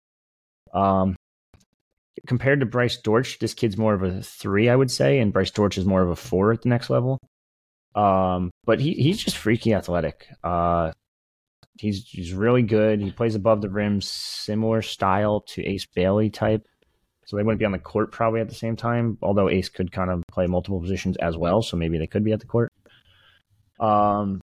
Um, 0.75 1.17
compared 2.27 2.61
to 2.61 2.67
Bryce 2.67 2.97
Dortch, 2.97 3.39
this 3.39 3.55
kid's 3.55 3.77
more 3.77 3.95
of 3.95 4.03
a 4.03 4.23
three, 4.23 4.69
I 4.69 4.77
would 4.77 4.91
say, 4.91 5.19
and 5.19 5.33
Bryce 5.33 5.51
Dortch 5.51 5.79
is 5.79 5.85
more 5.85 6.03
of 6.03 6.11
a 6.11 6.17
four 6.17 6.53
at 6.53 6.63
the 6.63 6.69
next 6.69 6.91
level. 6.91 7.19
Um, 7.95 8.51
but 8.65 8.81
he 8.81 8.95
he's 8.95 9.23
just 9.23 9.37
freaky 9.37 9.75
athletic. 9.75 10.27
Uh, 10.43 10.93
he's 11.79 12.07
he's 12.09 12.33
really 12.33 12.63
good. 12.63 13.01
He 13.01 13.11
plays 13.11 13.35
above 13.35 13.61
the 13.61 13.71
rim, 13.71 14.01
similar 14.01 14.83
style 14.83 15.43
to 15.49 15.65
Ace 15.65 15.87
Bailey 15.87 16.31
type. 16.31 16.67
So 17.27 17.37
they 17.37 17.43
wouldn't 17.43 17.61
be 17.61 17.65
on 17.65 17.73
the 17.73 17.79
court 17.79 18.13
probably 18.13 18.41
at 18.41 18.49
the 18.49 18.55
same 18.55 18.77
time. 18.77 19.19
Although 19.23 19.49
Ace 19.49 19.69
could 19.69 19.93
kind 19.93 20.11
of 20.11 20.23
play 20.31 20.47
multiple 20.47 20.81
positions 20.81 21.17
as 21.19 21.37
well, 21.37 21.63
so 21.63 21.77
maybe 21.77 21.99
they 21.99 22.07
could 22.07 22.25
be 22.25 22.33
at 22.33 22.41
the 22.41 22.47
court. 22.47 22.73
Um, 23.81 24.41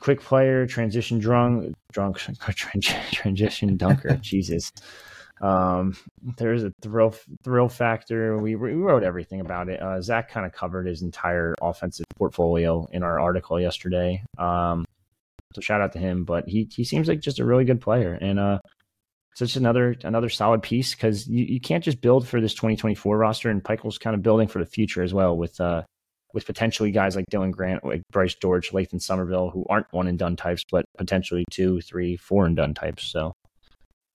quick 0.00 0.20
player, 0.20 0.66
transition 0.66 1.18
drunk, 1.18 1.74
drunk, 1.92 2.18
transition 3.12 3.76
dunker. 3.76 4.16
Jesus. 4.20 4.72
Um, 5.40 5.96
there's 6.36 6.64
a 6.64 6.72
thrill 6.82 7.14
thrill 7.44 7.68
factor. 7.68 8.38
We, 8.38 8.56
we 8.56 8.72
wrote 8.72 9.02
everything 9.02 9.40
about 9.40 9.68
it. 9.68 9.80
Uh, 9.80 10.00
Zach 10.00 10.30
kind 10.30 10.46
of 10.46 10.52
covered 10.52 10.86
his 10.86 11.02
entire 11.02 11.54
offensive 11.62 12.06
portfolio 12.16 12.86
in 12.92 13.02
our 13.02 13.20
article 13.20 13.60
yesterday. 13.60 14.22
Um, 14.36 14.84
so 15.54 15.60
shout 15.60 15.80
out 15.80 15.92
to 15.92 15.98
him. 15.98 16.24
But 16.24 16.48
he 16.48 16.68
he 16.74 16.84
seems 16.84 17.08
like 17.08 17.20
just 17.20 17.38
a 17.38 17.44
really 17.44 17.64
good 17.64 17.80
player 17.80 18.18
and 18.20 18.38
uh, 18.38 18.58
such 19.34 19.56
another 19.56 19.94
another 20.02 20.28
solid 20.28 20.62
piece 20.62 20.94
because 20.94 21.28
you, 21.28 21.44
you 21.44 21.60
can't 21.60 21.84
just 21.84 22.00
build 22.00 22.26
for 22.26 22.40
this 22.40 22.54
2024 22.54 23.16
roster. 23.16 23.50
And 23.50 23.62
Pikiell's 23.62 23.98
kind 23.98 24.14
of 24.14 24.22
building 24.22 24.48
for 24.48 24.58
the 24.58 24.66
future 24.66 25.02
as 25.02 25.14
well 25.14 25.36
with 25.36 25.60
uh 25.60 25.82
with 26.34 26.44
potentially 26.44 26.90
guys 26.90 27.16
like 27.16 27.24
Dylan 27.32 27.52
Grant, 27.52 27.84
like 27.84 28.02
Bryce 28.10 28.34
George, 28.34 28.70
Lathan 28.70 29.00
Sommerville, 29.00 29.50
who 29.52 29.64
aren't 29.70 29.86
one 29.92 30.08
and 30.08 30.18
done 30.18 30.36
types, 30.36 30.62
but 30.70 30.84
potentially 30.98 31.44
two, 31.50 31.80
three, 31.80 32.16
four 32.16 32.44
and 32.44 32.54
done 32.54 32.74
types. 32.74 33.04
So 33.04 33.32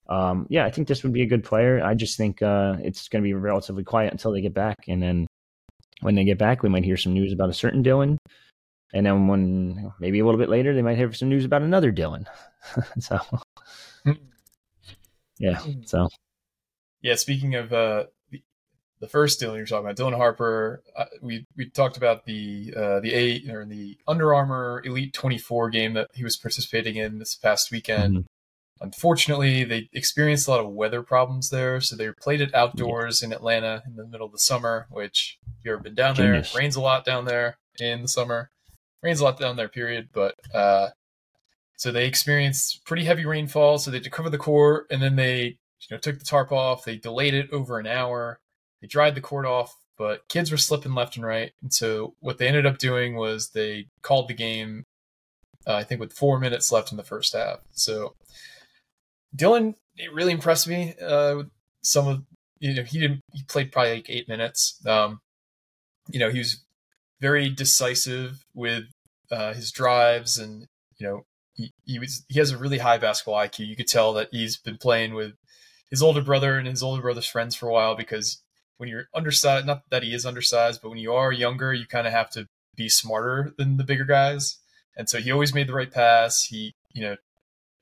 um, 0.10 0.48
yeah, 0.50 0.66
I 0.66 0.72
think 0.72 0.88
this 0.88 1.04
would 1.04 1.14
be 1.14 1.22
a 1.22 1.28
good 1.28 1.44
player. 1.44 1.84
I 1.84 1.94
just 1.94 2.18
think 2.18 2.42
uh, 2.42 2.76
it's 2.82 3.08
going 3.08 3.24
to 3.24 3.28
be 3.28 3.34
relatively 3.34 3.84
quiet 3.84 4.12
until 4.12 4.32
they 4.32 4.42
get 4.42 4.54
back, 4.54 4.78
and 4.88 5.02
then 5.02 5.28
when 6.02 6.16
they 6.16 6.26
get 6.26 6.38
back, 6.38 6.64
we 6.64 6.70
might 6.70 6.84
hear 6.84 6.98
some 6.98 7.14
news 7.14 7.32
about 7.32 7.50
a 7.50 7.54
certain 7.54 7.84
Dylan, 7.84 8.18
and 8.94 9.06
then 9.06 9.28
when 9.28 9.92
maybe 10.00 10.20
a 10.20 10.26
little 10.26 10.40
bit 10.40 10.50
later, 10.50 10.74
they 10.74 10.82
might 10.82 10.98
have 10.98 11.16
some 11.16 11.30
news 11.30 11.46
about 11.46 11.62
another 11.62 11.92
Dylan. 11.92 12.26
so 13.00 13.20
yeah, 15.40 15.60
so 15.86 16.10
Yeah, 17.02 17.16
speaking 17.16 17.56
of 17.56 17.72
uh, 17.72 18.06
the, 18.30 18.44
the 19.00 19.08
first 19.08 19.42
Dylan 19.42 19.56
you're 19.56 19.66
talking 19.66 19.86
about, 19.86 19.96
Dylan 19.96 20.18
Harper, 20.18 20.84
uh, 20.98 21.06
we 21.22 21.48
we 21.56 21.70
talked 21.70 21.96
about 21.96 22.26
the 22.26 22.74
uh, 22.76 23.00
the 23.00 23.14
eight 23.14 23.50
or 23.50 23.66
the 23.66 23.98
Under 24.06 24.34
Armour 24.34 24.82
Elite 24.84 25.14
24 25.14 25.70
game 25.70 25.94
that 25.94 26.10
he 26.14 26.24
was 26.24 26.36
participating 26.36 26.98
in 26.98 27.20
this 27.20 27.36
past 27.36 27.72
weekend. 27.72 28.18
mhm. 28.18 28.26
Unfortunately, 28.82 29.64
they 29.64 29.90
experienced 29.94 30.48
a 30.48 30.52
lot 30.52 30.60
of 30.60 30.72
weather 30.72 31.02
problems 31.02 31.50
there, 31.50 31.80
so 31.80 31.96
they 31.96 32.12
played 32.12 32.42
it 32.42 32.54
outdoors 32.54 33.22
in 33.22 33.32
Atlanta 33.32 33.84
in 33.88 33.96
the 33.96 34.06
middle 34.06 34.26
of 34.26 34.32
the 34.32 34.40
summer. 34.40 34.88
Which, 34.90 35.38
if 35.48 35.66
you've 35.66 35.74
ever 35.74 35.84
been 35.84 35.96
down 35.96 36.16
there, 36.16 36.34
Genius. 36.34 36.54
it 36.54 36.58
rains 36.58 36.76
a 36.76 36.82
lot 36.82 37.06
down 37.06 37.26
there 37.26 37.58
in 37.80 38.02
the 38.02 38.08
summer. 38.08 38.52
Rains 39.02 39.20
a 39.20 39.24
lot 39.24 39.40
down 39.40 39.56
there, 39.56 39.70
period. 39.70 40.10
But 40.12 40.36
uh, 40.54 40.90
so 41.78 41.92
they 41.92 42.06
experienced 42.06 42.86
pretty 42.86 43.06
heavy 43.06 43.26
rainfall, 43.26 43.78
so 43.78 43.92
they 43.92 43.98
had 43.98 44.04
to 44.04 44.10
cover 44.10 44.30
the 44.30 44.38
court, 44.38 44.88
and 44.90 45.02
then 45.02 45.16
they 45.16 45.44
you 45.44 45.88
know 45.92 45.98
took 45.98 46.20
the 46.20 46.26
tarp 46.26 46.52
off. 46.52 46.84
They 46.84 46.98
delayed 46.98 47.34
it 47.34 47.52
over 47.52 47.80
an 47.80 47.88
hour. 47.88 48.40
They 48.82 48.88
dried 48.88 49.16
the 49.16 49.22
court 49.22 49.46
off, 49.46 49.78
but 49.98 50.28
kids 50.28 50.52
were 50.52 50.58
slipping 50.58 50.94
left 50.94 51.16
and 51.16 51.26
right. 51.26 51.52
And 51.62 51.74
so 51.74 52.16
what 52.20 52.38
they 52.38 52.48
ended 52.48 52.66
up 52.66 52.80
doing 52.80 53.16
was 53.16 53.50
they 53.50 53.88
called 54.02 54.28
the 54.28 54.34
game. 54.34 54.86
Uh, 55.66 55.76
I 55.76 55.84
think 55.84 56.02
with 56.02 56.12
four 56.12 56.40
minutes 56.40 56.72
left 56.72 56.92
in 56.92 56.98
the 56.98 57.04
first 57.04 57.34
half. 57.34 57.60
So 57.72 58.16
Dylan, 59.36 59.76
it 59.98 60.14
really 60.14 60.32
impressed 60.32 60.68
me. 60.68 60.94
Uh, 61.02 61.44
some 61.82 62.08
of 62.08 62.24
you 62.60 62.74
know 62.74 62.84
he 62.84 63.00
didn't 63.00 63.22
he 63.34 63.44
played 63.44 63.72
probably 63.72 63.96
like 63.96 64.10
eight 64.10 64.28
minutes. 64.28 64.80
Um, 64.86 65.20
you 66.10 66.20
know 66.20 66.30
he 66.30 66.40
was 66.40 66.64
very 67.20 67.50
decisive 67.50 68.44
with 68.54 68.86
uh, 69.32 69.54
his 69.54 69.72
drives, 69.72 70.38
and 70.38 70.68
you 70.98 71.08
know 71.08 71.26
he, 71.56 71.72
he 71.86 72.00
was 72.00 72.24
he 72.30 72.40
has 72.40 72.52
a 72.52 72.58
really 72.58 72.80
high 72.80 72.98
basketball 72.98 73.36
IQ. 73.36 73.68
You 73.68 73.76
could 73.76 73.88
tell 73.88 74.14
that 74.14 74.30
he's 74.32 74.58
been 74.58 74.78
playing 74.78 75.14
with 75.14 75.34
his 75.90 76.02
older 76.02 76.22
brother 76.22 76.58
and 76.58 76.68
his 76.68 76.84
older 76.84 77.02
brother's 77.02 77.28
friends 77.28 77.56
for 77.56 77.68
a 77.68 77.74
while 77.74 77.96
because 77.96 78.42
when 78.78 78.90
you're 78.90 79.08
undersized, 79.14 79.66
not 79.66 79.84
that 79.92 80.04
he 80.04 80.14
is 80.14 80.26
undersized, 80.26 80.82
but 80.82 80.90
when 80.90 80.98
you 80.98 81.14
are 81.14 81.32
younger, 81.32 81.74
you 81.74 81.86
kind 81.86 82.08
of 82.08 82.14
have 82.14 82.30
to 82.32 82.48
be 82.76 82.90
smarter 82.90 83.54
than 83.58 83.78
the 83.78 83.84
bigger 83.84 84.06
guys. 84.06 84.58
And 84.98 85.08
so 85.08 85.20
he 85.20 85.32
always 85.32 85.54
made 85.54 85.68
the 85.68 85.74
right 85.74 85.92
pass. 85.92 86.46
He, 86.46 86.74
you 86.92 87.04
know, 87.04 87.16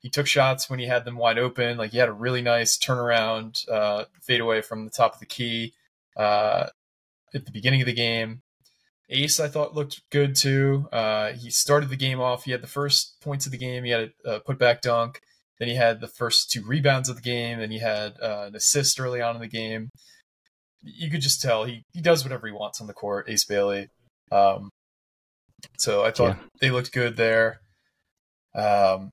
he 0.02 0.10
took 0.10 0.26
shots 0.26 0.68
when 0.68 0.78
he 0.80 0.86
had 0.86 1.04
them 1.04 1.16
wide 1.16 1.38
open. 1.38 1.76
Like 1.78 1.92
he 1.92 1.98
had 1.98 2.08
a 2.08 2.12
really 2.12 2.42
nice 2.42 2.76
turnaround 2.76 3.68
uh, 3.68 4.04
fadeaway 4.20 4.60
from 4.60 4.84
the 4.84 4.90
top 4.90 5.14
of 5.14 5.20
the 5.20 5.26
key 5.26 5.72
uh, 6.16 6.66
at 7.34 7.46
the 7.46 7.52
beginning 7.52 7.80
of 7.80 7.86
the 7.86 7.92
game. 7.92 8.42
Ace, 9.10 9.38
I 9.40 9.48
thought, 9.48 9.74
looked 9.74 10.00
good 10.10 10.34
too. 10.34 10.88
Uh, 10.90 11.32
he 11.32 11.50
started 11.50 11.90
the 11.90 11.96
game 11.96 12.20
off. 12.20 12.44
He 12.44 12.50
had 12.50 12.62
the 12.62 12.66
first 12.66 13.20
points 13.20 13.46
of 13.46 13.52
the 13.52 13.58
game. 13.58 13.84
He 13.84 13.90
had 13.90 14.12
a, 14.24 14.36
a 14.36 14.40
putback 14.40 14.80
dunk. 14.80 15.20
Then 15.58 15.68
he 15.68 15.74
had 15.76 16.00
the 16.00 16.08
first 16.08 16.50
two 16.50 16.64
rebounds 16.64 17.08
of 17.08 17.16
the 17.16 17.22
game. 17.22 17.58
Then 17.58 17.70
he 17.70 17.78
had 17.78 18.14
uh, 18.22 18.44
an 18.48 18.56
assist 18.56 18.98
early 18.98 19.20
on 19.20 19.36
in 19.36 19.42
the 19.42 19.48
game. 19.48 19.90
You 20.82 21.10
could 21.10 21.20
just 21.20 21.40
tell 21.42 21.64
he, 21.64 21.82
he 21.92 22.00
does 22.00 22.24
whatever 22.24 22.46
he 22.46 22.52
wants 22.52 22.80
on 22.80 22.86
the 22.86 22.94
court, 22.94 23.28
Ace 23.28 23.44
Bailey. 23.44 23.88
Um, 24.32 24.70
so 25.78 26.04
I 26.04 26.10
thought 26.10 26.36
Yeah. 26.36 26.42
they 26.60 26.70
looked 26.70 26.92
good 26.92 27.16
there. 27.16 27.60
Um, 28.54 29.10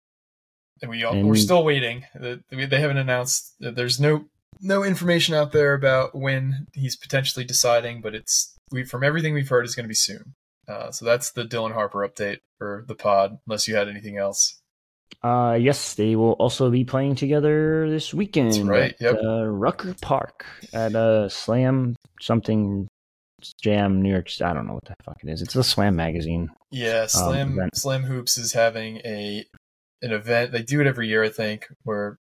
we 0.87 1.03
And- 1.03 1.27
we're 1.27 1.35
still 1.35 1.63
waiting. 1.63 2.05
They 2.15 2.79
haven't 2.79 2.97
announced. 2.97 3.53
There's 3.59 3.99
no 3.99 4.25
no 4.61 4.83
information 4.83 5.35
out 5.35 5.51
there 5.53 5.73
about 5.73 6.13
when 6.15 6.67
he's 6.73 6.95
potentially 6.97 7.45
deciding, 7.45 8.01
but 8.01 8.13
it's 8.13 8.55
we 8.71 8.83
from 8.83 9.03
everything 9.03 9.33
we've 9.33 9.47
heard 9.49 9.65
is 9.65 9.75
going 9.75 9.85
to 9.85 9.89
be 9.89 9.95
soon. 9.95 10.33
Uh, 10.67 10.91
so 10.91 11.03
that's 11.05 11.31
the 11.31 11.43
Dylan 11.43 11.73
Harper 11.73 12.07
update 12.07 12.39
for 12.57 12.85
the 12.87 12.95
pod. 12.95 13.37
Unless 13.47 13.67
you 13.67 13.75
had 13.75 13.87
anything 13.87 14.17
else. 14.17 14.55
Uh, 15.23 15.57
yes, 15.59 15.95
they 15.95 16.15
will 16.15 16.33
also 16.33 16.69
be 16.69 16.85
playing 16.85 17.15
together 17.15 17.89
this 17.89 18.13
weekend. 18.13 18.53
That's 18.53 18.59
right, 18.59 18.93
At, 18.93 19.01
yep. 19.01 19.19
uh, 19.23 19.45
Rucker 19.45 19.95
Park 20.01 20.45
at 20.71 20.93
uh, 20.95 21.27
Slam 21.29 21.95
something 22.21 22.87
Jam 23.61 24.01
New 24.01 24.11
York. 24.11 24.29
I 24.41 24.53
don't 24.53 24.67
know 24.67 24.75
what 24.75 24.85
the 24.85 24.93
fuck 25.03 25.17
it 25.23 25.29
is. 25.29 25.41
It's 25.41 25.55
a 25.55 25.63
Slam 25.63 25.95
magazine. 25.95 26.49
Yeah, 26.71 27.07
Slam 27.07 27.53
event. 27.53 27.75
Slam 27.75 28.03
Hoops 28.03 28.37
is 28.37 28.53
having 28.53 28.97
a 28.97 29.45
an 30.01 30.11
event. 30.11 30.51
They 30.51 30.61
do 30.63 30.81
it 30.81 30.87
every 30.87 31.07
year, 31.07 31.23
I 31.23 31.29
think, 31.29 31.67
where 31.83 32.17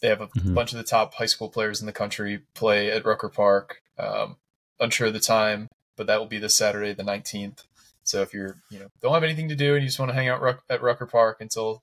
they 0.00 0.08
have 0.08 0.20
a 0.20 0.28
Mhm. 0.28 0.54
bunch 0.54 0.72
of 0.72 0.78
the 0.78 0.84
top 0.84 1.14
high 1.14 1.26
school 1.26 1.48
players 1.48 1.80
in 1.80 1.86
the 1.86 1.92
country 1.92 2.42
play 2.54 2.90
at 2.90 3.04
Rucker 3.04 3.28
Park. 3.28 3.82
Um, 3.98 4.36
unsure 4.80 5.08
of 5.08 5.12
the 5.12 5.20
time, 5.20 5.68
but 5.96 6.06
that 6.08 6.18
will 6.18 6.26
be 6.26 6.38
this 6.38 6.56
Saturday, 6.56 6.92
the 6.92 7.04
nineteenth. 7.04 7.62
So 8.04 8.20
if 8.22 8.34
you're 8.34 8.56
you 8.70 8.80
know 8.80 8.88
don't 9.00 9.14
have 9.14 9.22
anything 9.22 9.48
to 9.48 9.54
do 9.54 9.74
and 9.74 9.82
you 9.82 9.88
just 9.88 9.98
want 10.00 10.08
to 10.10 10.14
hang 10.14 10.28
out 10.28 10.40
Ruck, 10.40 10.62
at 10.68 10.82
Rucker 10.82 11.06
Park 11.06 11.36
until 11.40 11.82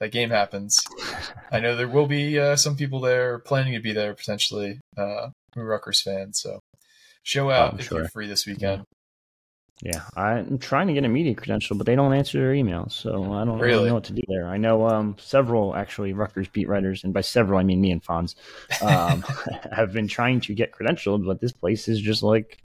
that 0.00 0.10
game 0.12 0.28
happens, 0.30 0.82
I 1.50 1.60
know 1.60 1.74
there 1.76 1.88
will 1.88 2.06
be 2.06 2.38
uh, 2.38 2.56
some 2.56 2.76
people 2.76 3.00
there 3.00 3.38
planning 3.38 3.72
to 3.74 3.80
be 3.80 3.92
there 3.92 4.12
potentially, 4.12 4.80
uh, 4.96 5.30
who 5.54 5.62
Rutgers 5.62 6.02
fans. 6.02 6.40
So 6.40 6.60
show 7.22 7.50
out 7.50 7.74
Oh, 7.74 7.76
if 7.78 7.86
sure. 7.86 7.98
you're 8.00 8.08
free 8.08 8.26
this 8.26 8.44
weekend. 8.44 8.84
Yeah, 9.84 10.00
I'm 10.16 10.58
trying 10.58 10.86
to 10.86 10.94
get 10.94 11.04
a 11.04 11.08
media 11.08 11.34
credential, 11.34 11.76
but 11.76 11.86
they 11.86 11.94
don't 11.94 12.14
answer 12.14 12.38
their 12.38 12.54
emails, 12.54 12.92
so 12.92 13.34
I 13.34 13.44
don't 13.44 13.58
really 13.60 13.82
Really? 13.82 13.84
know 13.84 13.94
what 13.94 14.04
to 14.04 14.14
do 14.14 14.22
there. 14.28 14.48
I 14.48 14.56
know 14.56 14.88
um, 14.88 15.14
several 15.18 15.76
actually 15.76 16.14
Rutgers 16.14 16.48
beat 16.48 16.68
writers, 16.68 17.04
and 17.04 17.12
by 17.12 17.20
several 17.20 17.58
I 17.58 17.64
mean 17.64 17.82
me 17.82 17.90
and 17.90 18.02
Fonz, 18.02 18.34
um, 18.80 19.22
have 19.72 19.92
been 19.92 20.08
trying 20.08 20.40
to 20.40 20.54
get 20.54 20.72
credentialed, 20.72 21.26
but 21.26 21.40
this 21.40 21.52
place 21.52 21.86
is 21.86 22.00
just 22.00 22.22
like 22.22 22.58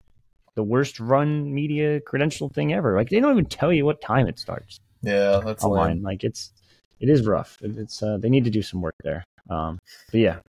the 0.55 0.63
worst 0.63 0.99
run 0.99 1.53
media 1.53 1.99
credential 2.01 2.49
thing 2.49 2.73
ever. 2.73 2.95
Like 2.95 3.09
they 3.09 3.19
don't 3.19 3.31
even 3.33 3.45
tell 3.45 3.73
you 3.73 3.85
what 3.85 4.01
time 4.01 4.27
it 4.27 4.39
starts 4.39 4.79
Yeah, 5.01 5.41
that's 5.45 5.63
online. 5.63 6.01
Like 6.01 6.23
it's 6.23 6.53
it 7.01 7.09
is 7.09 7.25
rough. 7.27 7.57
It's 7.61 8.01
uh, 8.01 8.17
they 8.17 8.29
need 8.29 8.45
to 8.45 8.49
do 8.49 8.61
some 8.61 8.81
work 8.81 8.95
there. 9.03 9.25
Um, 9.49 9.79
but 10.11 10.21
yeah, 10.21 10.39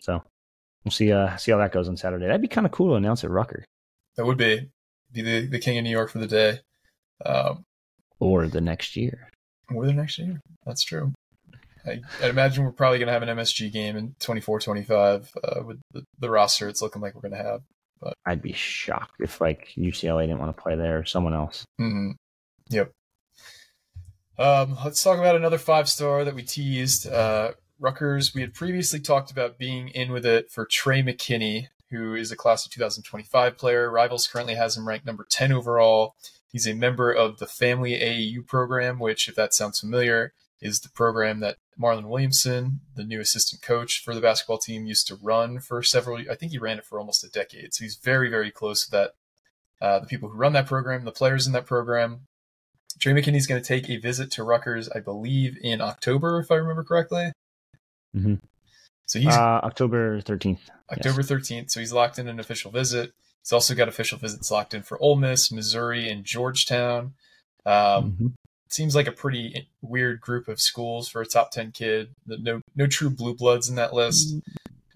so 0.00 0.22
we'll 0.84 0.92
see 0.92 1.12
uh 1.12 1.36
see 1.36 1.50
how 1.52 1.58
that 1.58 1.72
goes 1.72 1.88
on 1.88 1.96
Saturday. 1.96 2.26
That'd 2.26 2.42
be 2.42 2.48
kind 2.48 2.66
of 2.66 2.72
cool 2.72 2.90
to 2.90 2.94
announce 2.94 3.24
at 3.24 3.30
Rucker 3.30 3.64
That 4.16 4.26
would 4.26 4.38
be 4.38 4.70
be 5.12 5.22
the, 5.22 5.46
the 5.46 5.58
king 5.58 5.78
of 5.78 5.84
New 5.84 5.90
York 5.90 6.10
for 6.10 6.18
the 6.18 6.26
day. 6.26 6.60
Um, 7.24 7.64
or 8.20 8.46
the 8.46 8.60
next 8.60 8.96
year. 8.96 9.28
or 9.74 9.86
the 9.86 9.92
next 9.92 10.18
year. 10.18 10.40
That's 10.66 10.82
true. 10.82 11.12
I, 11.84 12.00
I 12.22 12.28
imagine 12.28 12.64
we're 12.64 12.70
probably 12.72 12.98
going 12.98 13.08
to 13.08 13.12
have 13.12 13.22
an 13.22 13.28
MSG 13.36 13.72
game 13.72 13.96
in 13.96 14.14
24-25 14.20 15.28
uh, 15.42 15.62
with 15.64 15.80
the, 15.92 16.02
the 16.20 16.30
roster 16.30 16.68
it's 16.68 16.80
looking 16.82 17.02
like 17.02 17.14
we're 17.14 17.28
going 17.28 17.32
to 17.32 17.42
have. 17.42 17.62
But 18.00 18.14
I'd 18.26 18.42
be 18.42 18.52
shocked 18.52 19.16
if 19.20 19.40
like 19.40 19.68
UCLA 19.76 20.22
didn't 20.22 20.38
want 20.38 20.56
to 20.56 20.62
play 20.62 20.76
there 20.76 20.98
or 20.98 21.04
someone 21.04 21.34
else. 21.34 21.64
hmm 21.78 22.12
Yep. 22.70 22.90
Um, 24.38 24.76
let's 24.84 25.02
talk 25.02 25.18
about 25.18 25.36
another 25.36 25.58
five 25.58 25.88
star 25.88 26.24
that 26.24 26.34
we 26.34 26.42
teased. 26.42 27.06
Uh, 27.06 27.52
Rutgers, 27.78 28.34
we 28.34 28.40
had 28.40 28.54
previously 28.54 28.98
talked 29.00 29.30
about 29.30 29.58
being 29.58 29.88
in 29.88 30.10
with 30.12 30.24
it 30.24 30.50
for 30.50 30.64
Trey 30.64 31.02
McKenney, 31.02 31.66
who 31.92 32.14
is 32.14 32.32
a 32.32 32.36
class 32.36 32.66
of 32.66 32.72
2025 32.72 33.56
player. 33.56 33.90
Rivals 33.90 34.26
currently 34.26 34.54
has 34.54 34.76
him 34.76 34.88
ranked 34.88 35.06
number 35.06 35.26
10 35.28 35.52
overall. 35.52 36.14
He's 36.50 36.66
a 36.66 36.74
member 36.74 37.12
of 37.12 37.38
the 37.38 37.46
Family 37.46 37.92
AAU 37.92 38.46
program, 38.46 38.98
which, 38.98 39.28
if 39.28 39.34
that 39.36 39.54
sounds 39.54 39.80
familiar, 39.80 40.32
is 40.60 40.80
the 40.80 40.88
program 40.88 41.40
that 41.40 41.56
Marlon 41.80 42.08
Williamson, 42.08 42.80
the 42.94 43.04
new 43.04 43.20
assistant 43.20 43.62
coach 43.62 44.02
for 44.04 44.14
the 44.14 44.20
basketball 44.20 44.58
team, 44.58 44.86
used 44.86 45.06
to 45.06 45.16
run 45.16 45.60
for 45.60 45.82
several. 45.82 46.18
I 46.30 46.34
think 46.34 46.52
he 46.52 46.58
ran 46.58 46.78
it 46.78 46.84
for 46.84 46.98
almost 46.98 47.24
a 47.24 47.30
decade. 47.30 47.74
So 47.74 47.84
he's 47.84 47.96
very, 47.96 48.28
very 48.28 48.50
close 48.50 48.84
to 48.84 48.90
that. 48.90 49.14
Uh, 49.80 49.98
the 49.98 50.06
people 50.06 50.28
who 50.28 50.36
run 50.36 50.52
that 50.52 50.66
program, 50.66 51.04
the 51.04 51.12
players 51.12 51.46
in 51.46 51.52
that 51.54 51.66
program. 51.66 52.26
Trey 53.00 53.12
McKenney's 53.12 53.46
going 53.46 53.60
to 53.60 53.66
take 53.66 53.88
a 53.90 53.96
visit 53.96 54.30
to 54.32 54.44
Rutgers, 54.44 54.88
I 54.90 55.00
believe, 55.00 55.56
in 55.60 55.80
October, 55.80 56.38
if 56.38 56.50
I 56.50 56.56
remember 56.56 56.84
correctly. 56.84 57.32
Mhm. 58.14 58.40
So 59.12 59.18
he's 59.18 59.28
uh, 59.36 59.60
October 59.62 60.22
thirteenth. 60.22 60.70
October 60.90 61.20
13th. 61.20 61.70
So 61.70 61.80
he's 61.80 61.92
locked 61.92 62.18
in 62.18 62.28
an 62.28 62.40
official 62.40 62.70
visit. 62.70 63.12
He's 63.42 63.52
also 63.52 63.74
got 63.74 63.86
official 63.86 64.16
visits 64.16 64.50
locked 64.50 64.72
in 64.72 64.80
for 64.82 64.98
Ole 65.02 65.16
Miss, 65.16 65.52
Missouri, 65.52 66.08
and 66.08 66.24
Georgetown. 66.24 67.12
Um, 67.66 67.72
Mm-hmm. 67.74 68.26
seems 68.70 68.94
like 68.94 69.06
a 69.06 69.12
pretty 69.12 69.68
weird 69.82 70.22
group 70.22 70.48
of 70.48 70.58
schools 70.58 71.10
for 71.10 71.20
a 71.20 71.26
top 71.26 71.50
10 71.50 71.72
kid. 71.72 72.14
No, 72.26 72.62
no 72.74 72.86
true 72.86 73.10
blue 73.10 73.34
bloods 73.34 73.68
in 73.68 73.74
that 73.76 73.92
list. 73.92 74.34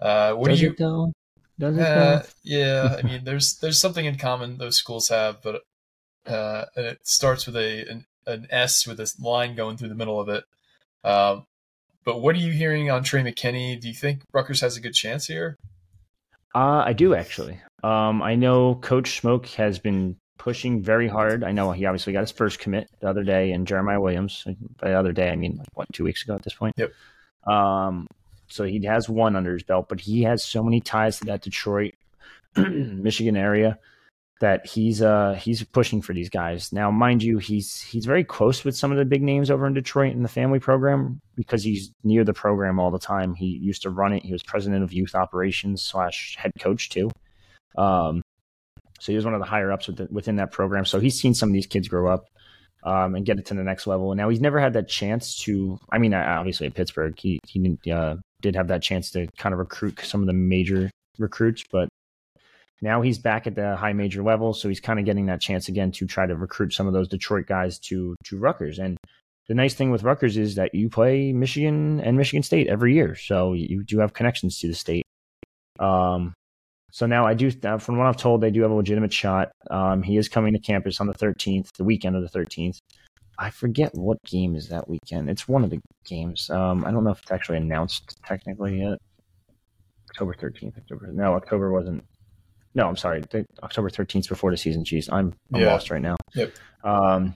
Uh, 0.01 0.33
what 0.33 0.47
Does 0.49 0.61
do 0.61 0.65
you? 0.65 0.71
it 0.71 0.77
though? 0.79 1.13
Does 1.59 1.77
it 1.77 1.83
Uh, 1.83 2.23
yeah, 2.41 2.95
I 2.97 3.01
mean, 3.07 3.23
there's 3.23 3.57
there's 3.59 3.79
something 3.79 4.05
in 4.05 4.17
common 4.17 4.57
those 4.57 4.77
schools 4.77 5.09
have, 5.09 5.43
but 5.43 5.61
uh, 6.25 6.65
and 6.75 6.87
it 6.87 6.99
starts 7.03 7.45
with 7.45 7.55
a 7.55 7.85
an, 7.87 8.07
an 8.25 8.47
S 8.49 8.87
with 8.87 8.99
a 8.99 9.13
line 9.19 9.53
going 9.53 9.77
through 9.77 9.89
the 9.89 9.95
middle 9.95 10.19
of 10.19 10.27
it. 10.27 10.43
Um, 11.03 11.45
but 12.07 12.21
what 12.21 12.37
are 12.37 12.39
you 12.39 12.53
hearing 12.53 12.89
on 12.89 13.03
Trey 13.03 13.21
McKenney? 13.21 13.77
Do 13.81 13.89
you 13.89 13.93
think 13.93 14.21
Rutgers 14.31 14.61
has 14.61 14.77
a 14.77 14.79
good 14.79 14.93
chance 14.93 15.27
here? 15.27 15.57
Uh, 16.55 16.81
I 16.85 16.93
do 16.93 17.13
actually. 17.13 17.59
Um, 17.83 18.23
I 18.23 18.35
know 18.35 18.75
Coach 18.75 19.19
Smoke 19.19 19.45
has 19.47 19.77
been 19.77 20.15
pushing 20.37 20.81
very 20.81 21.09
hard. 21.09 21.43
I 21.43 21.51
know 21.51 21.73
he 21.73 21.85
obviously 21.85 22.13
got 22.13 22.21
his 22.21 22.31
first 22.31 22.59
commit 22.59 22.89
the 23.01 23.09
other 23.09 23.25
day, 23.25 23.51
and 23.51 23.67
Jeremiah 23.67 23.99
Williams. 23.99 24.45
By 24.79 24.91
the 24.91 24.97
other 24.97 25.11
day, 25.11 25.29
I 25.29 25.35
mean 25.35 25.57
like 25.57 25.67
what 25.73 25.91
two 25.91 26.05
weeks 26.05 26.23
ago 26.23 26.33
at 26.33 26.43
this 26.43 26.53
point. 26.53 26.75
Yep. 26.77 26.93
Um, 27.45 28.07
so 28.47 28.63
he 28.63 28.85
has 28.85 29.09
one 29.09 29.35
under 29.35 29.51
his 29.51 29.63
belt, 29.63 29.87
but 29.89 29.99
he 29.99 30.23
has 30.23 30.45
so 30.45 30.63
many 30.63 30.79
ties 30.79 31.19
to 31.19 31.25
that 31.25 31.41
Detroit, 31.41 31.95
Michigan 32.55 33.35
area 33.35 33.79
that 34.39 34.67
he's 34.67 35.01
uh 35.01 35.33
he's 35.33 35.63
pushing 35.63 36.01
for 36.01 36.13
these 36.13 36.29
guys. 36.29 36.71
Now, 36.71 36.91
mind 36.91 37.23
you, 37.23 37.37
he's 37.39 37.81
he's 37.81 38.05
very 38.05 38.23
close 38.23 38.63
with 38.63 38.75
some 38.75 38.91
of 38.91 38.97
the 38.97 39.05
big 39.05 39.23
names 39.23 39.49
over 39.49 39.65
in 39.65 39.73
Detroit 39.73 40.13
in 40.13 40.23
the 40.23 40.29
family 40.29 40.59
program 40.59 41.19
because 41.35 41.63
he's 41.63 41.91
near 42.03 42.23
the 42.23 42.33
program 42.33 42.79
all 42.79 42.91
the 42.91 42.99
time. 42.99 43.33
He 43.33 43.45
used 43.45 43.81
to 43.83 43.89
run 43.89 44.13
it. 44.13 44.23
He 44.23 44.31
was 44.31 44.43
president 44.43 44.83
of 44.83 44.93
youth 44.93 45.15
operations 45.15 45.81
slash 45.81 46.35
head 46.37 46.51
coach 46.59 46.89
too. 46.89 47.09
Um, 47.77 48.21
so 48.99 49.11
he 49.11 49.15
was 49.15 49.25
one 49.25 49.33
of 49.33 49.39
the 49.39 49.45
higher 49.45 49.71
ups 49.71 49.87
within, 49.87 50.07
within 50.11 50.35
that 50.37 50.51
program. 50.51 50.85
So 50.85 50.99
he's 50.99 51.19
seen 51.19 51.33
some 51.33 51.49
of 51.49 51.53
these 51.53 51.67
kids 51.67 51.87
grow 51.87 52.11
up 52.11 52.25
um, 52.83 53.15
and 53.15 53.25
get 53.25 53.39
it 53.39 53.45
to 53.47 53.53
the 53.53 53.63
next 53.63 53.87
level. 53.87 54.11
And 54.11 54.17
now 54.17 54.29
he's 54.29 54.41
never 54.41 54.59
had 54.59 54.73
that 54.73 54.87
chance 54.87 55.37
to. 55.43 55.79
I 55.91 55.97
mean, 55.97 56.13
uh, 56.13 56.35
obviously 56.37 56.67
at 56.67 56.73
Pittsburgh, 56.73 57.17
he 57.19 57.39
he 57.47 57.59
didn't, 57.59 57.87
uh, 57.87 58.15
did 58.41 58.55
have 58.55 58.67
that 58.67 58.83
chance 58.83 59.11
to 59.11 59.27
kind 59.37 59.53
of 59.53 59.59
recruit 59.59 59.99
some 60.03 60.21
of 60.21 60.27
the 60.27 60.33
major 60.33 60.89
recruits, 61.17 61.63
but 61.71 61.89
now 62.81 63.01
he's 63.01 63.17
back 63.17 63.47
at 63.47 63.55
the 63.55 63.75
high 63.75 63.93
major 63.93 64.23
level, 64.23 64.53
so 64.53 64.69
he's 64.69 64.79
kind 64.79 64.99
of 64.99 65.05
getting 65.05 65.25
that 65.27 65.41
chance 65.41 65.67
again 65.67 65.91
to 65.93 66.05
try 66.05 66.25
to 66.25 66.35
recruit 66.35 66.73
some 66.73 66.87
of 66.87 66.93
those 66.93 67.07
Detroit 67.07 67.47
guys 67.47 67.79
to 67.79 68.15
to 68.25 68.37
Rutgers. 68.37 68.79
And 68.79 68.97
the 69.47 69.55
nice 69.55 69.73
thing 69.73 69.91
with 69.91 70.03
Rutgers 70.03 70.37
is 70.37 70.55
that 70.55 70.75
you 70.75 70.89
play 70.89 71.33
Michigan 71.33 71.99
and 72.01 72.17
Michigan 72.17 72.43
State 72.43 72.67
every 72.67 72.93
year, 72.93 73.15
so 73.15 73.53
you 73.53 73.83
do 73.83 73.99
have 73.99 74.13
connections 74.13 74.59
to 74.59 74.67
the 74.67 74.75
state. 74.75 75.03
Um, 75.79 76.33
so 76.91 77.05
now 77.05 77.25
I 77.25 77.33
do, 77.33 77.51
from 77.51 77.97
what 77.97 78.07
I've 78.07 78.17
told, 78.17 78.41
they 78.41 78.51
do 78.51 78.61
have 78.61 78.71
a 78.71 78.75
legitimate 78.75 79.13
shot. 79.13 79.51
Um, 79.69 80.01
he 80.01 80.17
is 80.17 80.29
coming 80.29 80.53
to 80.53 80.59
campus 80.59 80.99
on 81.01 81.07
the 81.07 81.13
13th, 81.13 81.69
the 81.77 81.83
weekend 81.83 82.15
of 82.15 82.23
the 82.23 82.39
13th. 82.39 82.79
I 83.39 83.51
forget 83.51 83.93
what 83.93 84.17
game 84.23 84.55
is 84.55 84.69
that 84.69 84.89
weekend. 84.89 85.29
It's 85.29 85.47
one 85.47 85.63
of 85.63 85.69
the 85.69 85.79
games. 86.05 86.49
Um, 86.49 86.85
I 86.85 86.91
don't 86.91 87.03
know 87.03 87.11
if 87.11 87.21
it's 87.21 87.31
actually 87.31 87.57
announced 87.57 88.17
technically 88.25 88.81
yet. 88.81 88.97
October 90.09 90.33
13th. 90.33 90.77
October. 90.77 91.11
No, 91.11 91.35
October 91.35 91.71
wasn't. 91.71 92.03
No, 92.77 92.87
I'm 92.87 92.95
sorry. 92.95 93.21
The, 93.31 93.43
October 93.63 93.89
13th 93.89 94.19
is 94.19 94.27
before 94.27 94.51
the 94.51 94.57
season. 94.57 94.83
Jeez, 94.83 95.11
I'm, 95.11 95.33
I'm 95.51 95.61
Yeah. 95.61 95.71
lost 95.73 95.89
right 95.89 96.01
now. 96.01 96.15
Yep. 96.35 96.53
Um, 96.83 97.33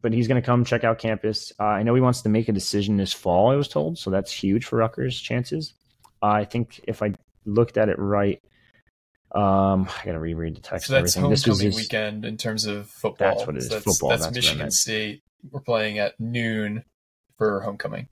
but 0.00 0.12
he's 0.12 0.28
going 0.28 0.40
to 0.40 0.46
come 0.46 0.64
check 0.64 0.84
out 0.84 1.00
campus. 1.00 1.52
Uh, 1.58 1.64
I 1.64 1.82
know 1.82 1.92
he 1.96 2.00
wants 2.00 2.22
to 2.22 2.28
make 2.28 2.48
a 2.48 2.52
decision 2.52 2.96
this 2.96 3.12
fall. 3.12 3.50
I 3.50 3.56
was 3.56 3.66
told, 3.66 3.98
so 3.98 4.10
that's 4.10 4.30
huge 4.30 4.64
for 4.64 4.76
Rutgers' 4.78 5.20
chances. 5.20 5.74
Uh, 6.22 6.26
I 6.26 6.44
think 6.44 6.80
if 6.86 7.02
I 7.02 7.14
looked 7.46 7.76
at 7.76 7.88
it 7.88 7.98
right, 7.98 8.40
um, 9.34 9.88
I 10.00 10.04
got 10.06 10.12
to 10.12 10.20
reread 10.20 10.54
the 10.56 10.60
text. 10.60 10.86
So 10.86 10.92
that's 10.92 11.16
everything. 11.16 11.30
This 11.30 11.44
homecoming 11.44 11.66
his- 11.72 11.76
weekend 11.76 12.24
in 12.24 12.36
terms 12.36 12.64
of 12.66 12.88
football. 12.88 13.34
That's 13.34 13.44
what 13.44 13.56
it 13.56 13.58
is, 13.58 13.68
So 13.68 13.74
That's, 13.74 13.84
football, 13.84 14.10
That's, 14.10 14.22
that's 14.26 14.36
Michigan. 14.36 14.70
State. 14.70 15.22
We're 15.50 15.60
playing 15.62 15.98
at 15.98 16.18
noon 16.20 16.84
for 17.36 17.60
homecoming. 17.62 18.06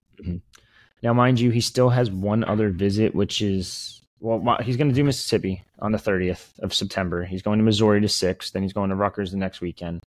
Now, 1.04 1.12
mind 1.12 1.38
you, 1.38 1.50
he 1.50 1.60
still 1.60 1.90
has 1.90 2.10
one 2.10 2.42
other 2.42 2.70
visit, 2.70 3.14
which 3.14 3.40
is 3.42 4.02
well, 4.20 4.58
he's 4.62 4.76
going 4.76 4.88
to 4.88 4.94
do 4.94 5.04
Mississippi 5.04 5.62
on 5.78 5.92
the 5.92 5.98
30th 5.98 6.58
of 6.60 6.72
September. 6.74 7.24
He's 7.24 7.42
going 7.42 7.58
to 7.58 7.64
Missouri 7.64 8.00
to 8.00 8.08
six. 8.08 8.50
Then 8.50 8.62
he's 8.62 8.72
going 8.72 8.90
to 8.90 8.96
Rutgers 8.96 9.30
the 9.30 9.36
next 9.36 9.60
weekend. 9.60 10.02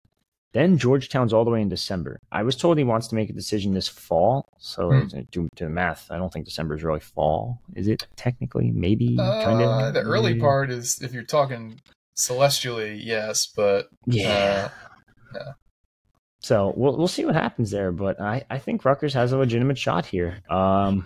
Then 0.52 0.80
Georgetown's 0.80 1.32
all 1.32 1.46
the 1.46 1.52
way 1.52 1.62
in 1.62 1.70
December. 1.70 2.18
I 2.32 2.42
was 2.42 2.56
told 2.56 2.80
he 2.80 2.84
wants 2.84 3.08
to 3.10 3.16
make 3.16 3.30
a 3.30 3.34
decision 3.34 3.74
this 3.76 3.88
fall. 3.88 4.50
So 4.58 4.90
Hmm. 4.92 5.08
do, 5.32 5.48
do 5.54 5.66
the 5.66 5.70
math. 5.70 6.08
I 6.10 6.18
don't 6.18 6.34
think 6.34 6.46
December 6.46 6.74
is 6.76 6.84
really 6.84 7.00
fall. 7.00 7.62
Is 7.76 7.88
it 7.88 8.08
technically? 8.16 8.72
Maybe 8.72 9.16
kind 9.18 9.62
Uh, 9.62 9.88
of. 9.90 9.94
the 9.94 10.02
early 10.02 10.40
part 10.40 10.72
is 10.72 11.02
if 11.04 11.14
you're 11.14 11.22
talking 11.24 11.80
celestially, 12.16 12.96
yes, 12.96 13.46
but 13.46 13.90
Yeah. 14.08 14.70
uh, 15.36 15.54
So 16.42 16.74
we'll 16.76 16.98
we'll 16.98 17.08
see 17.08 17.26
what 17.26 17.36
happens 17.36 17.70
there, 17.70 17.92
but 17.92 18.20
I, 18.20 18.44
I 18.50 18.58
think 18.58 18.86
Rutgers 18.86 19.14
has 19.14 19.32
a 19.34 19.38
legitimate 19.38 19.78
shot 19.78 20.06
here. 20.06 20.40
Um, 20.50 21.06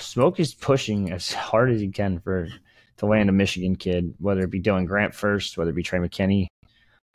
Smoke 0.00 0.40
is 0.40 0.54
pushing 0.54 1.12
as 1.12 1.32
hard 1.32 1.70
as 1.70 1.80
he 1.80 1.88
can 1.88 2.20
for 2.20 2.48
to 2.98 3.06
land 3.06 3.28
a 3.28 3.32
Michigan 3.32 3.76
kid, 3.76 4.14
whether 4.18 4.42
it 4.42 4.50
be 4.50 4.60
Dylan 4.60 4.86
Grant 4.86 5.14
first, 5.14 5.56
whether 5.56 5.70
it 5.70 5.76
be 5.76 5.82
Trey 5.82 5.98
McKenney. 5.98 6.46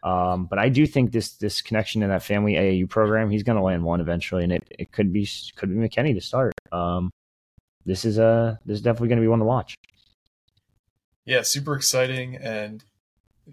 Um, 0.03 0.45
but 0.45 0.59
I 0.59 0.69
do 0.69 0.85
think 0.85 1.11
this 1.11 1.37
this 1.37 1.61
connection 1.61 2.01
to 2.01 2.07
that 2.07 2.23
family 2.23 2.53
AAU 2.53 2.89
program, 2.89 3.29
he's 3.29 3.43
going 3.43 3.57
to 3.57 3.63
land 3.63 3.83
one 3.83 4.01
eventually, 4.01 4.43
and 4.43 4.51
it, 4.51 4.67
it 4.77 4.91
could 4.91 5.13
be 5.13 5.27
could 5.55 5.69
be 5.69 5.75
McKenney 5.75 6.13
to 6.13 6.21
start. 6.21 6.53
Um, 6.71 7.09
this 7.85 8.05
is 8.05 8.17
a 8.17 8.59
this 8.65 8.75
is 8.75 8.81
definitely 8.81 9.09
going 9.09 9.19
to 9.19 9.23
be 9.23 9.27
one 9.27 9.39
to 9.39 9.45
watch. 9.45 9.75
yeah, 11.25 11.41
super 11.41 11.75
exciting. 11.75 12.35
And 12.35 12.83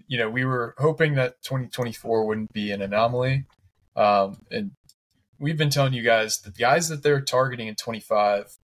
you 0.07 0.17
know, 0.17 0.29
we 0.29 0.45
were 0.45 0.75
hoping 0.77 1.15
that 1.15 1.41
2024 1.43 2.25
wouldn't 2.25 2.53
be 2.53 2.71
an 2.71 2.81
anomaly. 2.81 3.45
Um, 3.95 4.37
and 4.49 4.71
we've 5.39 5.57
been 5.57 5.69
telling 5.69 5.93
you 5.93 6.03
guys 6.03 6.39
the 6.39 6.51
guys 6.51 6.89
that 6.89 7.03
they're 7.03 7.21
targeting 7.21 7.67
in 7.67 7.75
25, 7.75 8.57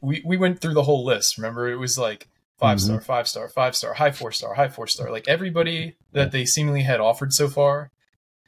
we 0.00 0.22
we 0.24 0.36
went 0.36 0.60
through 0.60 0.74
the 0.74 0.82
whole 0.82 1.04
list. 1.04 1.38
Remember, 1.38 1.68
it 1.68 1.76
was 1.76 1.98
like 1.98 2.28
five 2.58 2.80
star, 2.80 3.00
five 3.00 3.28
star, 3.28 3.48
five 3.48 3.76
star, 3.76 3.94
high 3.94 4.10
four 4.10 4.32
star, 4.32 4.54
high 4.54 4.68
four 4.68 4.86
star. 4.86 5.10
Like 5.10 5.28
everybody 5.28 5.94
that 6.12 6.32
they 6.32 6.44
seemingly 6.44 6.82
had 6.82 7.00
offered 7.00 7.32
so 7.32 7.48
far 7.48 7.90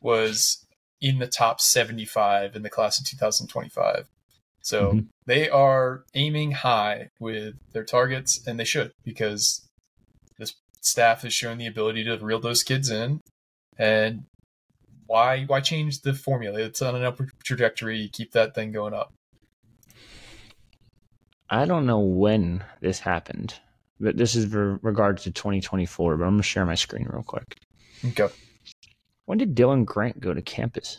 was 0.00 0.64
in 1.00 1.18
the 1.18 1.26
top 1.26 1.60
75 1.60 2.56
in 2.56 2.62
the 2.62 2.70
class 2.70 2.98
of 2.98 3.06
2025. 3.06 4.08
So 4.62 4.92
Mhm. 4.92 5.06
they 5.26 5.48
are 5.48 6.04
aiming 6.14 6.52
high 6.52 7.10
with 7.20 7.54
their 7.72 7.84
targets, 7.84 8.40
and 8.46 8.58
they 8.58 8.64
should 8.64 8.92
because 9.04 9.66
this 10.38 10.54
staff 10.80 11.22
has 11.22 11.32
shown 11.32 11.58
the 11.58 11.66
ability 11.66 12.04
to 12.04 12.16
reel 12.18 12.40
those 12.40 12.62
kids 12.62 12.90
in. 12.90 13.20
And 13.78 14.24
why 15.06 15.44
why 15.44 15.60
change 15.60 16.00
the 16.00 16.14
formula? 16.14 16.60
It's 16.60 16.82
on 16.82 16.94
an 16.96 17.04
upward 17.04 17.30
trajectory. 17.44 18.08
Keep 18.12 18.32
that 18.32 18.54
thing 18.54 18.72
going 18.72 18.94
up. 18.94 19.12
I 21.50 21.64
don't 21.64 21.86
know 21.86 22.00
when 22.00 22.62
this 22.80 22.98
happened, 23.00 23.54
but 24.00 24.16
this 24.16 24.34
is 24.36 24.50
for 24.52 24.78
regards 24.82 25.22
to 25.24 25.30
2024. 25.30 26.16
But 26.16 26.24
I'm 26.24 26.32
gonna 26.32 26.42
share 26.42 26.66
my 26.66 26.74
screen 26.74 27.06
real 27.10 27.22
quick. 27.22 27.56
Okay. 28.04 28.28
When 29.26 29.38
did 29.38 29.54
Dylan 29.54 29.84
Grant 29.84 30.20
go 30.20 30.32
to 30.34 30.42
campus? 30.42 30.98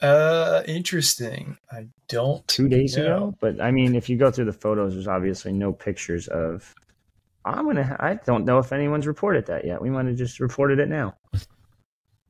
Uh, 0.00 0.62
interesting. 0.66 1.56
I 1.70 1.86
don't. 2.08 2.46
Two 2.48 2.68
days 2.68 2.96
Yeah. 2.96 3.04
ago. 3.04 3.34
But 3.40 3.60
I 3.60 3.70
mean, 3.70 3.94
if 3.94 4.08
you 4.08 4.16
go 4.16 4.30
through 4.30 4.46
the 4.46 4.52
photos, 4.52 4.94
there's 4.94 5.06
obviously 5.08 5.52
no 5.52 5.72
pictures 5.72 6.28
of. 6.28 6.74
I'm 7.44 7.66
gonna. 7.66 7.96
I 8.00 8.14
don't 8.14 8.44
know 8.44 8.58
if 8.58 8.72
anyone's 8.72 9.06
reported 9.06 9.46
that 9.46 9.64
yet. 9.64 9.80
We 9.80 9.90
might 9.90 10.06
have 10.06 10.16
just 10.16 10.40
reported 10.40 10.78
it 10.80 10.88
now. 10.88 11.14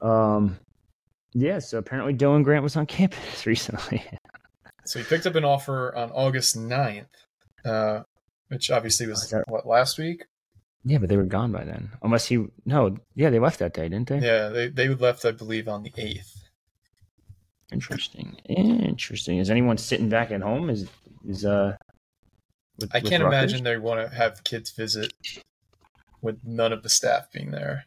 Um, 0.00 0.58
yeah. 1.32 1.58
So 1.60 1.78
apparently, 1.78 2.14
Dylan 2.14 2.44
Grant 2.44 2.62
was 2.62 2.76
on 2.76 2.86
campus 2.86 3.46
recently. 3.46 4.02
So 4.84 4.98
he 4.98 5.04
picked 5.04 5.26
up 5.26 5.34
an 5.36 5.44
offer 5.44 5.94
on 5.94 6.10
August 6.10 6.56
9th, 6.56 7.06
uh, 7.64 8.02
which 8.48 8.70
obviously 8.70 9.06
was 9.06 9.32
what 9.46 9.66
last 9.66 9.98
week. 9.98 10.24
yeah, 10.84 10.98
but 10.98 11.08
they 11.08 11.16
were 11.16 11.24
gone 11.24 11.52
by 11.52 11.64
then. 11.64 11.90
Unless 12.02 12.26
he. 12.26 12.44
No. 12.66 12.96
Yeah, 13.14 13.30
they 13.30 13.38
left 13.38 13.58
that 13.60 13.74
day, 13.74 13.88
didn't 13.88 14.08
they? 14.08 14.18
Yeah, 14.18 14.48
they 14.48 14.68
they 14.68 14.88
left, 14.88 15.24
I 15.24 15.30
believe, 15.30 15.68
on 15.68 15.82
the 15.82 15.90
8th. 15.90 16.30
Interesting. 17.72 18.36
Interesting. 18.46 19.38
Is 19.38 19.50
anyone 19.50 19.78
sitting 19.78 20.08
back 20.08 20.30
at 20.30 20.42
home? 20.42 20.68
Is 20.68 20.88
is 21.26 21.44
uh? 21.44 21.76
with- 22.78 22.94
I 22.94 23.00
can't 23.00 23.22
imagine 23.22 23.64
they 23.64 23.78
want 23.78 24.00
to 24.10 24.14
have 24.14 24.44
kids 24.44 24.72
visit 24.72 25.12
with 26.20 26.38
none 26.44 26.72
of 26.72 26.82
the 26.82 26.88
staff 26.88 27.30
being 27.32 27.50
there. 27.50 27.84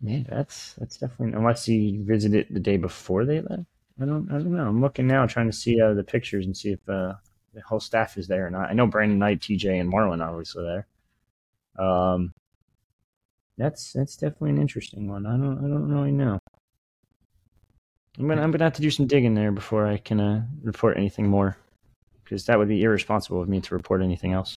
Yeah, 0.00 0.22
that's 0.28 0.74
that's 0.74 0.96
definitely 0.96 1.34
unless 1.38 1.64
he 1.66 2.00
visited 2.02 2.48
the 2.50 2.60
day 2.60 2.76
before 2.76 3.24
they 3.24 3.40
left. 3.40 3.64
I 4.00 4.04
don't 4.06 4.28
I 4.30 4.34
don't 4.34 4.56
know. 4.56 4.66
I'm 4.66 4.80
looking 4.80 5.06
now, 5.06 5.26
trying 5.26 5.50
to 5.50 5.56
see 5.56 5.80
uh, 5.80 5.94
the 5.94 6.02
pictures 6.04 6.46
and 6.46 6.56
see 6.56 6.72
if 6.72 6.88
uh, 6.88 7.14
the 7.52 7.60
whole 7.62 7.80
staff 7.80 8.16
is 8.18 8.26
there 8.26 8.46
or 8.46 8.50
not. 8.50 8.70
I 8.70 8.74
know 8.74 8.86
Brandon 8.86 9.18
Knight, 9.18 9.40
TJ, 9.40 9.80
and 9.80 9.92
Marlon 9.92 10.20
are 10.20 10.30
obviously 10.30 10.64
there. 10.64 10.86
Um, 11.78 12.32
that's 13.56 13.92
that's 13.92 14.16
definitely 14.16 14.50
an 14.50 14.58
interesting 14.58 15.08
one. 15.08 15.26
I 15.26 15.36
don't 15.36 15.58
I 15.58 15.68
don't 15.68 15.88
really 15.88 16.10
know. 16.12 16.38
I'm 18.18 18.28
gonna 18.28 18.42
I'm 18.42 18.50
gonna 18.50 18.64
have 18.64 18.74
to 18.74 18.82
do 18.82 18.90
some 18.90 19.06
digging 19.06 19.34
there 19.34 19.52
before 19.52 19.86
I 19.86 19.96
can 19.98 20.20
uh, 20.20 20.46
report 20.62 20.96
anything 20.96 21.28
more, 21.28 21.56
because 22.24 22.46
that 22.46 22.58
would 22.58 22.68
be 22.68 22.82
irresponsible 22.82 23.40
of 23.42 23.48
me 23.48 23.60
to 23.60 23.74
report 23.74 24.02
anything 24.02 24.32
else. 24.32 24.56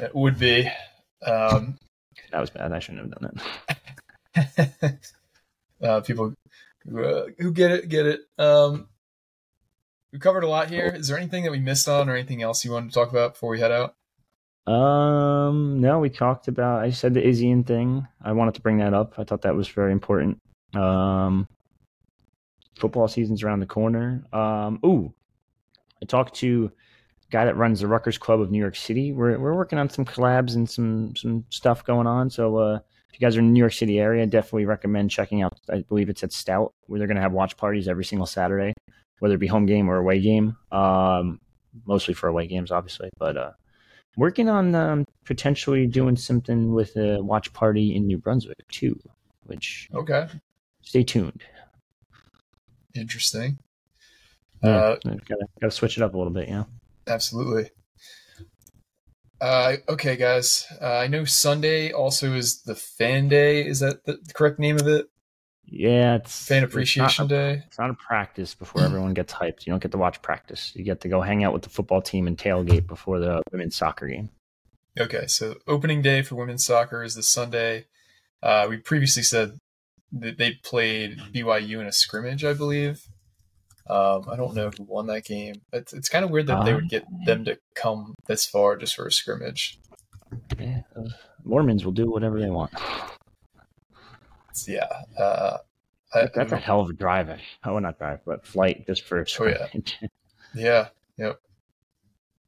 It 0.00 0.14
would 0.14 0.38
be. 0.38 0.70
Um, 1.26 1.76
That 2.30 2.40
was 2.40 2.50
bad. 2.50 2.72
I 2.72 2.78
shouldn't 2.78 3.12
have 3.12 3.20
done 3.20 3.40
that. 4.34 4.98
uh, 5.82 6.00
people 6.00 6.34
who 6.84 7.52
get 7.52 7.70
it 7.70 7.88
get 7.88 8.06
it. 8.06 8.20
Um, 8.38 8.88
we 10.12 10.18
covered 10.18 10.44
a 10.44 10.48
lot 10.48 10.68
here. 10.68 10.92
Is 10.94 11.08
there 11.08 11.16
anything 11.16 11.44
that 11.44 11.52
we 11.52 11.58
missed 11.58 11.88
on, 11.88 12.08
or 12.08 12.14
anything 12.14 12.42
else 12.42 12.64
you 12.64 12.72
wanted 12.72 12.90
to 12.90 12.94
talk 12.94 13.10
about 13.10 13.34
before 13.34 13.50
we 13.50 13.60
head 13.60 13.72
out? 13.72 13.94
Um, 14.66 15.80
no, 15.80 15.98
we 15.98 16.10
talked 16.10 16.48
about. 16.48 16.82
I 16.82 16.90
said 16.90 17.14
the 17.14 17.20
Izien 17.20 17.66
thing. 17.66 18.06
I 18.22 18.32
wanted 18.32 18.54
to 18.54 18.60
bring 18.60 18.78
that 18.78 18.94
up. 18.94 19.14
I 19.18 19.24
thought 19.24 19.42
that 19.42 19.56
was 19.56 19.68
very 19.68 19.92
important. 19.92 20.40
Um, 20.74 21.48
football 22.78 23.08
season's 23.08 23.42
around 23.42 23.60
the 23.60 23.66
corner. 23.66 24.24
Um, 24.32 24.80
ooh, 24.84 25.12
I 26.02 26.06
talked 26.06 26.34
to 26.36 26.70
guy 27.30 27.46
that 27.46 27.56
runs 27.56 27.80
the 27.80 27.88
Rutgers 27.88 28.18
Club 28.18 28.40
of 28.40 28.50
New 28.50 28.58
York 28.58 28.76
City. 28.76 29.12
We're 29.12 29.38
we're 29.38 29.54
working 29.54 29.78
on 29.78 29.88
some 29.88 30.04
collabs 30.04 30.54
and 30.54 30.68
some 30.68 31.16
some 31.16 31.44
stuff 31.50 31.84
going 31.84 32.06
on. 32.06 32.30
So 32.30 32.56
uh, 32.58 32.78
if 33.12 33.20
you 33.20 33.26
guys 33.26 33.36
are 33.36 33.40
in 33.40 33.46
the 33.46 33.52
New 33.52 33.60
York 33.60 33.72
City 33.74 33.98
area, 34.00 34.26
definitely 34.26 34.64
recommend 34.64 35.10
checking 35.10 35.42
out. 35.42 35.52
I 35.70 35.82
believe 35.88 36.08
it's 36.08 36.22
at 36.24 36.32
Stout, 36.32 36.72
where 36.86 36.98
they're 36.98 37.06
going 37.08 37.16
to 37.16 37.22
have 37.22 37.32
watch 37.32 37.56
parties 37.56 37.86
every 37.88 38.04
single 38.04 38.26
Saturday, 38.26 38.72
whether 39.18 39.34
it 39.34 39.38
be 39.38 39.46
home 39.46 39.66
game 39.66 39.90
or 39.90 39.96
away 39.96 40.20
game. 40.20 40.56
Um, 40.70 41.40
mostly 41.86 42.14
for 42.14 42.28
away 42.28 42.46
games, 42.46 42.70
obviously, 42.70 43.10
but 43.18 43.36
uh 43.36 43.52
working 44.16 44.48
on 44.48 44.74
um, 44.74 45.04
potentially 45.24 45.86
doing 45.86 46.16
something 46.16 46.72
with 46.74 46.94
a 46.96 47.22
watch 47.22 47.50
party 47.54 47.94
in 47.96 48.06
New 48.06 48.18
Brunswick 48.18 48.66
too. 48.70 48.98
Which 49.44 49.88
Okay, 49.94 50.26
stay 50.82 51.02
tuned. 51.02 51.42
interesting. 52.94 53.58
Yeah, 54.62 54.70
Uh, 54.70 54.96
gotta 55.04 55.46
gotta 55.60 55.70
switch 55.70 55.96
it 55.96 56.02
up 56.02 56.14
a 56.14 56.18
little 56.18 56.32
bit. 56.32 56.48
Yeah. 56.48 56.64
Absolutely. 57.06 57.70
Uh, 59.42 59.78
okay, 59.88 60.14
guys. 60.14 60.68
Uh, 60.80 60.98
I 60.98 61.08
know 61.08 61.24
Sunday 61.24 61.90
also 61.90 62.32
is 62.34 62.62
the 62.62 62.76
Fan 62.76 63.26
Day. 63.26 63.66
Is 63.66 63.80
that 63.80 64.04
the 64.04 64.18
correct 64.34 64.60
name 64.60 64.76
of 64.76 64.86
it? 64.86 65.08
Yeah, 65.64 66.14
it's 66.14 66.46
Fan 66.46 66.62
it's 66.62 66.72
Appreciation 66.72 67.26
Day. 67.26 67.64
It's 67.66 67.78
not 67.78 67.90
a 67.90 67.94
practice 67.94 68.54
before 68.54 68.82
everyone 68.82 69.14
gets 69.14 69.32
hyped. 69.32 69.66
You 69.66 69.72
don't 69.72 69.82
get 69.82 69.90
to 69.92 69.98
watch 69.98 70.22
practice. 70.22 70.70
You 70.76 70.84
get 70.84 71.00
to 71.00 71.08
go 71.08 71.22
hang 71.22 71.42
out 71.42 71.52
with 71.52 71.62
the 71.62 71.70
football 71.70 72.00
team 72.00 72.28
and 72.28 72.38
tailgate 72.38 72.86
before 72.86 73.18
the 73.18 73.42
women's 73.50 73.74
soccer 73.74 74.06
game. 74.06 74.30
Okay, 75.00 75.26
so 75.26 75.56
opening 75.66 76.02
day 76.02 76.22
for 76.22 76.36
women's 76.36 76.64
soccer 76.64 77.02
is 77.02 77.16
this 77.16 77.28
Sunday. 77.28 77.86
Uh, 78.44 78.66
we 78.68 78.76
previously 78.76 79.24
said 79.24 79.58
that 80.12 80.38
they 80.38 80.52
played 80.62 81.18
BYU 81.34 81.80
in 81.80 81.86
a 81.86 81.92
scrimmage, 81.92 82.44
I 82.44 82.52
believe. 82.52 83.08
Um, 83.88 84.24
I 84.30 84.36
don't 84.36 84.54
know 84.54 84.70
who 84.76 84.84
won 84.84 85.06
that 85.08 85.24
game. 85.24 85.56
It's, 85.72 85.92
it's 85.92 86.08
kind 86.08 86.24
of 86.24 86.30
weird 86.30 86.46
that 86.46 86.64
they 86.64 86.72
would 86.74 86.88
get 86.88 87.04
them 87.26 87.44
to 87.46 87.58
come 87.74 88.14
this 88.26 88.46
far 88.46 88.76
just 88.76 88.94
for 88.94 89.06
a 89.06 89.12
scrimmage. 89.12 89.78
Yeah, 90.58 90.82
Mormons 91.44 91.84
will 91.84 91.92
do 91.92 92.10
whatever 92.10 92.40
they 92.40 92.48
want. 92.50 92.70
Yeah. 94.66 94.88
Uh, 95.18 95.58
I, 96.14 96.28
That's 96.34 96.52
a 96.52 96.56
hell 96.56 96.80
of 96.80 96.90
a 96.90 96.92
drive. 96.92 97.30
Oh, 97.64 97.78
not 97.78 97.98
drive, 97.98 98.20
but 98.24 98.46
flight 98.46 98.86
just 98.86 99.02
for 99.04 99.20
a 99.20 99.26
Oh, 99.40 99.46
yeah. 99.46 99.66
yeah. 100.54 100.88
Yep. 101.18 101.40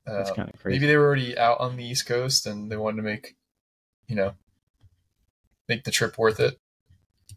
That's 0.07 0.31
Uh, 0.31 0.35
kind 0.35 0.51
of 0.53 0.61
crazy. 0.61 0.79
maybe 0.79 0.87
they 0.87 0.97
were 0.97 1.07
already 1.07 1.37
out 1.37 1.61
on 1.61 1.77
the 1.77 1.85
East 1.85 2.07
Coast 2.07 2.47
and 2.47 2.71
they 2.71 2.77
wanted 2.77 2.99
to 2.99 3.03
make, 3.03 3.37
you 4.07 4.17
know, 4.17 4.35
make 5.69 5.85
the 5.85 5.91
trip 5.91 6.19
worth 6.19 6.41
it. 6.41 6.59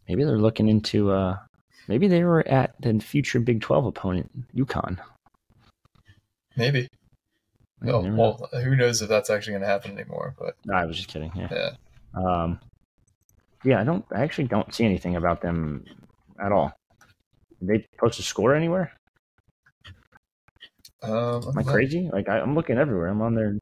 Maybe 0.06 0.22
they're 0.24 0.38
looking 0.38 0.68
into. 0.68 1.10
uh 1.10 1.36
Maybe 1.88 2.06
they 2.06 2.22
were 2.22 2.46
at 2.46 2.74
the 2.80 3.00
future 3.00 3.40
Big 3.40 3.60
Twelve 3.60 3.86
opponent, 3.86 4.30
UConn. 4.54 4.98
Maybe. 6.56 6.88
Oh, 7.86 8.00
well, 8.12 8.48
who 8.62 8.76
knows 8.76 9.00
if 9.02 9.08
that's 9.08 9.30
actually 9.30 9.52
going 9.52 9.62
to 9.62 9.68
happen 9.68 9.92
anymore? 9.92 10.34
But 10.38 10.56
No, 10.66 10.74
I 10.74 10.84
was 10.84 10.96
just 10.96 11.08
kidding. 11.08 11.30
Yeah. 11.34 11.48
yeah. 11.50 11.70
Um, 12.14 12.60
yeah, 13.64 13.80
I 13.80 13.84
don't. 13.84 14.04
I 14.14 14.22
actually 14.22 14.48
don't 14.48 14.74
see 14.74 14.84
anything 14.84 15.16
about 15.16 15.40
them 15.40 15.84
at 16.44 16.52
all. 16.52 16.72
Did 17.60 17.68
they 17.68 17.86
post 17.98 18.18
a 18.18 18.22
score 18.22 18.54
anywhere? 18.54 18.92
Um, 21.02 21.42
Am 21.48 21.58
I 21.58 21.62
crazy? 21.62 22.10
Like 22.12 22.28
I, 22.28 22.40
I'm 22.40 22.54
looking 22.54 22.78
everywhere. 22.78 23.08
I'm 23.08 23.22
on 23.22 23.34
their. 23.34 23.56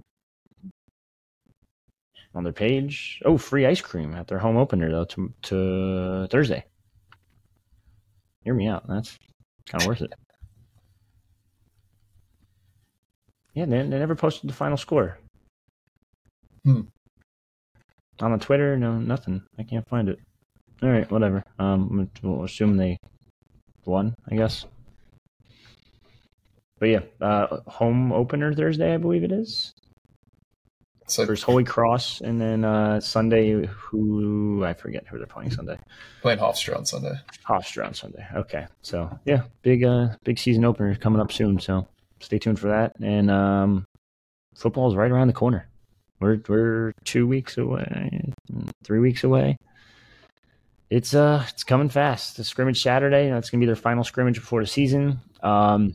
on 2.35 2.45
their 2.45 2.53
page. 2.53 3.21
Oh, 3.25 3.39
free 3.39 3.67
ice 3.67 3.81
cream 3.81 4.15
at 4.15 4.27
their 4.27 4.39
home 4.39 4.57
opener 4.57 4.91
though 4.91 5.05
to, 5.05 5.33
to 5.43 6.27
Thursday. 6.31 6.65
Hear 8.47 8.55
me 8.55 8.69
out. 8.69 8.87
That's 8.87 9.19
kind 9.69 9.83
of 9.83 9.89
worth 9.89 10.03
it. 10.03 10.13
Yeah, 13.55 13.65
they, 13.65 13.79
they 13.79 13.99
never 13.99 14.15
posted 14.15 14.49
the 14.49 14.55
final 14.55 14.77
score. 14.77 15.19
Hmm. 16.65 16.83
On 18.21 18.39
Twitter, 18.39 18.77
no, 18.77 18.99
nothing. 18.99 19.43
I 19.59 19.65
can't 19.65 19.89
find 19.89 20.09
it. 20.09 20.21
All 20.81 20.91
right, 20.91 21.11
whatever. 21.11 21.43
Um, 21.59 22.09
we'll 22.23 22.45
assume 22.45 22.77
they 22.77 22.99
won, 23.85 24.15
I 24.31 24.37
guess. 24.37 24.65
But 26.79 26.91
yeah, 26.91 27.01
uh, 27.21 27.59
home 27.67 28.13
opener 28.13 28.55
Thursday, 28.55 28.95
I 28.95 28.99
believe 28.99 29.25
it 29.25 29.33
is. 29.33 29.73
So 31.09 31.25
There's 31.25 31.43
Holy 31.43 31.63
Cross, 31.63 32.21
and 32.21 32.41
then 32.41 32.65
uh, 32.65 33.01
Sunday, 33.01 33.65
who 33.67 34.65
I 34.65 34.75
forget 34.75 35.07
who 35.07 35.19
they're 35.19 35.27
playing 35.27 35.53
Sunday. 35.53 35.79
playing 36.21 36.41
Hofstra 36.41 36.77
on 36.77 36.85
Sunday. 36.85 37.15
Hofstra 37.47 37.87
on 37.87 37.95
Sunday. 37.95 38.27
Okay, 38.35 38.67
so 38.83 39.17
yeah, 39.25 39.43
big 39.63 39.85
uh, 39.85 40.09
big 40.25 40.37
season 40.37 40.65
opener 40.65 40.97
coming 40.97 41.21
up 41.21 41.31
soon. 41.31 41.61
So 41.61 41.87
stay 42.19 42.39
tuned 42.39 42.59
for 42.59 42.69
that. 42.69 42.97
And 43.01 43.31
um, 43.31 43.87
football 44.57 44.91
is 44.91 44.97
right 44.97 45.11
around 45.11 45.29
the 45.29 45.33
corner. 45.33 45.69
We're 46.19 46.41
we're 46.49 46.93
two 47.05 47.27
weeks 47.29 47.57
away, 47.57 48.33
three 48.83 48.99
weeks 48.99 49.23
away. 49.23 49.59
It's 50.91 51.15
uh, 51.15 51.45
it's 51.49 51.63
coming 51.63 51.89
fast. 51.89 52.37
The 52.37 52.43
scrimmage 52.43 52.83
Saturday. 52.83 53.31
That's 53.31 53.51
gonna 53.51 53.61
be 53.61 53.67
their 53.67 53.77
final 53.77 54.03
scrimmage 54.03 54.41
before 54.41 54.61
the 54.61 54.67
season. 54.67 55.21
Um, 55.41 55.95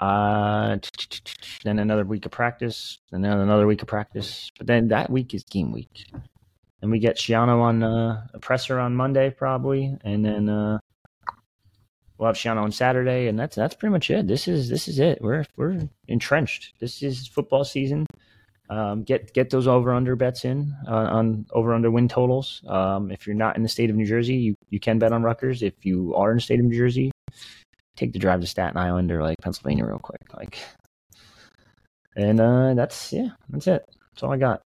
uh, 0.00 0.76
then 1.64 1.78
another 1.78 2.04
week 2.04 2.26
of 2.26 2.32
practice, 2.32 2.98
and 3.12 3.24
then 3.24 3.32
another 3.38 3.66
week 3.66 3.82
of 3.82 3.88
practice. 3.88 4.50
But 4.58 4.66
then 4.66 4.88
that 4.88 5.10
week 5.10 5.34
is 5.34 5.44
game 5.44 5.72
week, 5.72 6.06
and 6.82 6.90
we 6.90 6.98
get 6.98 7.16
Schiano 7.16 7.60
on 7.60 7.82
uh, 7.82 8.26
a 8.34 8.38
presser 8.38 8.78
on 8.78 8.94
Monday 8.94 9.30
probably, 9.30 9.96
and 10.04 10.24
then 10.24 10.48
uh, 10.48 10.78
we'll 12.18 12.26
have 12.26 12.36
Schiano 12.36 12.62
on 12.62 12.72
Saturday, 12.72 13.28
and 13.28 13.38
that's 13.38 13.56
that's 13.56 13.74
pretty 13.74 13.92
much 13.92 14.10
it. 14.10 14.26
This 14.26 14.48
is 14.48 14.68
this 14.68 14.88
is 14.88 14.98
it. 14.98 15.20
We're 15.20 15.44
we're 15.56 15.88
entrenched. 16.08 16.74
This 16.80 17.02
is 17.02 17.26
football 17.26 17.64
season. 17.64 18.06
Um, 18.68 19.04
get 19.04 19.32
get 19.32 19.50
those 19.50 19.68
over 19.68 19.92
under 19.92 20.16
bets 20.16 20.44
in 20.44 20.74
uh, 20.88 20.90
on 20.94 21.46
over 21.52 21.72
under 21.72 21.90
win 21.90 22.08
totals. 22.08 22.62
Um, 22.66 23.10
if 23.10 23.26
you're 23.26 23.36
not 23.36 23.56
in 23.56 23.62
the 23.62 23.68
state 23.68 23.90
of 23.90 23.96
New 23.96 24.06
Jersey, 24.06 24.34
you, 24.34 24.54
you 24.70 24.80
can 24.80 24.98
bet 24.98 25.12
on 25.12 25.22
Rutgers. 25.22 25.62
If 25.62 25.74
you 25.84 26.14
are 26.16 26.32
in 26.32 26.38
the 26.38 26.42
state 26.42 26.58
of 26.58 26.66
New 26.66 26.76
Jersey, 26.76 27.12
take 27.96 28.12
the 28.12 28.18
drive 28.18 28.40
to 28.40 28.46
Staten 28.46 28.76
Island 28.76 29.10
or 29.10 29.22
like 29.22 29.36
Pennsylvania 29.42 29.84
real 29.84 29.98
quick. 29.98 30.22
Like, 30.36 30.58
and 32.14 32.40
uh, 32.40 32.74
that's 32.74 33.12
yeah, 33.12 33.30
that's 33.48 33.66
it. 33.66 33.82
That's 34.12 34.22
all 34.22 34.32
I 34.32 34.36
got. 34.38 34.62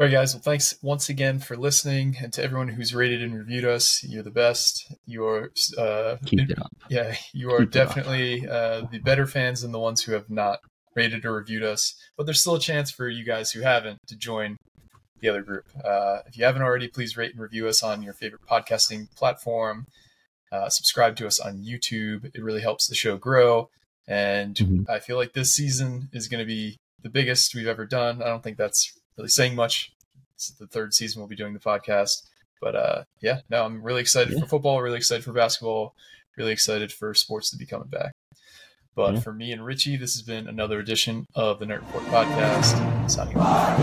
All 0.00 0.06
right, 0.06 0.12
guys. 0.12 0.34
Well, 0.34 0.42
thanks 0.42 0.74
once 0.82 1.08
again 1.08 1.38
for 1.38 1.56
listening, 1.56 2.16
and 2.20 2.32
to 2.32 2.42
everyone 2.42 2.68
who's 2.68 2.94
rated 2.94 3.22
and 3.22 3.38
reviewed 3.38 3.64
us. 3.64 4.02
You're 4.02 4.22
the 4.22 4.30
best. 4.30 4.92
You're, 5.06 5.50
uh, 5.78 6.16
Keep 6.24 6.50
it 6.50 6.58
up. 6.58 6.72
yeah, 6.88 7.14
you 7.32 7.52
are 7.52 7.60
Keep 7.60 7.70
definitely 7.70 8.48
uh, 8.48 8.82
the 8.90 8.98
better 8.98 9.26
fans 9.26 9.62
than 9.62 9.70
the 9.70 9.78
ones 9.78 10.02
who 10.02 10.12
have 10.12 10.28
not 10.28 10.58
rated 10.96 11.24
or 11.24 11.34
reviewed 11.34 11.62
us. 11.62 11.94
But 12.16 12.24
there's 12.26 12.40
still 12.40 12.56
a 12.56 12.60
chance 12.60 12.90
for 12.90 13.08
you 13.08 13.24
guys 13.24 13.52
who 13.52 13.60
haven't 13.60 13.98
to 14.08 14.16
join 14.16 14.56
the 15.20 15.28
other 15.28 15.42
group. 15.42 15.64
Uh, 15.84 16.18
if 16.26 16.36
you 16.36 16.44
haven't 16.44 16.62
already, 16.62 16.88
please 16.88 17.16
rate 17.16 17.32
and 17.32 17.40
review 17.40 17.68
us 17.68 17.82
on 17.82 18.02
your 18.02 18.14
favorite 18.14 18.42
podcasting 18.50 19.06
platform. 19.14 19.84
Uh, 20.52 20.68
subscribe 20.68 21.16
to 21.16 21.26
us 21.26 21.40
on 21.40 21.64
YouTube. 21.64 22.30
It 22.34 22.42
really 22.44 22.60
helps 22.60 22.86
the 22.86 22.94
show 22.94 23.16
grow. 23.16 23.70
And 24.06 24.54
Mhm. 24.56 24.88
I 24.90 24.98
feel 25.00 25.16
like 25.16 25.32
this 25.32 25.54
season 25.54 26.08
is 26.12 26.28
going 26.28 26.40
to 26.40 26.46
be 26.46 26.78
the 27.02 27.08
biggest 27.08 27.54
we've 27.54 27.66
ever 27.66 27.86
done. 27.86 28.22
I 28.22 28.26
don't 28.26 28.42
think 28.44 28.58
that's 28.58 28.92
really 29.16 29.28
saying 29.30 29.54
much. 29.56 29.92
It's 30.34 30.50
the 30.50 30.66
third 30.66 30.92
season 30.94 31.20
we'll 31.20 31.28
be 31.28 31.36
doing 31.36 31.54
the 31.54 31.58
podcast. 31.60 32.24
But 32.60 32.76
uh, 32.76 33.04
yeah, 33.20 33.40
no, 33.50 33.64
I'm 33.64 33.82
really 33.82 34.00
excited 34.02 34.34
Yeah. 34.34 34.40
for 34.40 34.46
football, 34.46 34.80
really 34.82 34.98
excited 34.98 35.24
for 35.24 35.32
basketball, 35.32 35.94
really 36.36 36.52
excited 36.52 36.92
for 36.92 37.12
sports 37.14 37.50
to 37.50 37.56
be 37.56 37.66
coming 37.66 37.88
back. 37.88 38.12
But 38.94 39.14
Yeah. 39.14 39.20
for 39.20 39.32
me 39.32 39.52
and 39.52 39.64
Richie, 39.64 39.96
this 39.96 40.12
has 40.14 40.22
been 40.22 40.46
another 40.46 40.78
edition 40.78 41.26
of 41.34 41.58
the 41.60 41.64
Nerd 41.64 41.80
Report 41.80 42.04
podcast. 42.04 43.10
Signing 43.10 43.38
off. 43.38 43.78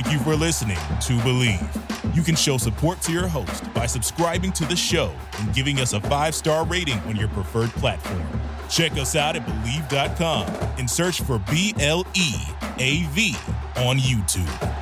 Thank 0.00 0.12
you 0.12 0.20
for 0.20 0.36
listening 0.36 0.76
to 0.76 1.18
Bleav. 1.24 2.14
You 2.14 2.22
can 2.22 2.36
show 2.36 2.56
support 2.56 3.00
to 3.00 3.10
your 3.10 3.26
host 3.26 3.64
by 3.74 3.86
subscribing 3.86 4.52
to 4.52 4.64
the 4.64 4.76
show 4.76 5.12
and 5.40 5.52
giving 5.52 5.80
us 5.80 5.92
a 5.92 6.00
five 6.02 6.36
star 6.36 6.64
rating 6.64 7.00
on 7.00 7.16
your 7.16 7.26
preferred 7.30 7.70
platform. 7.70 8.24
Check 8.70 8.92
us 8.92 9.16
out 9.16 9.34
at 9.34 9.44
Bleav.com 9.44 10.46
and 10.78 10.88
search 10.88 11.20
for 11.22 11.40
B 11.50 11.74
L 11.80 12.06
E 12.14 12.32
A 12.78 13.06
V 13.06 13.34
on 13.78 13.98
YouTube. 13.98 14.72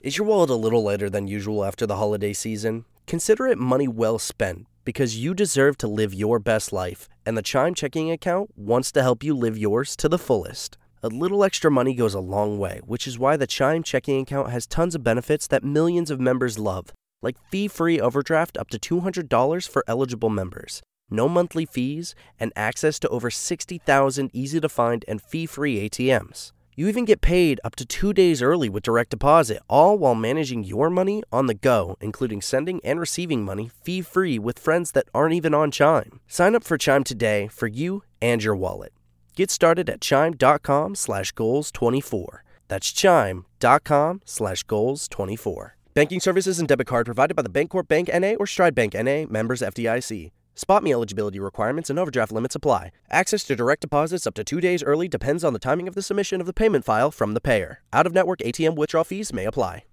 Is 0.00 0.16
your 0.16 0.26
wallet 0.26 0.48
a 0.48 0.54
little 0.54 0.82
lighter 0.82 1.10
than 1.10 1.28
usual 1.28 1.66
after 1.66 1.84
the 1.84 1.96
holiday 1.96 2.32
season? 2.32 2.86
Consider 3.06 3.46
it 3.46 3.58
money 3.58 3.86
well 3.86 4.18
spent 4.18 4.66
because 4.86 5.18
you 5.18 5.34
deserve 5.34 5.76
to 5.76 5.86
live 5.86 6.14
your 6.14 6.38
best 6.38 6.72
life, 6.72 7.10
and 7.26 7.36
the 7.36 7.42
Chime 7.42 7.74
checking 7.74 8.10
account 8.10 8.52
wants 8.56 8.90
to 8.92 9.02
help 9.02 9.22
you 9.22 9.34
live 9.34 9.58
yours 9.58 9.94
to 9.96 10.08
the 10.08 10.18
fullest. 10.18 10.78
A 11.02 11.08
little 11.08 11.42
extra 11.42 11.70
money 11.70 11.94
goes 11.94 12.12
a 12.12 12.20
long 12.20 12.58
way, 12.58 12.82
which 12.84 13.06
is 13.06 13.18
why 13.18 13.38
the 13.38 13.46
Chime 13.46 13.82
checking 13.82 14.20
account 14.20 14.50
has 14.50 14.66
tons 14.66 14.94
of 14.94 15.02
benefits 15.02 15.46
that 15.46 15.64
millions 15.64 16.10
of 16.10 16.20
members 16.20 16.58
love, 16.58 16.92
like 17.22 17.38
fee 17.48 17.68
free 17.68 17.98
overdraft 17.98 18.58
up 18.58 18.68
to 18.68 19.00
$200 19.00 19.66
for 19.66 19.82
eligible 19.88 20.28
members, 20.28 20.82
no 21.08 21.26
monthly 21.26 21.64
fees, 21.64 22.14
and 22.38 22.52
access 22.54 22.98
to 22.98 23.08
over 23.08 23.30
60,000 23.30 24.30
easy 24.34 24.60
to 24.60 24.68
find 24.68 25.02
and 25.08 25.22
fee 25.22 25.46
free 25.46 25.88
ATMs. 25.88 26.52
You 26.76 26.88
even 26.88 27.06
get 27.06 27.22
paid 27.22 27.60
up 27.64 27.76
to 27.76 27.86
two 27.86 28.12
days 28.12 28.42
early 28.42 28.68
with 28.68 28.82
direct 28.82 29.08
deposit, 29.08 29.60
all 29.70 29.96
while 29.96 30.14
managing 30.14 30.64
your 30.64 30.90
money 30.90 31.22
on 31.32 31.46
the 31.46 31.54
go, 31.54 31.96
including 32.02 32.42
sending 32.42 32.78
and 32.84 33.00
receiving 33.00 33.42
money 33.42 33.70
fee 33.82 34.02
free 34.02 34.38
with 34.38 34.58
friends 34.58 34.92
that 34.92 35.08
aren't 35.14 35.34
even 35.34 35.54
on 35.54 35.70
Chime. 35.70 36.20
Sign 36.28 36.54
up 36.54 36.62
for 36.62 36.76
Chime 36.76 37.04
today 37.04 37.48
for 37.48 37.66
you 37.66 38.02
and 38.20 38.44
your 38.44 38.54
wallet. 38.54 38.92
Get 39.40 39.50
started 39.50 39.88
at 39.88 40.02
chime.com 40.02 40.94
slash 40.94 41.32
goals 41.32 41.72
24. 41.72 42.44
That's 42.68 42.92
chime.com 42.92 44.20
slash 44.26 44.64
goals 44.64 45.08
24. 45.08 45.76
Banking 45.94 46.20
services 46.20 46.58
and 46.58 46.68
debit 46.68 46.86
card 46.86 47.06
provided 47.06 47.36
by 47.36 47.40
the 47.40 47.48
Bancorp 47.48 47.88
Bank 47.88 48.10
NA 48.12 48.34
or 48.38 48.46
Stride 48.46 48.74
Bank 48.74 48.92
NA, 48.92 49.24
members 49.30 49.62
FDIC. 49.62 50.30
SpotMe 50.54 50.92
eligibility 50.92 51.40
requirements 51.40 51.88
and 51.88 51.98
overdraft 51.98 52.32
limits 52.32 52.54
apply. 52.54 52.90
Access 53.10 53.44
to 53.44 53.56
direct 53.56 53.80
deposits 53.80 54.26
up 54.26 54.34
to 54.34 54.44
two 54.44 54.60
days 54.60 54.82
early 54.82 55.08
depends 55.08 55.42
on 55.42 55.54
the 55.54 55.58
timing 55.58 55.88
of 55.88 55.94
the 55.94 56.02
submission 56.02 56.42
of 56.42 56.46
the 56.46 56.52
payment 56.52 56.84
file 56.84 57.10
from 57.10 57.32
the 57.32 57.40
payer. 57.40 57.80
Out 57.94 58.06
of 58.06 58.12
network 58.12 58.40
ATM 58.40 58.76
withdrawal 58.76 59.04
fees 59.04 59.32
may 59.32 59.46
apply. 59.46 59.84